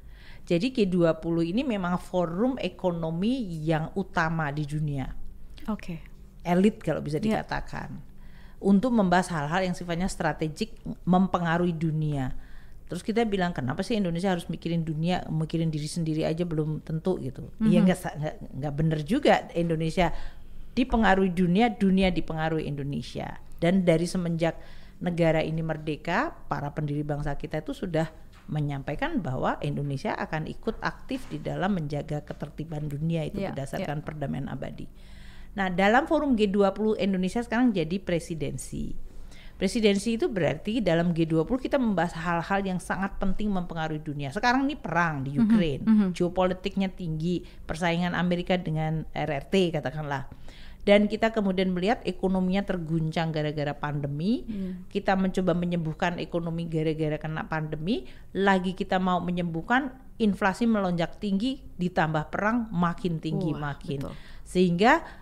Jadi 0.47 0.67
G20 0.73 1.35
ini 1.53 1.61
memang 1.61 2.01
forum 2.01 2.57
ekonomi 2.57 3.61
yang 3.61 3.93
utama 3.93 4.49
di 4.49 4.65
dunia. 4.65 5.05
Oke. 5.69 6.01
Elit 6.41 6.81
kalau 6.81 7.03
bisa 7.03 7.21
Iya. 7.21 7.45
dikatakan. 7.45 8.10
Untuk 8.61 8.93
membahas 8.93 9.27
hal-hal 9.27 9.65
yang 9.65 9.73
sifatnya 9.73 10.05
strategik 10.05 10.77
mempengaruhi 11.03 11.73
dunia. 11.73 12.37
Terus 12.85 13.01
kita 13.01 13.23
bilang 13.23 13.51
kenapa 13.51 13.81
sih 13.81 13.95
Indonesia 13.95 14.29
harus 14.29 14.45
mikirin 14.45 14.83
dunia, 14.83 15.25
mikirin 15.27 15.67
diri 15.67 15.87
sendiri 15.87 16.21
aja 16.21 16.43
belum 16.43 16.79
tentu 16.81 17.17
gitu. 17.17 17.49
Iya 17.57 17.81
nggak 17.81 17.97
sa- 17.97 18.13
nggak 18.13 18.35
nggak 18.53 18.73
bener 18.75 18.99
juga 19.01 19.47
Indonesia 19.51 20.11
dipengaruhi 20.71 21.31
dunia, 21.31 21.71
dunia 21.71 22.07
dipengaruhi 22.09 22.63
Indonesia. 22.63 23.39
Dan 23.57 23.81
dari 23.81 24.05
semenjak 24.05 24.55
negara 24.99 25.41
ini 25.41 25.59
merdeka, 25.59 26.29
para 26.45 26.69
pendiri 26.69 27.01
bangsa 27.01 27.33
kita 27.33 27.59
itu 27.59 27.73
sudah 27.73 28.05
menyampaikan 28.45 29.17
bahwa 29.17 29.55
Indonesia 29.61 30.11
akan 30.11 30.45
ikut 30.45 30.77
aktif 30.81 31.23
di 31.27 31.39
dalam 31.39 31.71
menjaga 31.71 32.21
ketertiban 32.21 32.85
dunia 32.85 33.23
itu 33.23 33.39
Iya, 33.39 33.55
berdasarkan 33.55 34.03
perdamaian 34.03 34.51
abadi. 34.51 34.85
Nah, 35.51 35.67
dalam 35.67 36.07
forum 36.07 36.39
G20 36.39 36.99
Indonesia 37.01 37.43
sekarang 37.43 37.75
jadi 37.75 37.99
presidensi. 37.99 38.95
Presidensi 39.61 40.17
itu 40.17 40.25
berarti 40.25 40.81
dalam 40.81 41.13
G20 41.13 41.45
kita 41.61 41.77
membahas 41.77 42.17
hal-hal 42.17 42.65
yang 42.65 42.81
sangat 42.81 43.21
penting 43.21 43.53
mempengaruhi 43.53 44.01
dunia. 44.01 44.33
Sekarang 44.33 44.65
ini 44.65 44.73
perang 44.73 45.21
di 45.21 45.37
Ukraine, 45.37 45.85
geopolitiknya 46.17 46.89
tinggi, 46.89 47.45
persaingan 47.69 48.17
Amerika 48.17 48.57
dengan 48.57 49.05
RRT 49.13 49.77
katakanlah. 49.77 50.25
Dan 50.81 51.05
kita 51.05 51.29
kemudian 51.29 51.77
melihat 51.77 52.01
ekonominya 52.09 52.65
terguncang 52.65 53.29
gara-gara 53.29 53.77
pandemi. 53.77 54.41
Kita 54.89 55.13
mencoba 55.13 55.53
menyembuhkan 55.53 56.17
ekonomi 56.17 56.65
gara-gara 56.65 57.21
kena 57.21 57.45
pandemi. 57.45 58.09
Lagi 58.33 58.73
kita 58.73 58.97
mau 58.97 59.21
menyembuhkan 59.21 59.93
inflasi 60.17 60.65
melonjak 60.65 61.21
tinggi, 61.21 61.61
ditambah 61.77 62.33
perang 62.33 62.65
makin 62.73 63.21
tinggi 63.21 63.53
Wah, 63.53 63.77
makin. 63.77 64.09
betul. 64.09 64.13
Sehingga 64.41 65.20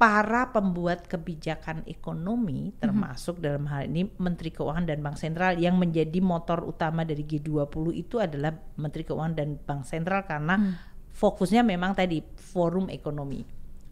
para 0.00 0.48
pembuat 0.48 1.04
kebijakan 1.04 1.84
ekonomi 1.84 2.72
termasuk 2.80 3.36
dalam 3.36 3.68
hal 3.68 3.84
ini 3.84 4.08
Menteri 4.16 4.48
Keuangan 4.48 4.88
dan 4.88 5.04
Bank 5.04 5.20
Sentral 5.20 5.60
yang 5.60 5.76
menjadi 5.76 6.24
motor 6.24 6.64
utama 6.64 7.04
dari 7.04 7.20
G20 7.20 7.84
itu 7.92 8.16
adalah 8.16 8.56
Menteri 8.80 9.04
Keuangan 9.04 9.36
dan 9.36 9.60
Bank 9.60 9.84
Sentral 9.84 10.24
karena 10.24 10.56
fokusnya 11.12 11.60
memang 11.60 11.92
tadi 11.92 12.24
forum 12.32 12.88
ekonomi. 12.88 13.44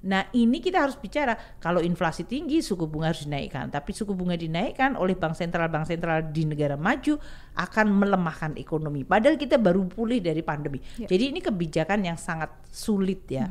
Nah 0.08 0.32
ini 0.32 0.64
kita 0.64 0.80
harus 0.80 0.96
bicara 0.96 1.36
kalau 1.60 1.84
inflasi 1.84 2.24
tinggi 2.24 2.64
suku 2.64 2.88
bunga 2.88 3.12
harus 3.12 3.28
dinaikkan. 3.28 3.68
Tapi 3.68 3.92
suku 3.92 4.16
bunga 4.16 4.38
dinaikkan 4.38 4.96
oleh 4.96 5.12
bank 5.12 5.36
sentral 5.36 5.68
bank 5.68 5.92
sentral 5.92 6.24
di 6.32 6.48
negara 6.48 6.80
maju 6.80 7.20
akan 7.52 7.86
melemahkan 7.92 8.56
ekonomi. 8.56 9.04
Padahal 9.04 9.36
kita 9.36 9.60
baru 9.60 9.84
pulih 9.84 10.24
dari 10.24 10.40
pandemi. 10.40 10.80
Ya. 10.96 11.04
jadi 11.10 11.36
ini 11.36 11.44
kebijakan 11.44 12.00
yang 12.00 12.16
sangat 12.16 12.48
sulit 12.72 13.28
ya 13.28 13.50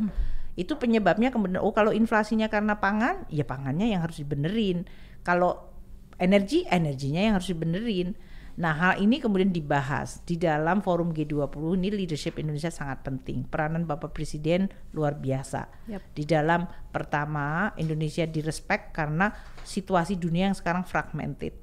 itu 0.58 0.74
penyebabnya 0.74 1.30
kemudian 1.30 1.62
oh 1.62 1.70
kalau 1.70 1.94
inflasinya 1.94 2.50
karena 2.50 2.82
pangan 2.82 3.30
ya 3.30 3.46
pangannya 3.46 3.94
yang 3.94 4.02
harus 4.02 4.18
dibenerin. 4.18 4.90
Kalau 5.22 5.70
energi 6.18 6.66
energinya 6.66 7.22
yang 7.22 7.34
harus 7.38 7.54
dibenerin. 7.54 8.18
Nah 8.58 8.74
hal 8.74 8.94
ini 8.98 9.22
kemudian 9.22 9.54
dibahas 9.54 10.26
di 10.26 10.34
dalam 10.34 10.82
forum 10.82 11.14
G20 11.14 11.78
ini 11.78 11.94
leadership 11.94 12.42
Indonesia 12.42 12.74
sangat 12.74 13.06
penting. 13.06 13.46
Peranan 13.46 13.86
Bapak 13.86 14.18
Presiden 14.18 14.66
luar 14.98 15.22
biasa. 15.22 15.70
Yap. 15.94 16.02
di 16.18 16.26
dalam 16.26 16.66
pertama 16.90 17.70
Indonesia 17.78 18.26
direspek 18.26 18.98
karena 18.98 19.30
situasi 19.62 20.18
dunia 20.18 20.50
yang 20.50 20.58
sekarang 20.58 20.90
fragmented. 20.90 21.54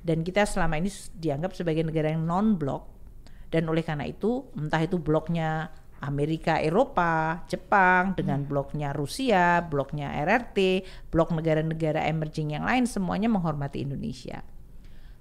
Dan 0.00 0.24
kita 0.24 0.48
selama 0.48 0.80
ini 0.80 0.88
dianggap 1.12 1.52
sebagai 1.52 1.84
negara 1.84 2.08
yang 2.08 2.24
non 2.24 2.56
blok 2.56 2.88
dan 3.52 3.68
oleh 3.68 3.84
karena 3.84 4.08
itu 4.08 4.48
entah 4.56 4.80
itu 4.80 4.96
bloknya 4.96 5.68
Amerika, 6.00 6.58
Eropa, 6.58 7.44
Jepang 7.46 8.12
dengan 8.12 8.42
bloknya 8.44 8.90
Rusia, 8.90 9.62
bloknya 9.62 10.10
RRT, 10.24 10.82
blok 11.08 11.30
negara-negara 11.32 12.04
emerging 12.06 12.56
yang 12.56 12.64
lain 12.64 12.84
semuanya 12.84 13.30
menghormati 13.30 13.84
Indonesia. 13.84 14.42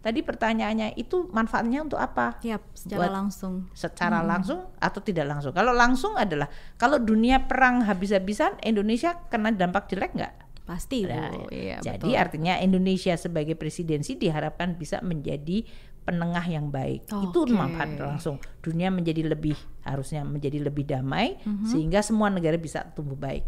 Tadi 0.03 0.19
pertanyaannya 0.19 0.99
itu 0.99 1.32
manfaatnya 1.32 1.80
untuk 1.80 1.95
apa? 1.95 2.36
Yap, 2.43 2.59
secara 2.76 3.07
Buat- 3.07 3.15
langsung. 3.15 3.53
secara 3.71 4.19
langsung 4.19 4.67
atau 4.76 4.99
tidak 4.99 5.32
langsung. 5.32 5.55
Kalau 5.55 5.71
langsung 5.71 6.19
adalah 6.19 6.51
kalau 6.76 6.99
dunia 6.99 7.47
perang 7.47 7.88
habis-habisan 7.88 8.59
Indonesia 8.67 9.15
kena 9.32 9.55
dampak 9.55 9.88
jelek 9.88 10.11
nggak? 10.11 10.34
Pasti, 10.63 11.03
Nah, 11.07 11.28
Bu. 11.32 11.47
Iya, 11.51 11.80
Jadi 11.80 12.07
betul. 12.11 12.19
artinya 12.19 12.55
Indonesia 12.59 13.15
sebagai 13.15 13.55
presidensi 13.55 14.15
diharapkan 14.15 14.76
bisa 14.76 14.99
menjadi 15.03 15.63
penengah 16.04 16.43
yang 16.43 16.68
baik. 16.68 17.08
Itu 17.08 17.43
Oke. 17.43 17.51
manfaat 17.51 17.95
langsung. 17.95 18.36
Dunia 18.60 18.88
menjadi 18.88 19.24
lebih 19.24 19.56
harusnya 19.82 20.24
menjadi 20.24 20.60
lebih 20.60 20.84
damai 20.84 21.39
Mhm. 21.41 21.66
sehingga 21.66 21.99
semua 21.99 22.28
negara 22.28 22.56
bisa 22.56 22.84
tumbuh 22.91 23.16
baik. 23.16 23.43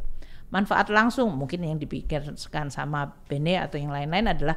Manfaat 0.47 0.87
langsung 0.87 1.31
mungkin 1.31 1.61
yang 1.61 1.75
dipikirkan 1.75 2.35
sama 2.69 3.11
Bene 3.27 3.59
atau 3.59 3.75
yang 3.75 3.91
lain-lain 3.91 4.29
adalah 4.29 4.55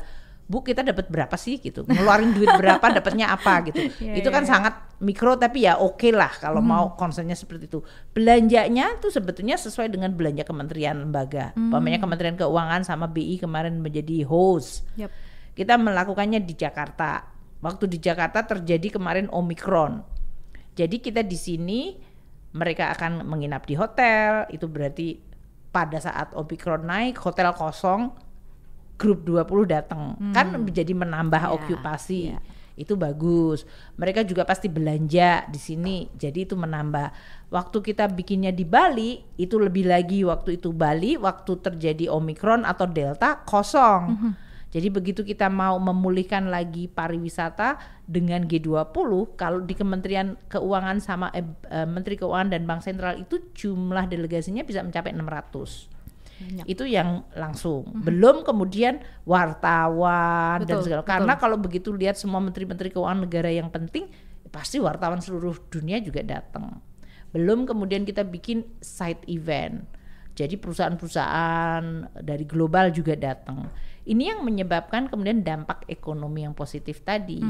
Bu 0.48 0.64
kita 0.64 0.80
dapat 0.80 1.12
berapa 1.12 1.36
sih 1.36 1.60
gitu 1.60 1.84
ngeluarin 1.84 2.32
duit 2.32 2.48
berapa 2.48 2.80
dapatnya 2.96 3.36
apa 3.36 3.68
gitu 3.68 3.84
Iya, 4.00 4.16
itu 4.16 4.28
kan 4.32 4.48
iya. 4.48 4.48
sangat 4.48 4.74
mikro 4.96 5.36
tapi 5.36 5.68
ya 5.68 5.76
oke 5.76 6.08
lah 6.08 6.32
kalau 6.40 6.64
mau 6.64 6.96
concernnya 6.96 7.36
seperti 7.36 7.68
itu 7.68 7.84
belanjanya 8.16 8.96
tuh 8.96 9.12
sebetulnya 9.12 9.54
sesuai 9.54 9.92
dengan 9.92 10.16
belanja 10.16 10.42
kementerian 10.42 11.04
lembaga 11.04 11.52
umpamanya 11.52 12.00
Kementerian 12.00 12.32
Keuangan 12.34 12.80
sama 12.80 13.06
BI 13.06 13.36
kemarin 13.36 13.76
menjadi 13.78 14.24
host 14.24 14.88
Yap. 14.96 15.12
kita 15.52 15.76
melakukannya 15.76 16.40
di 16.40 16.56
Jakarta 16.56 17.28
waktu 17.58 17.84
di 17.90 17.98
Jakarta 17.98 18.46
terjadi 18.46 18.98
kemarin 18.98 19.26
Omikron 19.30 20.02
jadi 20.78 21.02
kita 21.02 21.26
di 21.26 21.34
sini 21.34 21.80
mereka 22.54 22.94
akan 22.94 23.26
menginap 23.26 23.66
di 23.66 23.74
hotel. 23.74 24.46
Itu 24.46 24.70
berarti 24.70 25.18
pada 25.74 25.98
saat 25.98 26.30
Omikron 26.38 26.86
naik 26.86 27.18
hotel 27.18 27.50
kosong 27.50 28.14
grup 28.94 29.26
20 29.26 29.66
datang. 29.66 30.14
Kan 30.30 30.54
menjadi 30.54 30.94
menambah 30.94 31.42
Ya, 31.42 31.50
okupasi 31.50 32.20
ya. 32.30 32.38
itu 32.78 32.94
bagus. 32.94 33.66
Mereka 33.98 34.22
juga 34.22 34.46
pasti 34.46 34.70
belanja 34.70 35.50
di 35.50 35.58
sini. 35.58 36.06
Jadi 36.14 36.46
itu 36.46 36.54
menambah. 36.54 37.10
Waktu 37.50 37.82
kita 37.82 38.06
bikinnya 38.14 38.54
di 38.54 38.62
Bali 38.62 39.18
itu 39.34 39.58
lebih 39.58 39.90
lagi 39.90 40.22
waktu 40.22 40.62
itu 40.62 40.70
Bali 40.70 41.18
waktu 41.18 41.58
terjadi 41.58 42.06
Omikron 42.06 42.62
atau 42.62 42.86
Delta 42.86 43.42
kosong 43.42 44.30
jadi 44.68 44.92
begitu 44.92 45.24
kita 45.24 45.48
mau 45.48 45.80
memulihkan 45.80 46.52
lagi 46.52 46.92
pariwisata 46.92 47.80
dengan 48.04 48.44
G20 48.44 49.36
kalau 49.40 49.64
di 49.64 49.72
Kementerian 49.72 50.36
Keuangan 50.52 51.00
sama 51.00 51.32
eh, 51.32 51.44
eh, 51.72 51.88
Menteri 51.88 52.20
Keuangan 52.20 52.52
dan 52.52 52.68
Bank 52.68 52.84
Sentral 52.84 53.16
itu 53.16 53.40
jumlah 53.56 54.04
delegasinya 54.12 54.60
bisa 54.68 54.84
mencapai 54.84 55.16
600 55.16 55.98
Banyak. 56.38 56.64
itu 56.70 56.84
yang 56.84 57.24
langsung. 57.32 57.88
Belum 57.96 58.44
kemudian 58.44 59.00
wartawan 59.24 60.62
dan 60.62 60.78
Betul, 60.78 60.84
segala 60.84 61.02
betul. 61.02 61.12
karena 61.16 61.34
kalau 61.40 61.56
begitu 61.56 61.88
lihat 61.90 62.20
semua 62.20 62.38
menteri-menteri 62.38 62.92
keuangan 62.92 63.24
negara 63.24 63.48
yang 63.48 63.72
penting 63.72 64.06
pasti 64.52 64.78
wartawan 64.78 65.24
seluruh 65.24 65.56
dunia 65.72 65.98
juga 66.04 66.20
datang. 66.20 66.78
Belum 67.32 67.64
kemudian 67.64 68.04
kita 68.04 68.24
bikin 68.24 68.64
side 68.80 69.24
event. 69.28 69.84
Jadi 70.38 70.54
perusahaan-perusahaan 70.54 72.14
dari 72.22 72.46
global 72.46 72.94
juga 72.94 73.18
datang 73.18 73.66
ini 74.08 74.32
yang 74.32 74.40
menyebabkan 74.40 75.12
kemudian 75.12 75.44
dampak 75.44 75.84
ekonomi 75.84 76.48
yang 76.48 76.56
positif 76.56 77.04
tadi. 77.04 77.44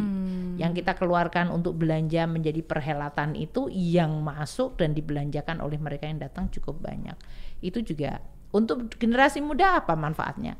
Yang 0.59 0.83
kita 0.83 0.99
keluarkan 0.99 1.55
untuk 1.55 1.79
belanja 1.79 2.27
menjadi 2.27 2.67
perhelatan 2.67 3.39
itu 3.39 3.71
yang 3.71 4.19
masuk 4.27 4.75
dan 4.75 4.91
dibelanjakan 4.91 5.63
oleh 5.63 5.79
mereka 5.79 6.11
yang 6.11 6.19
datang 6.19 6.51
cukup 6.51 6.83
banyak. 6.83 7.15
Itu 7.63 7.79
juga 7.87 8.19
untuk 8.51 8.91
generasi 8.99 9.39
muda 9.39 9.79
apa 9.79 9.95
manfaatnya? 9.95 10.59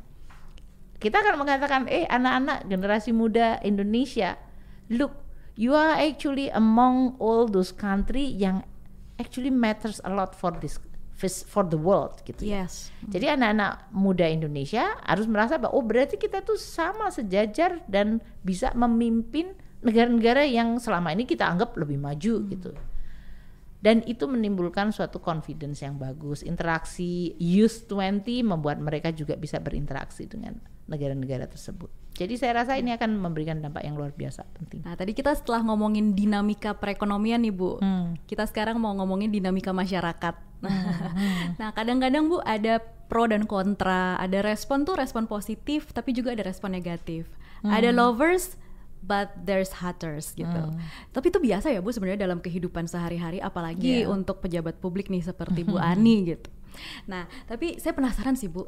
Kita 0.99 1.19
akan 1.19 1.35
mengatakan 1.35 1.81
eh 1.91 2.07
anak-anak 2.07 2.67
generasi 2.67 3.11
muda 3.11 3.59
Indonesia 3.63 4.35
look 4.91 5.15
you 5.59 5.75
are 5.75 5.95
actually 5.95 6.47
among 6.51 7.19
all 7.19 7.47
those 7.47 7.71
country 7.71 8.23
yang 8.23 8.63
actually 9.19 9.51
matters 9.51 9.99
a 10.07 10.11
lot 10.11 10.31
for 10.35 10.51
this 10.59 10.79
for 11.27 11.67
the 11.67 11.75
world 11.75 12.23
gitu 12.23 12.47
ya. 12.47 12.63
Yes. 12.63 12.95
Jadi 13.11 13.27
anak-anak 13.27 13.91
muda 13.91 14.23
Indonesia 14.23 14.95
harus 15.03 15.27
merasa 15.27 15.59
bahwa 15.59 15.75
oh 15.75 15.83
berarti 15.83 16.15
kita 16.15 16.39
tuh 16.39 16.55
sama 16.55 17.11
sejajar 17.11 17.83
dan 17.91 18.23
bisa 18.39 18.71
memimpin 18.71 19.51
negara-negara 19.83 20.47
yang 20.47 20.79
selama 20.79 21.11
ini 21.11 21.27
kita 21.27 21.43
anggap 21.43 21.75
lebih 21.75 21.99
maju 21.99 22.33
gitu. 22.47 22.71
Dan 23.79 24.03
itu 24.03 24.27
menimbulkan 24.27 24.91
suatu 24.91 25.23
confidence 25.23 25.79
yang 25.83 25.95
bagus. 25.95 26.43
Interaksi 26.43 27.31
Youth 27.39 27.87
20 27.87 28.43
membuat 28.43 28.83
mereka 28.83 29.15
juga 29.15 29.39
bisa 29.39 29.55
berinteraksi 29.63 30.27
dengan 30.27 30.59
negara-negara 30.89 31.45
tersebut. 31.45 31.87
Jadi 32.17 32.35
saya 32.35 32.65
rasa 32.65 32.75
ini 32.75 32.91
akan 32.91 33.15
memberikan 33.15 33.63
dampak 33.63 33.85
yang 33.85 33.95
luar 33.95 34.11
biasa 34.11 34.43
penting. 34.57 34.83
Nah, 34.83 34.97
tadi 34.99 35.15
kita 35.15 35.31
setelah 35.37 35.63
ngomongin 35.63 36.11
dinamika 36.17 36.75
perekonomian 36.75 37.39
nih, 37.39 37.53
Bu. 37.55 37.79
Hmm. 37.79 38.19
Kita 38.27 38.43
sekarang 38.43 38.75
mau 38.81 38.91
ngomongin 38.97 39.31
dinamika 39.31 39.71
masyarakat. 39.71 40.35
nah, 41.61 41.69
kadang-kadang 41.71 42.27
Bu 42.27 42.43
ada 42.43 42.83
pro 43.07 43.23
dan 43.29 43.47
kontra. 43.47 44.19
Ada 44.19 44.43
respon 44.43 44.83
tuh 44.83 44.99
respon 44.99 45.31
positif, 45.31 45.95
tapi 45.95 46.11
juga 46.11 46.35
ada 46.35 46.43
respon 46.43 46.75
negatif. 46.75 47.29
Ada 47.63 47.91
lovers, 47.95 48.55
but 48.99 49.31
there's 49.39 49.79
haters 49.79 50.35
gitu. 50.35 50.63
Tapi 51.15 51.25
itu 51.31 51.39
biasa 51.39 51.71
ya 51.71 51.79
Bu 51.79 51.91
sebenarnya 51.95 52.27
dalam 52.27 52.43
kehidupan 52.43 52.87
sehari-hari, 52.87 53.39
apalagi 53.39 54.03
Iya. 54.03 54.11
untuk 54.11 54.43
pejabat 54.43 54.79
publik 54.83 55.07
nih 55.07 55.23
seperti 55.23 55.63
Bu 55.63 55.79
Ani 55.79 56.35
gitu. 56.35 56.51
Nah, 57.07 57.27
tapi 57.47 57.79
saya 57.79 57.95
penasaran 57.95 58.35
sih 58.35 58.51
Bu, 58.51 58.67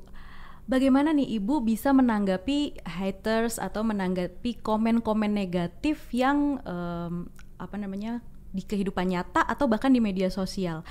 bagaimana 0.72 1.11
nih 1.11 1.36
Ibu 1.43 1.59
bisa 1.67 1.91
menanggapi 1.91 2.80
haters 2.88 3.59
atau 3.59 3.84
menanggapi 3.84 4.63
komen-komen 4.63 5.36
negatif 5.36 6.07
yang 6.15 6.63
em, 6.63 7.28
apa 7.59 7.76
namanya 7.76 8.24
di 8.51 8.63
kehidupan 8.63 9.11
nyata 9.11 9.43
atau 9.43 9.67
bahkan 9.67 9.91
di 9.91 9.99
media 9.99 10.32
sosial. 10.32 10.84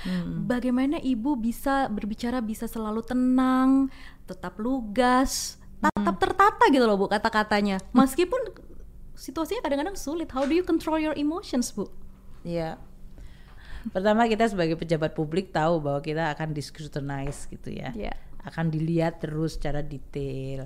Bagaimana 0.45 1.01
Ibu 1.01 1.37
bisa 1.37 1.89
berbicara 1.89 2.41
bisa 2.41 2.65
selalu 2.69 3.05
tenang, 3.05 3.89
tetap 4.25 4.57
lugas, 4.61 5.61
tetap 5.81 6.17
tertata 6.17 6.63
gitu 6.69 6.85
loh 6.85 6.97
Bu 6.97 7.09
kata-katanya. 7.09 7.81
Meskipun 7.93 8.53
situasinya 9.13 9.61
kadang-kadang 9.61 9.97
sulit. 9.97 10.33
How 10.33 10.45
do 10.45 10.53
you 10.57 10.65
control 10.65 10.97
your 10.97 11.13
emotions, 11.13 11.69
Bu? 11.69 11.85
Iya. 12.41 12.81
Pertama 13.89 14.29
kita 14.29 14.45
sebagai 14.45 14.77
pejabat 14.77 15.17
publik 15.17 15.49
tahu 15.49 15.81
bahwa 15.81 16.01
kita 16.05 16.33
akan 16.37 16.53
discrutinize 16.53 17.49
gitu 17.49 17.73
ya. 17.73 17.93
Iya. 17.93 18.13
Akan 18.41 18.73
dilihat 18.73 19.21
terus 19.21 19.57
secara 19.57 19.81
detail. 19.85 20.65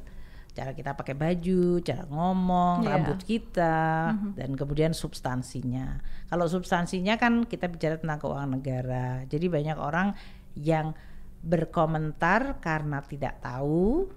Cara 0.56 0.72
kita 0.72 0.96
pakai 0.96 1.20
baju, 1.20 1.84
cara 1.84 2.08
ngomong, 2.08 2.88
Iya. 2.88 2.90
rambut 2.96 3.20
kita, 3.28 4.16
dan 4.40 4.56
kemudian 4.56 4.96
substansinya. 4.96 6.00
Kalau 6.32 6.48
substansinya 6.48 7.20
kan 7.20 7.44
kita 7.44 7.68
bicara 7.68 8.00
tentang 8.00 8.24
keuangan 8.24 8.52
negara. 8.56 9.28
Jadi 9.28 9.52
banyak 9.52 9.76
orang 9.76 10.16
yang 10.56 10.96
berkomentar 11.44 12.64
karena 12.64 13.04
tidak 13.04 13.44
tahu, 13.44 14.08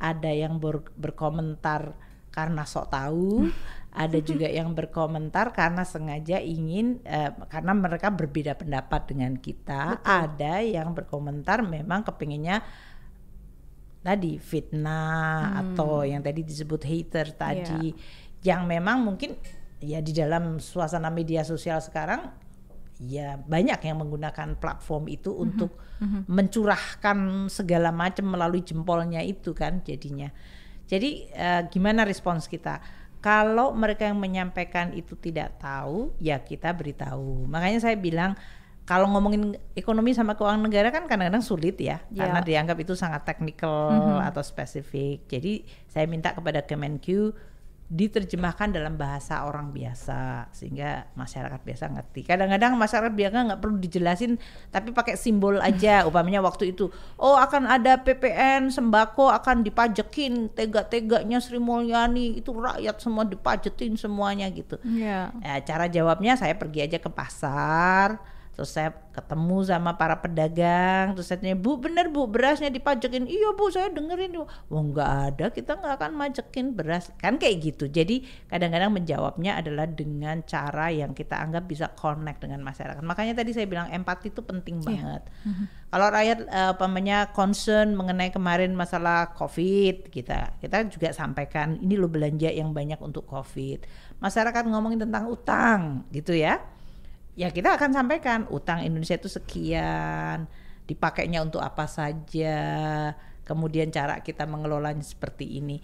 ada 0.00 0.32
yang 0.32 0.58
ber- 0.58 0.90
berkomentar 0.96 1.94
karena 2.32 2.64
sok 2.64 2.88
tahu, 2.90 3.52
ada 3.92 4.18
juga 4.24 4.48
yang 4.48 4.72
berkomentar 4.72 5.52
karena 5.52 5.84
sengaja 5.84 6.40
ingin 6.40 7.04
eh, 7.04 7.30
karena 7.52 7.76
mereka 7.76 8.08
berbeda 8.08 8.56
pendapat 8.56 9.12
dengan 9.12 9.36
kita, 9.36 10.00
ada 10.00 10.64
yang 10.64 10.96
berkomentar 10.96 11.60
memang 11.60 12.02
kepinginnya 12.02 12.64
tadi 14.02 14.36
fitnah 14.36 15.62
atau 15.62 16.02
yang 16.02 16.20
tadi 16.20 16.42
disebut 16.42 16.82
hater 16.82 17.32
tadi 17.38 17.94
yang 18.42 18.66
memang 18.66 19.06
mungkin 19.06 19.38
ya 19.78 20.02
di 20.02 20.10
dalam 20.10 20.58
suasana 20.58 21.10
media 21.10 21.46
sosial 21.46 21.78
sekarang 21.78 22.26
ya 23.02 23.38
banyak 23.38 23.78
yang 23.82 24.02
menggunakan 24.02 24.58
platform 24.58 25.10
itu 25.10 25.34
untuk 25.34 25.78
mencurahkan 26.26 27.46
segala 27.46 27.94
macam 27.94 28.26
melalui 28.26 28.62
jempolnya 28.66 29.22
itu 29.22 29.54
kan 29.54 29.82
jadinya. 29.86 30.30
Jadi 30.90 31.30
eh, 31.30 31.62
gimana 31.70 32.02
respons 32.02 32.50
kita? 32.50 32.82
Kalau 33.22 33.70
mereka 33.70 34.10
yang 34.10 34.18
menyampaikan 34.18 34.90
itu 34.98 35.14
tidak 35.14 35.62
tahu, 35.62 36.10
ya 36.18 36.42
kita 36.42 36.74
beritahu. 36.74 37.46
Makanya 37.46 37.78
saya 37.78 37.94
bilang 37.94 38.34
kalau 38.82 39.06
ngomongin 39.06 39.54
ekonomi 39.78 40.10
sama 40.10 40.34
keuangan 40.34 40.66
negara 40.66 40.90
kan 40.90 41.06
kadang-kadang 41.06 41.44
sulit 41.44 41.78
ya, 41.78 42.02
Ya. 42.10 42.26
karena 42.26 42.42
dianggap 42.42 42.76
itu 42.82 42.98
sangat 42.98 43.22
technical 43.22 43.94
atau 44.18 44.42
spesifik. 44.42 45.22
Jadi 45.30 45.62
saya 45.86 46.10
minta 46.10 46.34
kepada 46.34 46.66
Kemenq 46.66 47.30
diterjemahkan 47.92 48.72
dalam 48.72 48.96
bahasa 48.96 49.44
orang 49.44 49.68
biasa 49.68 50.48
sehingga 50.48 51.12
masyarakat 51.12 51.60
biasa 51.60 51.92
ngerti. 51.92 52.24
Kadang-kadang 52.24 52.72
masyarakat 52.72 53.12
biasa 53.12 53.36
nggak 53.52 53.60
perlu 53.60 53.76
dijelasin, 53.76 54.40
tapi 54.72 54.96
pakai 54.96 55.20
simbol 55.20 55.60
aja. 55.60 56.00
Upamanya 56.08 56.40
waktu 56.40 56.72
itu, 56.72 56.88
oh 57.20 57.36
akan 57.36 57.68
ada 57.68 58.00
PPN 58.00 58.72
sembako 58.72 59.28
akan 59.36 59.60
dipajekin 59.60 60.48
tega-teganya 60.56 61.36
Sri 61.44 61.60
Mulyani 61.60 62.40
itu 62.40 62.56
rakyat 62.56 62.96
semua 62.96 63.28
dipajetin 63.28 64.00
semuanya 64.00 64.48
gitu. 64.48 64.80
Iya. 64.88 65.28
Ya, 65.44 65.54
cara 65.60 65.84
jawabnya 65.84 66.40
saya 66.40 66.56
pergi 66.56 66.88
aja 66.88 66.96
ke 66.96 67.12
pasar, 67.12 68.16
terus 68.52 68.76
saya 68.76 68.92
ketemu 69.12 69.64
sama 69.64 69.96
para 69.96 70.20
pedagang, 70.20 71.16
terus 71.16 71.28
saya 71.32 71.40
tanya, 71.40 71.56
Bu 71.56 71.80
bener 71.80 72.12
Bu 72.12 72.28
berasnya 72.28 72.68
dipajekin? 72.68 73.24
Iya 73.24 73.56
Bu 73.56 73.72
saya 73.72 73.88
dengerin. 73.88 74.44
Wah 74.44 74.82
nggak 74.84 75.10
ada, 75.32 75.46
kita 75.48 75.80
nggak 75.80 75.94
akan 76.00 76.12
majekin 76.12 76.76
beras. 76.76 77.08
Kan 77.16 77.40
kayak 77.40 77.64
gitu. 77.64 77.88
Jadi 77.88 78.24
kadang-kadang 78.52 78.92
menjawabnya 78.92 79.56
adalah 79.60 79.88
dengan 79.88 80.44
cara 80.44 80.92
yang 80.92 81.16
kita 81.16 81.40
anggap 81.40 81.64
bisa 81.64 81.88
connect 81.96 82.44
dengan 82.44 82.60
masyarakat. 82.60 83.00
Makanya 83.00 83.40
tadi 83.40 83.56
saya 83.56 83.64
bilang 83.64 83.88
empati 83.88 84.28
itu 84.28 84.44
penting 84.44 84.84
banget. 84.84 85.24
Kalau 85.92 86.08
rakyat 86.08 86.38
eh, 86.48 86.72
umpamanya 86.72 87.32
concern 87.32 87.92
mengenai 87.92 88.32
kemarin 88.32 88.72
masalah 88.72 89.32
COVID 89.36 90.08
kita, 90.08 90.56
kita 90.60 90.88
juga 90.88 91.12
sampaikan 91.12 91.76
ini 91.80 92.00
lo 92.00 92.08
belanja 92.08 92.48
yang 92.48 92.72
banyak 92.72 92.96
untuk 93.00 93.28
COVID. 93.28 93.84
Masyarakat 94.20 94.62
ngomongin 94.68 95.04
tentang 95.04 95.28
utang 95.28 96.08
gitu 96.12 96.32
ya. 96.36 96.60
Ya 97.32 97.48
kita 97.48 97.80
akan 97.80 97.96
sampaikan 97.96 98.44
utang 98.52 98.84
Indonesia 98.84 99.16
itu 99.16 99.28
sekian, 99.32 100.44
dipakainya 100.84 101.40
untuk 101.40 101.64
apa 101.64 101.88
saja, 101.88 102.60
kemudian 103.46 103.88
cara 103.88 104.20
kita 104.20 104.44
mengelolanya 104.44 105.00
seperti 105.00 105.58
ini. 105.62 105.80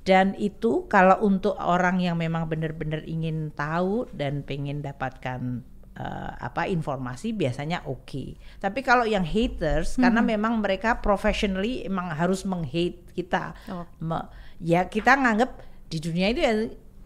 Dan 0.00 0.32
itu 0.40 0.88
kalau 0.88 1.20
untuk 1.22 1.54
orang 1.60 2.00
yang 2.00 2.16
memang 2.16 2.48
benar-benar 2.48 3.04
ingin 3.04 3.52
tahu 3.52 4.08
dan 4.16 4.42
pengen 4.42 4.80
dapatkan 4.80 5.62
eh, 5.94 6.32
apa 6.40 6.66
informasi 6.66 7.36
biasanya 7.36 7.84
oke. 7.84 8.34
Tapi 8.58 8.80
kalau 8.80 9.04
yang 9.04 9.22
haters 9.22 10.00
karena 10.00 10.24
memang 10.24 10.58
mereka 10.58 10.98
professionally 10.98 11.84
emang 11.84 12.10
harus 12.16 12.42
menghate 12.48 13.12
kita. 13.12 13.54
Oh. 13.68 13.84
Me- 14.02 14.26
ya 14.58 14.88
kita 14.88 15.14
nganggap 15.20 15.60
di 15.86 15.98
dunia 16.00 16.32
itu 16.32 16.40
ya 16.40 16.52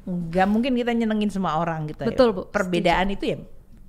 nggak 0.05 0.49
mungkin 0.49 0.73
kita 0.79 0.95
nyenengin 0.95 1.29
semua 1.35 1.59
orang 1.59 1.91
gitu. 1.91 2.07
ya. 2.07 2.15
Betul, 2.15 2.29
Bu. 2.31 2.43
Perbedaan 2.49 3.11
itu 3.11 3.25
ya 3.35 3.39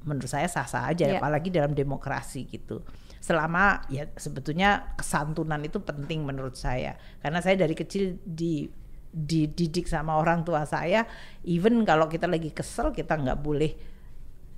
menurut 0.06 0.30
saya 0.30 0.46
sah-sah 0.46 0.88
aja 0.88 1.06
Iya. 1.06 1.18
apalagi 1.18 1.50
dalam 1.50 1.74
demokrasi 1.74 2.46
gitu. 2.46 2.86
Selama 3.18 3.82
ya 3.88 4.06
sebetulnya 4.14 4.94
kesantunan 4.94 5.58
itu 5.60 5.82
penting 5.82 6.22
menurut 6.22 6.54
saya. 6.54 6.94
Karena 7.18 7.42
saya 7.42 7.58
dari 7.58 7.74
kecil 7.74 8.22
di 8.22 8.70
dididik 9.10 9.88
sama 9.88 10.14
orang 10.14 10.44
tua 10.44 10.62
saya, 10.64 11.08
even 11.42 11.82
kalau 11.82 12.06
kita 12.06 12.28
lagi 12.28 12.52
kesel 12.52 12.92
kita 12.92 13.16
nggak 13.16 13.40
boleh 13.40 13.72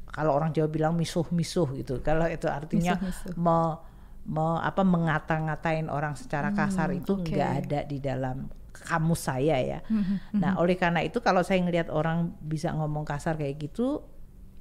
kalau 0.08 0.34
orang 0.34 0.50
Jawa 0.50 0.66
bilang 0.68 0.94
misuh-misuh 0.94 1.78
gitu. 1.78 2.02
Kalau 2.02 2.26
itu 2.26 2.50
artinya 2.50 2.98
Misuh-misuh. 2.98 3.38
me, 3.38 3.78
me- 4.26 4.60
apa 4.60 4.82
mengata-ngatain 4.82 5.88
orang 5.88 6.18
secara 6.18 6.50
kasar 6.52 6.90
itu 6.92 7.14
Hmm, 7.14 7.22
oke. 7.22 7.30
nggak 7.30 7.52
ada 7.64 7.80
di 7.86 7.98
dalam 8.02 8.50
kamus 8.74 9.22
saya 9.24 9.58
ya. 9.58 9.80
Hmm, 9.86 10.18
Nah, 10.34 10.58
oleh 10.58 10.74
karena 10.74 11.02
itu 11.02 11.18
kalau 11.20 11.42
saya 11.42 11.62
ngelihat 11.62 11.88
orang 11.88 12.34
bisa 12.40 12.74
ngomong 12.74 13.06
kasar 13.06 13.34
kayak 13.34 13.62
gitu, 13.62 14.02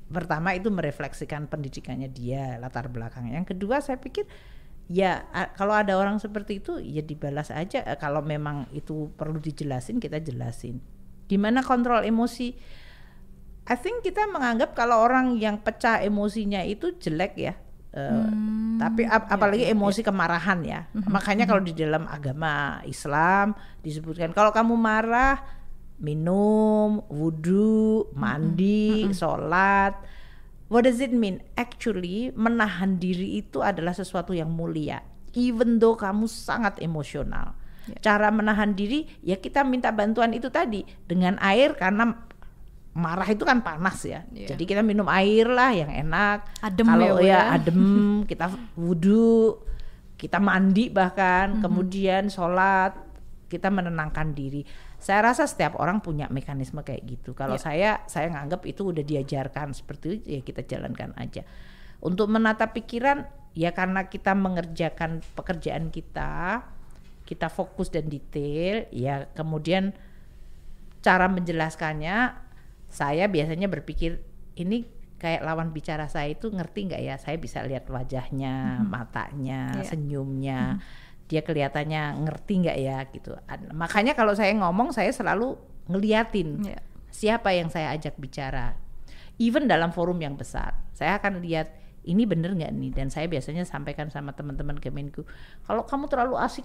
pertama 0.07 0.54
itu 0.54 0.70
merefleksikan 0.70 1.50
pendidikannya 1.50 2.07
dia, 2.11 2.57
latar 2.62 2.86
belakangnya. 2.86 3.42
Yang 3.42 3.57
kedua 3.57 3.82
saya 3.82 3.98
pikir 3.98 4.26
ya 4.86 5.26
kalau 5.59 5.74
ada 5.74 5.98
orang 5.98 6.22
seperti 6.22 6.62
itu 6.62 6.78
ya 6.78 7.02
dibalas 7.02 7.50
aja 7.50 7.82
Eh, 7.82 7.98
kalau 7.98 8.22
memang 8.22 8.70
itu 8.70 9.11
perlu 9.18 9.42
dijelasin 9.42 9.98
kita 9.98 10.22
jelasin. 10.22 10.78
Gimana 11.26 11.66
kontrol 11.66 12.07
emosi? 12.07 12.54
I 13.66 13.74
think 13.74 14.07
kita 14.07 14.30
menganggap 14.30 14.78
kalau 14.78 15.02
orang 15.02 15.34
yang 15.42 15.59
pecah 15.59 15.98
emosinya 15.98 16.62
itu 16.62 16.94
jelek 17.02 17.34
ya. 17.34 17.54
Eh, 17.96 18.28
tapi 18.78 19.02
ap- 19.09 19.26
apalagi 19.26 19.66
emosi 19.66 20.07
kemarahan 20.07 20.62
ya. 20.62 20.86
Makanya 20.94 21.50
kalau 21.50 21.64
di 21.64 21.74
dalam 21.74 22.07
agama 22.07 22.78
Islam 22.86 23.59
disebutkan 23.82 24.30
kalau 24.30 24.54
kamu 24.54 24.78
marah 24.78 25.55
minum, 26.01 27.05
wudhu, 27.09 28.11
mandi, 28.12 29.09
sholat. 29.12 29.97
What 30.66 30.84
does 30.84 30.99
it 30.99 31.14
mean? 31.14 31.40
Actually, 31.55 32.34
menahan 32.34 32.99
diri 32.99 33.38
itu 33.38 33.62
adalah 33.62 33.94
sesuatu 33.94 34.34
yang 34.34 34.51
mulia. 34.51 35.01
Even 35.36 35.78
though 35.78 35.94
kamu 35.94 36.26
sangat 36.26 36.80
emosional. 36.82 37.55
Cara 38.03 38.34
menahan 38.34 38.74
diri 38.74 39.07
ya 39.22 39.38
kita 39.38 39.62
minta 39.62 39.94
bantuan 39.94 40.34
itu 40.34 40.51
tadi 40.51 40.82
dengan 41.07 41.38
air 41.38 41.78
karena 41.78 42.26
marah 42.97 43.28
itu 43.28 43.44
kan 43.44 43.61
panas 43.61 44.03
ya. 44.03 44.24
Iya. 44.32 44.57
Jadi 44.57 44.64
kita 44.64 44.82
minum 44.82 45.07
air 45.07 45.47
lah 45.47 45.70
yang 45.70 45.92
enak. 45.92 46.64
Adem 46.64 46.88
Kalau 46.88 47.20
ya, 47.20 47.22
ya 47.22 47.30
ya. 47.30 47.40
adem, 47.61 47.80
kita 48.30 48.51
wudhu, 48.74 49.61
kita 50.16 50.40
mandi 50.40 50.88
bahkan, 50.88 51.61
kemudian 51.61 52.32
sholat, 52.32 52.97
kita 53.53 53.68
menenangkan 53.68 54.32
diri. 54.32 54.64
Saya 55.07 55.22
rasa 55.22 55.46
setiap 55.46 55.78
orang 55.78 56.02
punya 56.02 56.26
mekanisme 56.26 56.82
kayak 56.82 57.07
gitu. 57.07 57.30
Kalau 57.30 57.54
saya, 57.62 58.02
saya 58.11 58.26
nganggap 58.26 58.66
itu 58.66 58.90
udah 58.90 59.07
diajarkan 59.07 59.70
seperti 59.70 60.18
itu 60.18 60.26
ya 60.26 60.40
kita 60.42 60.66
jalankan 60.66 61.14
aja. 61.14 61.46
Untuk 62.02 62.26
menata 62.26 62.74
pikiran, 62.74 63.22
ya 63.54 63.70
karena 63.70 64.11
kita 64.11 64.34
mengerjakan 64.34 65.22
pekerjaan 65.38 65.94
kita, 65.94 66.66
kita 67.22 67.46
fokus 67.46 67.94
dan 67.94 68.11
detail, 68.11 68.90
ya 68.90 69.30
kemudian 69.30 69.94
cara 71.07 71.30
menjelaskannya 71.30 72.34
saya 72.90 73.30
biasanya 73.30 73.70
berpikir 73.70 74.26
ini 74.59 74.90
kayak 75.16 75.46
lawan 75.46 75.72
bicara 75.72 76.11
saya 76.11 76.34
itu 76.34 76.52
ngerti 76.52 76.92
nggak 76.92 77.02
ya 77.02 77.14
saya 77.16 77.40
bisa 77.40 77.64
lihat 77.64 77.88
wajahnya 77.88 78.84
matanya 78.84 79.72
Iya. 79.80 79.86
senyumnya 79.86 80.82
dia 81.27 81.43
kelihatannya 81.43 82.22
ngerti 82.22 82.53
nggak 82.66 82.79
ya 82.79 82.99
gitu. 83.11 83.35
Makanya 83.74 84.14
kalau 84.14 84.33
saya 84.35 84.55
ngomong 84.55 84.95
saya 84.95 85.11
selalu 85.11 85.59
ngeliatin 85.91 86.62
Iya. 86.66 86.81
siapa 87.11 87.51
yang 87.55 87.70
saya 87.70 87.95
ajak 87.95 88.14
bicara. 88.18 88.79
Even 89.37 89.68
dalam 89.68 89.93
forum 89.93 90.16
yang 90.16 90.39
besar, 90.39 90.81
saya 90.97 91.20
akan 91.20 91.45
lihat 91.45 91.68
ini 92.07 92.24
bener 92.24 92.55
nggak 92.55 92.72
nih 92.72 92.91
dan 92.95 93.11
saya 93.11 93.27
biasanya 93.27 93.66
sampaikan 93.66 94.09
sama 94.09 94.31
teman-teman 94.33 94.79
Kemenku 94.79 95.27
kalau 95.66 95.83
kamu 95.83 96.07
terlalu 96.07 96.39
asik 96.39 96.64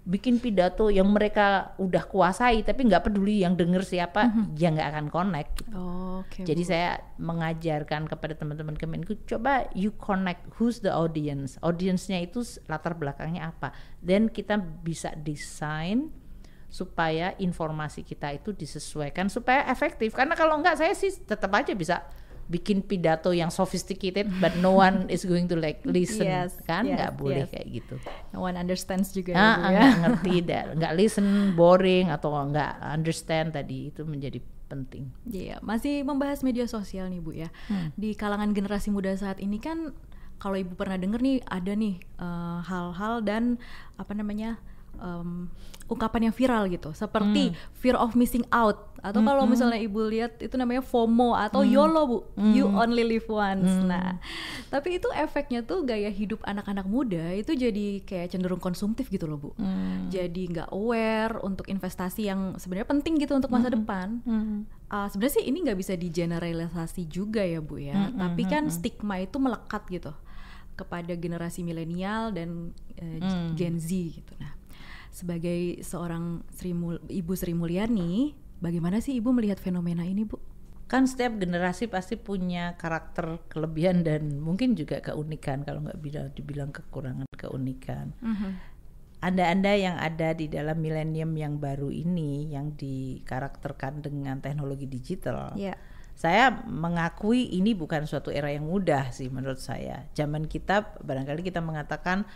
bikin 0.00 0.40
pidato 0.40 0.88
yang 0.88 1.12
mereka 1.12 1.76
udah 1.76 2.08
kuasai 2.08 2.64
tapi 2.64 2.88
nggak 2.88 3.04
peduli 3.12 3.44
yang 3.44 3.52
denger 3.52 3.84
siapa 3.84 4.32
ya 4.56 4.72
nggak 4.72 4.88
akan 4.96 5.06
connect 5.12 5.50
gitu. 5.60 5.76
Oke. 6.24 6.40
Jadi 6.44 6.62
Bu. 6.64 6.68
saya 6.72 6.90
mengajarkan 7.20 8.08
kepada 8.08 8.32
teman-teman 8.32 8.76
Kemenku 8.80 9.12
coba 9.28 9.68
you 9.76 9.92
connect 10.00 10.48
who's 10.56 10.80
the 10.80 10.90
audience. 10.90 11.60
Audience-nya 11.60 12.24
itu 12.24 12.40
latar 12.64 12.96
belakangnya 12.96 13.52
apa. 13.52 13.76
Dan 14.00 14.32
kita 14.32 14.56
bisa 14.56 15.12
desain 15.20 16.08
supaya 16.70 17.34
informasi 17.36 18.06
kita 18.06 18.30
itu 18.30 18.54
disesuaikan 18.56 19.28
supaya 19.28 19.66
efektif. 19.68 20.16
Karena 20.16 20.32
kalau 20.32 20.56
enggak 20.56 20.78
saya 20.80 20.94
sih 20.96 21.12
tetap 21.12 21.50
aja 21.52 21.74
bisa 21.76 22.06
bikin 22.50 22.82
pidato 22.82 23.30
yang 23.30 23.46
sophisticated 23.48 24.26
but 24.42 24.58
no 24.58 24.74
one 24.74 25.06
is 25.06 25.22
going 25.22 25.46
to 25.46 25.54
like 25.54 25.78
listen 25.86 26.26
Yes, 26.26 26.58
kan 26.66 26.82
yes, 26.82 26.98
nggak 26.98 27.12
boleh 27.14 27.46
yes. 27.46 27.50
kayak 27.54 27.66
gitu. 27.70 27.94
No 28.34 28.42
one 28.42 28.58
understands 28.58 29.14
juga 29.14 29.32
ya, 29.32 29.38
Ah, 29.38 29.54
Bu, 29.54 29.62
ah, 29.62 29.70
ya. 29.70 29.78
nggak 29.78 29.98
ngerti, 30.02 30.34
nggak 30.82 30.92
listen, 30.98 31.26
boring 31.54 32.10
atau 32.10 32.34
nggak 32.34 32.72
understand 32.82 33.54
tadi 33.54 33.94
itu 33.94 34.02
menjadi 34.02 34.42
penting. 34.66 35.14
Iya, 35.26 35.62
masih 35.62 36.02
membahas 36.02 36.42
media 36.42 36.66
sosial 36.66 37.06
nih 37.06 37.22
Bu 37.22 37.30
ya. 37.30 37.54
Di 37.94 38.18
kalangan 38.18 38.50
generasi 38.50 38.90
muda 38.90 39.14
saat 39.14 39.38
ini 39.38 39.62
kan 39.62 39.94
kalau 40.40 40.56
Ibu 40.56 40.72
pernah 40.74 40.96
denger 40.96 41.20
nih 41.20 41.36
ada 41.46 41.72
nih 41.76 42.02
eh, 42.18 42.58
hal-hal 42.66 43.20
dan 43.22 43.60
apa 43.94 44.10
namanya 44.16 44.58
em, 44.98 45.46
ungkapan 45.90 46.30
yang 46.30 46.34
viral 46.34 46.70
gitu, 46.70 46.94
seperti 46.94 47.50
fear 47.78 47.98
of 47.98 48.14
missing 48.14 48.46
out. 48.54 48.90
Atau 49.00 49.24
kalau 49.24 49.48
misalnya 49.48 49.80
Ibu 49.80 50.12
lihat 50.12 50.44
itu 50.44 50.54
namanya 50.60 50.84
FOMO 50.84 51.32
atau 51.32 51.64
YOLO 51.64 52.02
Bu, 52.04 52.18
you 52.52 52.68
only 52.68 53.00
live 53.02 53.24
once. 53.26 53.66
Nah, 53.88 54.20
tapi 54.68 55.00
itu 55.00 55.08
efeknya 55.16 55.64
tuh 55.64 55.88
gaya 55.88 56.12
hidup 56.12 56.44
anak-anak 56.44 56.84
muda 56.84 57.32
itu 57.32 57.56
jadi 57.56 58.04
kayak 58.04 58.28
cenderung 58.36 58.60
konsumtif 58.60 59.08
gitu 59.08 59.24
loh 59.24 59.40
Bu. 59.40 59.50
Jadi 60.12 60.52
nggak 60.52 60.68
aware 60.70 61.40
untuk 61.40 61.64
investasi 61.66 62.28
yang 62.28 62.54
sebenarnya 62.60 62.92
penting 62.92 63.16
gitu 63.18 63.32
untuk 63.34 63.48
masa 63.50 63.72
depan. 63.72 64.20
Uh, 64.90 65.06
sebenarnya 65.08 65.34
sih 65.40 65.44
ini 65.48 65.58
nggak 65.64 65.78
bisa 65.80 65.94
digeneralisasi 65.96 67.06
juga 67.08 67.40
ya 67.40 67.58
bu 67.58 67.80
ya. 67.80 68.14
Tapi 68.14 68.42
kan 68.46 68.68
stigma 68.68 69.16
itu 69.16 69.40
melekat 69.40 69.80
gitu 69.88 70.12
kepada 70.76 71.16
generasi 71.16 71.64
milenial 71.64 72.36
dan 72.36 72.76
uh, 73.00 73.18
Gen 73.56 73.80
Z 73.80 73.88
gitu. 73.90 74.36
Nah 74.36 74.59
sebagai 75.20 75.84
seorang 75.84 76.40
Sri 76.48 76.72
Mul- 76.72 77.04
ibu 77.12 77.36
Sri 77.36 77.52
Mulyani 77.52 78.32
bagaimana 78.64 79.04
sih 79.04 79.20
ibu 79.20 79.36
melihat 79.36 79.60
fenomena 79.60 80.08
ini 80.08 80.24
bu 80.24 80.40
Kan 80.90 81.06
setiap 81.06 81.38
generasi 81.38 81.86
pasti 81.86 82.18
punya 82.18 82.74
karakter 82.74 83.46
kelebihan 83.46 84.02
dan 84.02 84.42
mungkin 84.42 84.74
juga 84.74 84.98
keunikan 84.98 85.62
kalau 85.62 85.86
nggak 85.86 86.02
bila 86.02 86.26
dibilang 86.34 86.74
kekurangan 86.74 87.30
keunikan. 87.38 88.10
Anda-anda 89.22 89.70
yang 89.78 90.02
ada 90.02 90.34
di 90.34 90.50
dalam 90.50 90.82
milenium 90.82 91.30
yang 91.38 91.62
baru 91.62 91.94
ini 91.94 92.50
yang 92.50 92.74
dikarakterkan 92.74 94.02
dengan 94.02 94.42
teknologi 94.42 94.90
digital. 94.90 95.54
ya 95.54 95.78
Saya 96.18 96.66
mengakui 96.66 97.54
ini 97.54 97.70
bukan 97.70 98.10
suatu 98.10 98.34
era 98.34 98.50
yang 98.50 98.66
mudah 98.66 99.14
sih 99.14 99.30
menurut 99.30 99.62
saya. 99.62 100.10
Zaman 100.18 100.50
kita 100.50 100.98
barangkali 101.06 101.46
kita 101.46 101.62
mengatakan 101.62 102.26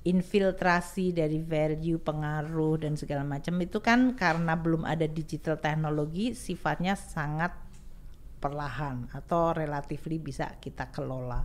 infiltrasi 0.00 1.12
dari 1.12 1.36
value, 1.44 2.00
pengaruh 2.00 2.80
dan 2.80 2.96
segala 2.96 3.20
macam 3.20 3.52
itu 3.60 3.84
kan 3.84 4.16
karena 4.16 4.56
belum 4.56 4.88
ada 4.88 5.04
digital 5.04 5.60
teknologi 5.60 6.32
sifatnya 6.32 6.96
sangat 6.96 7.52
perlahan 8.40 9.12
atau 9.12 9.52
relatifly 9.52 10.16
bisa 10.16 10.56
kita 10.56 10.88
kelola. 10.88 11.44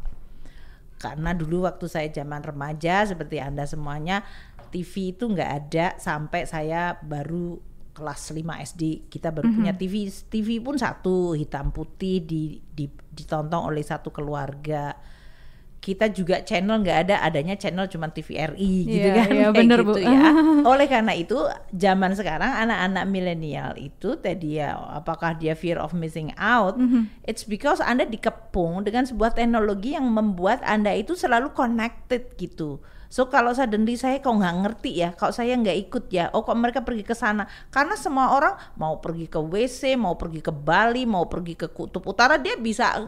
Karena 0.96 1.36
dulu 1.36 1.68
waktu 1.68 1.92
saya 1.92 2.08
zaman 2.08 2.40
remaja 2.40 3.04
seperti 3.04 3.44
Anda 3.44 3.68
semuanya 3.68 4.24
TV 4.72 5.12
itu 5.12 5.28
nggak 5.28 5.52
ada 5.52 6.00
sampai 6.00 6.48
saya 6.48 6.96
baru 6.96 7.60
kelas 7.96 8.36
5 8.36 8.44
SD 8.44 8.84
kita 9.08 9.32
baru 9.32 9.48
punya 9.56 9.72
TV 9.72 10.12
TV 10.28 10.60
pun 10.60 10.76
satu 10.76 11.32
hitam 11.32 11.72
putih 11.72 12.20
di, 12.28 12.60
di 12.60 12.92
ditonton 12.92 13.72
oleh 13.72 13.80
satu 13.80 14.12
keluarga 14.12 14.92
kita 15.86 16.10
juga 16.10 16.42
channel 16.42 16.82
nggak 16.82 17.00
ada 17.06 17.16
adanya 17.22 17.54
channel 17.54 17.86
cuma 17.86 18.10
TVRI 18.10 18.74
gitu 18.90 19.06
Iya, 19.06 19.14
kan 19.14 19.28
iya, 19.30 19.46
kayak 19.46 19.54
bener, 19.54 19.80
gitu 19.86 19.94
Bu. 19.94 20.02
ya 20.02 20.22
oleh 20.74 20.88
karena 20.90 21.14
itu 21.14 21.38
zaman 21.70 22.18
sekarang 22.18 22.50
anak-anak 22.66 23.06
milenial 23.06 23.78
itu 23.78 24.18
tadi 24.18 24.58
ya 24.58 24.74
apakah 24.74 25.38
dia 25.38 25.54
fear 25.54 25.78
of 25.78 25.94
missing 25.94 26.34
out 26.42 26.74
it's 27.30 27.46
because 27.46 27.78
anda 27.78 28.02
dikepung 28.02 28.82
dengan 28.82 29.06
sebuah 29.06 29.38
teknologi 29.38 29.94
yang 29.94 30.10
membuat 30.10 30.66
anda 30.66 30.90
itu 30.90 31.14
selalu 31.14 31.54
connected 31.54 32.34
gitu 32.42 32.82
So 33.06 33.32
kalau 33.32 33.56
suddenly 33.56 33.96
saya 33.96 34.20
kok 34.20 34.28
nggak 34.28 34.56
ngerti 34.66 34.92
ya, 35.00 35.16
kalau 35.16 35.32
saya 35.32 35.56
nggak 35.56 35.78
ikut 35.88 36.12
ya, 36.12 36.28
oh 36.36 36.44
kok 36.44 36.58
mereka 36.60 36.84
pergi 36.84 37.06
ke 37.06 37.16
sana? 37.16 37.48
Karena 37.72 37.96
semua 37.96 38.36
orang 38.36 38.60
mau 38.76 39.00
pergi 39.00 39.32
ke 39.32 39.40
WC, 39.40 39.96
mau 39.96 40.20
pergi 40.20 40.44
ke 40.44 40.52
Bali, 40.52 41.08
mau 41.08 41.24
pergi 41.24 41.56
ke 41.56 41.72
Kutub 41.72 42.04
Utara, 42.04 42.36
dia 42.36 42.60
bisa 42.60 43.08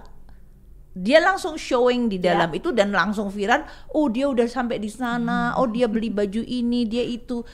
dia 0.98 1.22
langsung 1.22 1.54
showing 1.54 2.10
di 2.10 2.18
dalam 2.18 2.50
itu 2.58 2.74
dan 2.74 2.90
langsung 2.90 3.30
viral 3.30 3.62
oh 3.94 4.10
dia 4.10 4.26
udah 4.26 4.50
sampai 4.50 4.82
di 4.82 4.90
sana. 4.90 5.54
Oh 5.62 5.70
dia 5.70 5.86
beli 5.86 6.10
baju 6.10 6.42
ini 6.42 6.90
dia 6.90 7.06
itu. 7.06 7.46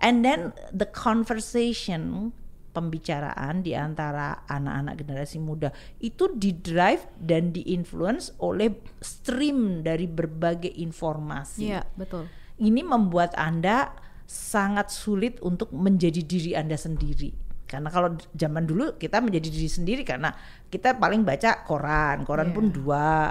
And 0.00 0.24
then 0.24 0.52
the 0.72 0.88
conversation 0.88 2.32
pembicaraan 2.70 3.66
di 3.66 3.74
antara 3.74 4.46
anak-anak 4.46 4.94
generasi 5.02 5.42
muda 5.42 5.74
itu 5.98 6.30
di 6.38 6.54
drive 6.54 7.02
dan 7.18 7.50
di 7.50 7.66
influence 7.74 8.30
oleh 8.38 8.70
stream 9.02 9.82
dari 9.82 10.06
berbagai 10.06 10.70
informasi. 10.70 11.74
Iya 11.74 11.82
betul. 11.98 12.30
Ini 12.60 12.84
membuat 12.84 13.34
Anda 13.34 13.90
sangat 14.28 14.94
sulit 14.94 15.42
untuk 15.42 15.74
menjadi 15.74 16.22
diri 16.22 16.52
Anda 16.54 16.78
sendiri. 16.78 17.34
Karena 17.70 17.86
kalau 17.86 18.18
zaman 18.34 18.66
dulu 18.66 18.98
kita 18.98 19.22
menjadi 19.22 19.46
diri 19.46 19.70
sendiri 19.70 20.02
karena 20.02 20.34
kita 20.66 20.98
paling 20.98 21.22
baca 21.22 21.62
koran, 21.62 22.26
koran 22.26 22.50
Iya. 22.50 22.54
pun 22.58 22.64
dua, 22.74 23.30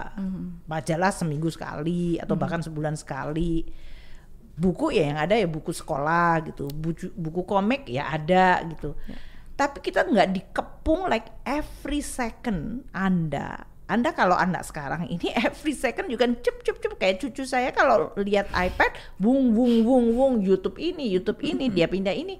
majalah 0.63 1.11
seminggu 1.11 1.51
sekali 1.51 2.15
atau 2.15 2.39
bahkan 2.39 2.63
sebulan 2.63 2.95
sekali. 2.95 3.67
Buku 4.55 4.95
ya 4.95 5.11
yang 5.11 5.19
ada 5.19 5.35
ya 5.35 5.47
buku 5.47 5.75
sekolah 5.75 6.47
gitu, 6.47 6.71
buku, 6.71 7.11
buku 7.15 7.43
komik 7.43 7.91
ya 7.91 8.07
ada 8.11 8.63
gitu. 8.63 8.95
Tapi 9.59 9.83
kita 9.83 10.07
nggak 10.07 10.31
dikepung 10.31 11.11
like 11.11 11.27
every 11.43 11.99
second 11.99 12.87
Anda 12.95 13.68
anda 13.89 14.13
kalau 14.13 14.37
anak 14.37 14.61
sekarang 14.69 15.09
ini 15.09 15.33
every 15.49 15.73
second 15.73 16.13
juga 16.13 16.29
cep 16.29 16.61
cep 16.61 16.77
cep 16.77 16.93
kayak 17.01 17.17
cucu 17.25 17.41
saya 17.41 17.73
kalau 17.73 18.13
lihat 18.21 18.45
iPad 18.53 18.93
bung 19.17 19.57
bung 19.57 19.81
bung 19.81 20.13
bung 20.13 20.33
YouTube 20.45 20.77
ini 20.77 21.09
YouTube 21.09 21.41
ini 21.41 21.73
dia 21.73 21.89
pindah 21.89 22.13
ini. 22.13 22.37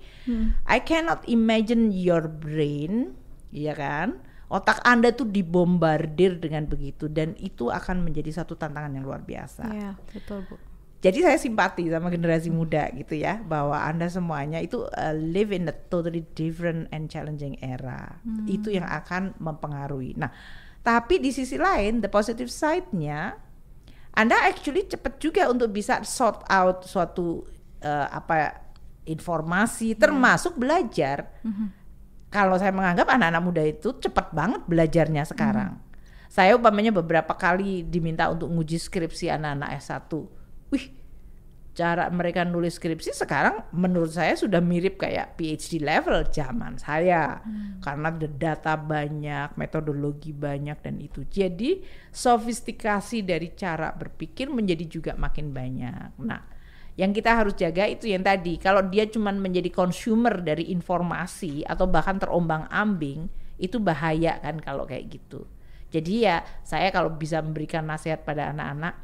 I 0.70 0.78
cannot 0.86 1.26
imagine 1.26 1.90
your 1.90 2.30
brain 2.30 3.18
ya 3.50 3.74
kan? 3.74 4.22
Otak 4.50 4.82
Anda 4.82 5.14
tuh 5.14 5.30
dibombardir 5.30 6.42
dengan 6.42 6.66
begitu 6.66 7.06
dan 7.06 7.38
itu 7.38 7.70
akan 7.70 8.02
menjadi 8.02 8.42
satu 8.42 8.58
tantangan 8.58 8.94
yang 8.98 9.06
luar 9.06 9.22
biasa. 9.22 9.66
Iya 9.74 9.92
betul 10.14 10.46
bu. 10.46 10.58
Jadi 11.00 11.24
saya 11.24 11.40
simpati 11.40 11.88
sama 11.88 12.12
generasi 12.12 12.52
muda 12.52 12.92
gitu 12.92 13.16
ya 13.16 13.40
bahwa 13.40 13.80
anda 13.80 14.12
semuanya 14.12 14.60
itu 14.60 14.84
uh, 14.84 15.16
live 15.16 15.56
in 15.56 15.72
a 15.72 15.76
totally 15.88 16.28
different 16.36 16.92
and 16.92 17.08
challenging 17.08 17.56
era. 17.64 18.20
Itu 18.44 18.68
yang 18.68 18.84
akan 18.84 19.38
mempengaruhi. 19.40 20.20
Nah 20.20 20.34
tapi 20.86 21.20
di 21.20 21.30
sisi 21.30 21.60
lain 21.60 22.00
the 22.00 22.10
positive 22.10 22.50
side-nya 22.50 23.36
anda 24.16 24.36
actually 24.48 24.88
cepat 24.90 25.20
juga 25.22 25.48
untuk 25.48 25.72
bisa 25.72 26.02
sort 26.04 26.44
out 26.50 26.84
suatu 26.88 27.46
uh, 27.84 28.08
apa 28.10 28.68
informasi 29.08 29.96
termasuk 29.96 30.60
belajar 30.60 31.30
kalau 32.30 32.62
saya 32.62 32.70
menganggap 32.70 33.10
anak-anak 33.10 33.42
muda 33.42 33.64
itu 33.66 33.90
cepat 33.98 34.30
banget 34.30 34.62
belajarnya 34.70 35.26
sekarang. 35.26 35.82
Saya 36.30 36.54
umpamanya 36.54 36.94
beberapa 36.94 37.34
kali 37.34 37.82
diminta 37.82 38.30
untuk 38.30 38.54
nguji 38.54 38.78
skripsi 38.78 39.34
anak-anak 39.34 39.82
S1. 39.82 40.14
Wih, 40.70 40.94
cara 41.80 42.12
mereka 42.12 42.44
nulis 42.44 42.76
skripsi 42.76 43.16
sekarang 43.16 43.72
menurut 43.72 44.12
saya 44.12 44.36
sudah 44.36 44.60
mirip 44.60 45.00
kayak 45.00 45.40
PhD 45.40 45.80
level 45.80 46.28
zaman 46.28 46.76
saya. 46.76 47.40
Karena 47.80 48.12
ada 48.12 48.28
data 48.28 48.76
banyak, 48.76 49.56
metodologi 49.56 50.36
banyak 50.36 50.76
dan 50.84 51.00
itu. 51.00 51.24
Jadi 51.24 51.80
sofistikasi 52.12 53.24
dari 53.24 53.56
cara 53.56 53.96
berpikir 53.96 54.52
menjadi 54.52 54.84
juga 54.84 55.12
makin 55.16 55.56
banyak. 55.56 56.20
Nah, 56.20 56.44
yang 57.00 57.16
kita 57.16 57.32
harus 57.32 57.56
jaga 57.56 57.88
itu 57.88 58.12
yang 58.12 58.28
tadi 58.28 58.60
kalau 58.60 58.84
dia 58.84 59.08
cuman 59.08 59.40
menjadi 59.40 59.72
consumer 59.72 60.44
dari 60.44 60.68
informasi 60.76 61.64
atau 61.64 61.88
bahkan 61.88 62.20
terombang-ambing 62.20 63.32
itu 63.56 63.80
bahaya 63.80 64.36
kan 64.44 64.60
kalau 64.60 64.84
kayak 64.84 65.08
gitu 65.08 65.48
jadi 65.96 66.14
ya 66.20 66.36
saya 66.68 66.92
kalau 66.92 67.16
bisa 67.16 67.40
memberikan 67.40 67.88
nasihat 67.88 68.28
pada 68.28 68.52
anak-anak 68.52 69.00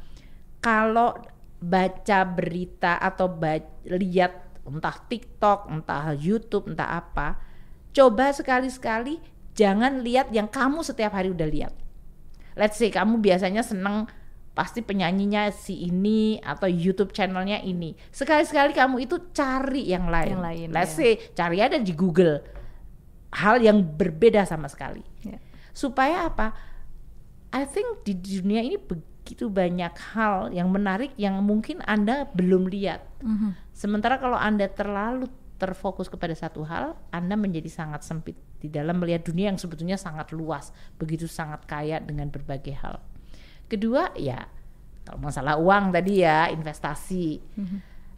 kalau 0.60 1.16
baca 1.60 2.18
berita 2.28 3.00
atau 3.00 3.32
lihat 3.86 4.62
entah 4.66 4.96
TikTok, 5.08 5.70
entah 5.70 6.12
YouTube, 6.12 6.68
entah 6.68 7.00
apa, 7.00 7.40
coba 7.94 8.34
sekali-sekali 8.34 9.22
jangan 9.56 10.04
lihat 10.04 10.28
yang 10.34 10.50
kamu 10.50 10.84
setiap 10.84 11.16
hari 11.16 11.32
udah 11.32 11.48
lihat. 11.48 11.72
Let's 12.56 12.76
say 12.76 12.92
kamu 12.92 13.20
biasanya 13.20 13.64
seneng 13.64 14.08
pasti 14.56 14.80
penyanyinya 14.80 15.52
si 15.52 15.84
ini 15.84 16.40
atau 16.40 16.64
YouTube 16.64 17.12
channelnya 17.12 17.60
ini. 17.60 17.92
Sekali-sekali 18.08 18.72
kamu 18.72 19.04
itu 19.04 19.16
cari 19.36 19.92
yang 19.92 20.08
lain. 20.08 20.40
Yang 20.40 20.44
lain, 20.44 20.68
Let's 20.72 20.96
ya. 20.96 21.00
say 21.00 21.12
cari 21.36 21.60
ada 21.60 21.76
di 21.76 21.92
Google 21.92 22.40
hal 23.36 23.60
yang 23.60 23.84
berbeda 23.84 24.48
sama 24.48 24.72
sekali. 24.72 25.04
Ya. 25.20 25.36
Supaya 25.76 26.32
apa? 26.32 26.56
I 27.52 27.68
think 27.68 28.04
di 28.08 28.16
dunia 28.16 28.64
ini 28.64 28.80
begitu 29.26 29.50
banyak 29.50 29.90
hal 30.14 30.54
yang 30.54 30.70
menarik 30.70 31.10
yang 31.18 31.42
mungkin 31.42 31.82
Anda 31.82 32.30
belum 32.30 32.70
lihat. 32.70 33.02
Mhm. 33.26 33.58
Sementara 33.74 34.22
kalau 34.22 34.38
Anda 34.38 34.70
terlalu 34.70 35.26
terfokus 35.58 36.06
kepada 36.06 36.30
satu 36.30 36.62
hal, 36.62 36.94
Anda 37.10 37.34
menjadi 37.34 37.66
sangat 37.66 38.06
sempit 38.06 38.38
di 38.62 38.70
dalam 38.70 39.02
melihat 39.02 39.26
dunia 39.26 39.50
yang 39.50 39.58
sebetulnya 39.58 39.98
sangat 39.98 40.30
luas, 40.30 40.70
begitu 40.94 41.26
sangat 41.26 41.66
kaya 41.66 41.98
dengan 41.98 42.30
berbagai 42.30 42.78
hal. 42.78 43.02
Kedua, 43.66 44.14
ya 44.14 44.46
kalau 45.02 45.18
masalah 45.18 45.58
uang 45.58 45.90
tadi 45.90 46.22
ya, 46.22 46.46
investasi. 46.54 47.42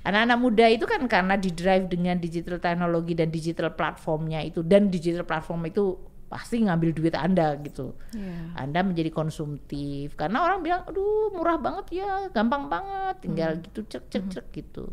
Anak-anak 0.04 0.38
muda 0.40 0.68
itu 0.68 0.84
kan 0.84 1.04
karena 1.08 1.40
di 1.40 1.56
drive 1.56 1.88
dengan 1.88 2.20
digital 2.20 2.60
teknologi 2.60 3.16
dan 3.16 3.32
digital 3.32 3.72
platformnya 3.72 4.44
itu 4.44 4.60
dan 4.60 4.92
digital 4.92 5.24
platform 5.24 5.72
itu 5.72 5.96
pasti 6.28 6.60
ngambil 6.60 6.92
duit 6.92 7.16
Anda 7.16 7.56
gitu. 7.64 7.96
Iya. 8.12 8.52
Anda 8.54 8.84
menjadi 8.84 9.10
konsumtif. 9.10 10.14
Karena 10.14 10.44
orang 10.44 10.60
bilang 10.60 10.84
aduh 10.84 11.32
murah 11.32 11.56
banget 11.56 12.04
ya 12.04 12.28
gampang 12.30 12.68
banget 12.68 13.24
tinggal 13.24 13.56
gitu 13.64 13.80
cek 13.88 14.04
cek 14.12 14.24
cek 14.28 14.46
gitu. 14.52 14.92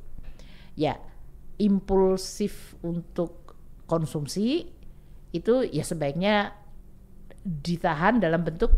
Ya 0.80 1.00
impulsif 1.60 2.76
untuk 2.84 3.56
konsumsi 3.88 4.72
itu 5.36 5.54
ya 5.68 5.84
sebaiknya 5.84 6.56
ditahan 7.46 8.18
dalam 8.18 8.42
bentuk 8.42 8.74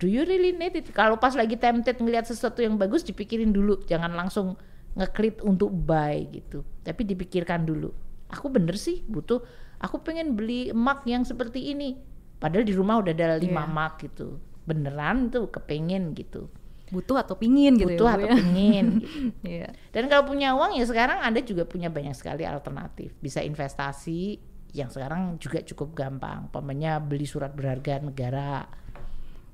do 0.00 0.08
you 0.08 0.24
really 0.24 0.56
need 0.56 0.72
it? 0.72 0.88
Kalau 0.96 1.20
pas 1.20 1.36
lagi 1.36 1.60
tempted 1.60 2.00
ngelihat 2.00 2.24
sesuatu 2.24 2.64
yang 2.64 2.80
bagus 2.80 3.04
dipikirin 3.04 3.52
dulu. 3.52 3.84
Jangan 3.84 4.16
langsung 4.16 4.56
ngeklik 4.96 5.44
untuk 5.44 5.68
buy 5.68 6.24
gitu. 6.32 6.64
Tapi 6.82 7.04
dipikirkan 7.04 7.68
dulu. 7.68 7.92
Aku 8.32 8.48
bener 8.48 8.80
sih 8.80 9.04
butuh 9.04 9.44
aku 9.80 10.00
pengen 10.00 10.36
beli 10.36 10.70
emak 10.70 11.02
yang 11.04 11.24
seperti 11.24 11.72
ini 11.72 11.96
padahal 12.36 12.64
di 12.64 12.72
rumah 12.72 13.00
udah 13.00 13.12
ada 13.12 13.36
lima 13.36 13.64
Iya. 13.64 13.68
emak 13.68 13.92
gitu 14.04 14.28
beneran 14.64 15.32
tuh 15.32 15.48
kepengen 15.48 16.12
gitu 16.14 16.48
Butuh 16.90 17.22
atau 17.22 17.38
pingin 17.38 17.78
gitu 17.78 17.86
butuh 17.86 18.02
ya, 18.02 18.14
Bu, 18.18 18.18
atau 18.18 18.26
ya. 18.26 18.34
pengen 18.34 18.86
gitu. 18.98 19.30
Iya. 19.46 19.68
Dan 19.94 20.10
kalau 20.10 20.26
punya 20.26 20.58
uang 20.58 20.74
ya 20.74 20.82
sekarang 20.82 21.22
Anda 21.22 21.38
juga 21.46 21.62
punya 21.62 21.86
banyak 21.86 22.18
sekali 22.18 22.42
alternatif. 22.42 23.14
Bisa 23.22 23.38
investasi 23.46 24.42
yang 24.74 24.90
sekarang 24.90 25.38
juga 25.38 25.62
cukup 25.62 25.94
gampang. 25.94 26.50
Pamannya 26.50 26.98
beli 26.98 27.30
surat 27.30 27.54
berharga 27.54 28.02
negara. 28.02 28.66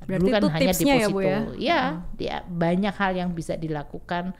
Berarti 0.08 0.32
itu 0.32 0.48
tipsnya 0.48 0.94
ya, 0.96 1.08
Bu, 1.12 1.20
ya? 1.20 1.38
Iya, 1.60 1.80
dia 2.16 2.36
banyak 2.40 2.96
hal 2.96 3.12
yang 3.20 3.36
bisa 3.36 3.52
dilakukan 3.52 4.32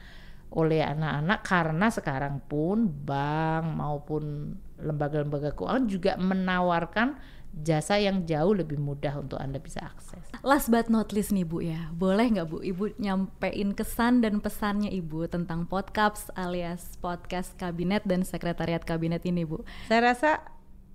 oleh 0.49 0.81
anak-anak 0.81 1.45
karena 1.45 1.87
sekarang 1.93 2.41
pun 2.49 2.89
bank 2.89 3.77
maupun 3.77 4.57
lembaga-lembaga 4.77 5.53
keuangan 5.57 5.85
juga 5.89 6.11
menawarkan 6.21 7.17
jasa 7.57 7.97
yang 7.97 8.27
jauh 8.29 8.53
lebih 8.53 8.77
mudah 8.77 9.17
untuk 9.17 9.41
Anda 9.41 9.57
bisa 9.57 9.81
akses. 9.81 10.21
Last 10.45 10.69
but 10.69 10.91
not 10.93 11.09
least 11.09 11.33
nih 11.33 11.47
Bu 11.47 11.65
ya, 11.65 11.89
boleh 11.95 12.29
nggak 12.29 12.47
Bu 12.49 12.61
Ibu 12.61 12.97
nyampein 13.01 13.73
kesan 13.73 14.21
dan 14.21 14.37
pesannya 14.43 14.93
Ibu 14.93 15.25
tentang 15.31 15.65
podcast 15.65 16.29
alias 16.37 16.99
podcast 17.01 17.57
kabinet 17.57 18.05
dan 18.05 18.21
sekretariat 18.21 18.83
kabinet 18.85 19.25
ini 19.25 19.47
Bu? 19.47 19.65
Saya 19.89 20.13
rasa 20.13 20.43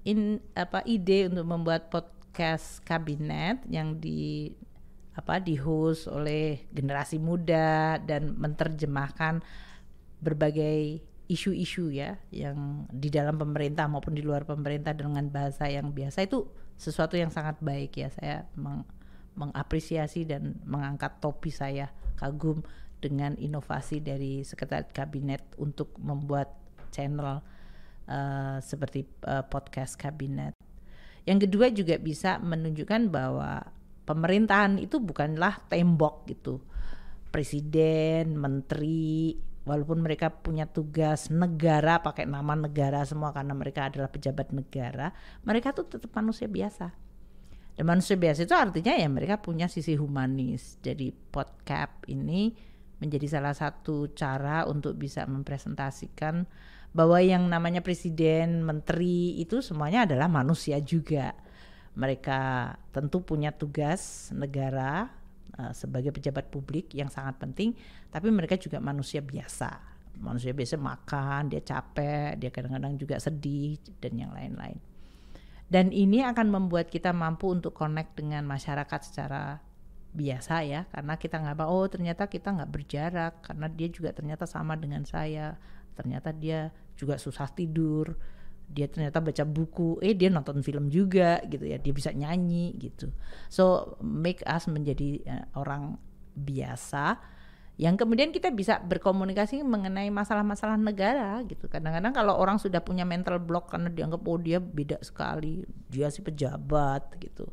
in 0.06 0.38
apa 0.54 0.82
ide 0.86 1.30
untuk 1.30 1.46
membuat 1.46 1.90
podcast 1.90 2.82
kabinet 2.86 3.62
yang 3.66 3.98
di 3.98 4.50
apa 5.12 5.42
di 5.42 5.60
host 5.60 6.08
oleh 6.08 6.64
generasi 6.72 7.20
muda 7.20 8.00
dan 8.00 8.32
menerjemahkan 8.32 9.44
berbagai 10.22 11.04
isu-isu 11.30 11.94
ya 11.94 12.18
yang 12.34 12.86
di 12.90 13.08
dalam 13.08 13.38
pemerintah 13.38 13.86
maupun 13.86 14.12
di 14.14 14.22
luar 14.22 14.42
pemerintah 14.42 14.92
dengan 14.92 15.26
bahasa 15.30 15.70
yang 15.70 15.94
biasa 15.94 16.26
itu 16.26 16.44
sesuatu 16.74 17.14
yang 17.14 17.30
sangat 17.30 17.62
baik 17.62 17.94
ya 17.94 18.08
saya 18.10 18.36
meng- 18.58 18.86
mengapresiasi 19.36 20.28
dan 20.28 20.60
mengangkat 20.66 21.22
topi 21.22 21.48
saya 21.48 21.88
kagum 22.18 22.60
dengan 23.02 23.34
inovasi 23.34 23.98
dari 23.98 24.46
sekretariat 24.46 24.90
kabinet 24.94 25.42
untuk 25.58 25.96
membuat 25.98 26.54
channel 26.94 27.42
eh, 28.06 28.58
seperti 28.62 29.02
eh, 29.26 29.44
podcast 29.48 29.98
kabinet. 29.98 30.54
Yang 31.26 31.48
kedua 31.48 31.66
juga 31.74 31.96
bisa 31.98 32.38
menunjukkan 32.38 33.10
bahwa 33.10 33.62
pemerintahan 34.06 34.78
itu 34.78 34.98
bukanlah 35.02 35.66
tembok 35.66 36.26
gitu. 36.30 36.62
Presiden, 37.32 38.36
menteri, 38.36 39.34
walaupun 39.62 40.02
mereka 40.02 40.30
punya 40.30 40.66
tugas 40.66 41.30
negara 41.30 42.02
pakai 42.02 42.26
nama 42.26 42.58
negara 42.58 43.06
semua 43.06 43.30
karena 43.30 43.54
mereka 43.54 43.86
adalah 43.86 44.10
pejabat 44.10 44.50
negara, 44.50 45.14
mereka 45.46 45.70
tuh 45.70 45.86
tetap 45.86 46.10
manusia 46.14 46.50
biasa. 46.50 46.90
Dan 47.72 47.88
manusia 47.88 48.20
biasa 48.20 48.44
itu 48.44 48.52
artinya 48.52 48.92
ya 48.98 49.08
mereka 49.08 49.40
punya 49.40 49.70
sisi 49.70 49.96
humanis. 49.96 50.76
Jadi 50.84 51.08
podcast 51.14 52.04
ini 52.10 52.52
menjadi 53.00 53.38
salah 53.38 53.56
satu 53.56 54.12
cara 54.12 54.68
untuk 54.68 54.94
bisa 54.94 55.24
mempresentasikan 55.24 56.44
bahwa 56.92 57.18
yang 57.24 57.48
namanya 57.48 57.80
presiden, 57.80 58.62
menteri 58.62 59.40
itu 59.40 59.64
semuanya 59.64 60.04
adalah 60.04 60.28
manusia 60.28 60.76
juga. 60.84 61.32
Mereka 61.96 62.72
tentu 62.92 63.24
punya 63.24 63.52
tugas 63.52 64.28
negara 64.32 65.21
eh, 65.58 65.72
sebagai 65.72 66.12
pejabat 66.14 66.48
publik 66.48 66.92
yang 66.96 67.12
sangat 67.12 67.36
penting, 67.40 67.76
tapi 68.08 68.28
mereka 68.32 68.56
juga 68.56 68.78
manusia 68.78 69.20
biasa. 69.20 69.92
Manusia 70.20 70.52
biasa 70.52 70.76
makan, 70.76 71.48
dia 71.48 71.64
capek, 71.64 72.36
dia 72.36 72.52
kadang-kadang 72.52 73.00
juga 73.00 73.16
sedih 73.16 73.80
dan 73.96 74.12
yang 74.16 74.32
lain-lain. 74.36 74.76
Dan 75.72 75.88
ini 75.88 76.20
akan 76.20 76.52
membuat 76.52 76.92
kita 76.92 77.16
mampu 77.16 77.48
untuk 77.48 77.72
connect 77.72 78.20
dengan 78.20 78.44
masyarakat 78.44 79.00
secara 79.08 79.56
biasa 80.12 80.68
ya, 80.68 80.84
karena 80.92 81.16
kita 81.16 81.40
nggak 81.40 81.56
apa 81.56 81.66
oh 81.72 81.88
ternyata 81.88 82.28
kita 82.28 82.52
nggak 82.52 82.68
berjarak, 82.68 83.40
karena 83.40 83.66
dia 83.72 83.88
juga 83.88 84.12
ternyata 84.12 84.44
sama 84.44 84.76
dengan 84.76 85.08
saya, 85.08 85.56
ternyata 85.96 86.28
dia 86.36 86.68
juga 86.92 87.16
susah 87.16 87.48
tidur, 87.48 88.12
dia 88.72 88.88
ternyata 88.88 89.20
baca 89.20 89.44
buku, 89.44 90.00
eh 90.00 90.16
dia 90.16 90.32
nonton 90.32 90.64
film 90.64 90.88
juga 90.88 91.44
gitu 91.44 91.68
ya, 91.68 91.76
dia 91.76 91.92
bisa 91.92 92.10
nyanyi 92.10 92.72
gitu. 92.80 93.12
So 93.52 93.96
make 94.00 94.40
us 94.48 94.64
menjadi 94.66 95.20
eh, 95.28 95.44
orang 95.52 96.00
biasa 96.32 97.20
yang 97.80 97.96
kemudian 97.96 98.32
kita 98.36 98.52
bisa 98.52 98.84
berkomunikasi 98.84 99.64
mengenai 99.64 100.12
masalah-masalah 100.12 100.76
negara 100.76 101.40
gitu. 101.48 101.72
Kadang-kadang 101.72 102.12
kalau 102.12 102.36
orang 102.36 102.60
sudah 102.60 102.84
punya 102.84 103.08
mental 103.08 103.40
block 103.40 103.72
karena 103.72 103.88
dianggap 103.88 104.20
oh 104.28 104.36
dia 104.36 104.60
beda 104.60 105.00
sekali, 105.00 105.64
dia 105.88 106.12
si 106.12 106.20
pejabat 106.20 107.16
gitu. 107.16 107.48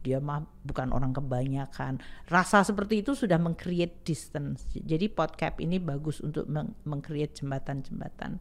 Dia 0.00 0.24
mah 0.24 0.40
bukan 0.64 0.88
orang 0.94 1.12
kebanyakan. 1.12 2.00
Rasa 2.32 2.64
seperti 2.64 3.04
itu 3.04 3.12
sudah 3.12 3.36
meng-create 3.36 4.00
distance. 4.08 4.64
Jadi 4.72 5.12
podcast 5.12 5.60
ini 5.60 5.76
bagus 5.76 6.24
untuk 6.24 6.48
meng- 6.48 6.72
meng-create 6.88 7.36
jembatan-jembatan. 7.36 8.40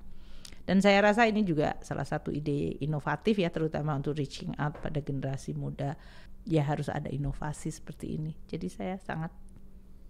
Dan 0.67 0.83
saya 0.83 0.99
rasa 0.99 1.23
ini 1.31 1.47
juga 1.47 1.79
salah 1.79 2.03
satu 2.03 2.27
ide 2.27 2.75
inovatif 2.83 3.39
ya 3.39 3.47
terutama 3.47 3.95
untuk 3.95 4.19
reaching 4.19 4.51
out 4.59 4.75
pada 4.83 4.99
generasi 4.99 5.55
muda. 5.55 5.95
Ya 6.43 6.67
harus 6.67 6.91
ada 6.91 7.07
inovasi 7.07 7.71
seperti 7.71 8.19
ini. 8.19 8.35
Jadi 8.51 8.67
saya 8.67 8.99
sangat 8.99 9.31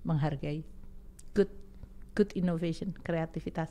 menghargai 0.02 0.66
good 1.38 1.54
good 2.18 2.34
innovation, 2.34 2.98
kreativitas. 3.06 3.70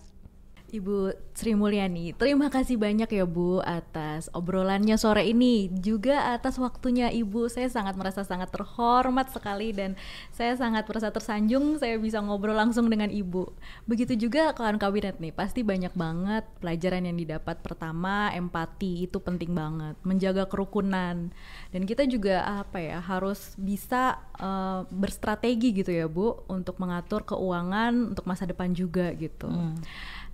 Ibu 0.66 1.14
Sri 1.30 1.54
Mulyani, 1.54 2.10
terima 2.18 2.50
kasih 2.50 2.74
banyak 2.74 3.06
ya 3.06 3.22
Bu 3.22 3.62
atas 3.62 4.26
obrolannya 4.34 4.98
sore 4.98 5.22
ini 5.22 5.70
juga 5.70 6.34
atas 6.34 6.58
waktunya 6.58 7.06
Ibu. 7.06 7.46
Saya 7.46 7.70
sangat 7.70 7.94
merasa 7.94 8.26
sangat 8.26 8.50
terhormat 8.50 9.30
sekali 9.30 9.70
dan 9.70 9.94
saya 10.34 10.58
sangat 10.58 10.82
merasa 10.90 11.14
tersanjung 11.14 11.78
saya 11.78 12.00
bisa 12.02 12.18
ngobrol 12.18 12.58
langsung 12.58 12.90
dengan 12.90 13.14
Ibu. 13.14 13.54
Begitu 13.86 14.18
juga 14.26 14.50
kawan 14.58 14.82
kabinet 14.82 15.22
nih, 15.22 15.30
pasti 15.30 15.62
banyak 15.62 15.94
banget 15.94 16.42
pelajaran 16.58 17.06
yang 17.06 17.14
didapat. 17.14 17.62
Pertama, 17.62 18.34
empati 18.34 19.06
itu 19.06 19.22
penting 19.22 19.54
banget, 19.54 19.94
menjaga 20.02 20.50
kerukunan. 20.50 21.30
Dan 21.70 21.82
kita 21.86 22.10
juga 22.10 22.42
apa 22.42 22.82
ya, 22.82 22.98
harus 22.98 23.54
bisa 23.54 24.18
eh, 24.34 24.82
berstrategi 24.90 25.78
gitu 25.78 25.94
ya 25.94 26.10
Bu 26.10 26.42
untuk 26.50 26.82
mengatur 26.82 27.22
keuangan 27.22 28.16
untuk 28.16 28.26
masa 28.26 28.50
depan 28.50 28.74
juga 28.74 29.14
gitu. 29.14 29.46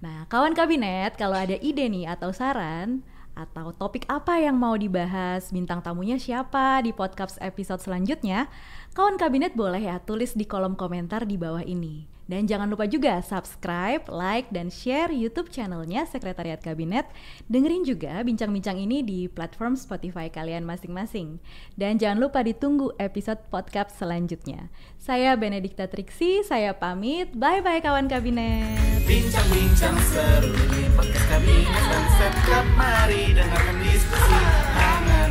Nah, 0.03 0.27
kawan 0.27 0.51
kabinet, 0.51 1.15
kalau 1.15 1.39
ada 1.39 1.55
ide 1.63 1.87
nih 1.87 2.11
atau 2.11 2.35
saran 2.35 3.07
atau 3.39 3.71
topik 3.71 4.03
apa 4.11 4.43
yang 4.43 4.59
mau 4.59 4.75
dibahas, 4.75 5.55
bintang 5.55 5.79
tamunya 5.79 6.19
siapa 6.19 6.83
di 6.83 6.91
podcast 6.91 7.39
episode 7.39 7.79
selanjutnya, 7.79 8.51
kawan 8.99 9.15
kabinet 9.15 9.55
boleh 9.55 9.79
ya 9.79 10.03
tulis 10.03 10.35
di 10.35 10.43
kolom 10.43 10.75
komentar 10.75 11.23
di 11.23 11.39
bawah 11.39 11.63
ini. 11.63 12.12
Dan 12.33 12.49
jangan 12.49 12.73
lupa 12.73 12.89
juga 12.89 13.21
subscribe, 13.21 14.09
like, 14.09 14.49
dan 14.49 14.73
share 14.73 15.13
YouTube 15.13 15.53
channelnya 15.53 16.09
Sekretariat 16.09 16.57
Kabinet. 16.65 17.05
Dengerin 17.45 17.85
juga 17.85 18.25
bincang-bincang 18.25 18.81
ini 18.81 19.05
di 19.05 19.29
platform 19.29 19.77
Spotify 19.77 20.33
kalian 20.33 20.65
masing-masing. 20.65 21.37
Dan 21.77 22.01
jangan 22.01 22.25
lupa 22.25 22.41
ditunggu 22.41 22.97
episode 22.97 23.45
podcast 23.53 24.01
selanjutnya. 24.01 24.73
Saya 24.97 25.37
Benedikta 25.37 25.93
Triksi, 25.93 26.41
saya 26.41 26.73
pamit. 26.73 27.37
Bye-bye 27.37 27.85
kawan 27.85 28.09
Kabinet. 28.09 28.81
Bincang-bincang 29.05 30.01
seru 30.01 30.57
di 30.73 30.89
podcast 30.97 31.29
kabinet 31.29 31.85
dan 31.85 32.05
setcap 32.17 32.65
Mari 32.81 33.37
dengarkan 33.37 33.77
diskusi 33.85 34.41
hangat. 34.73 35.31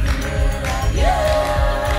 Yeah. 0.94 1.91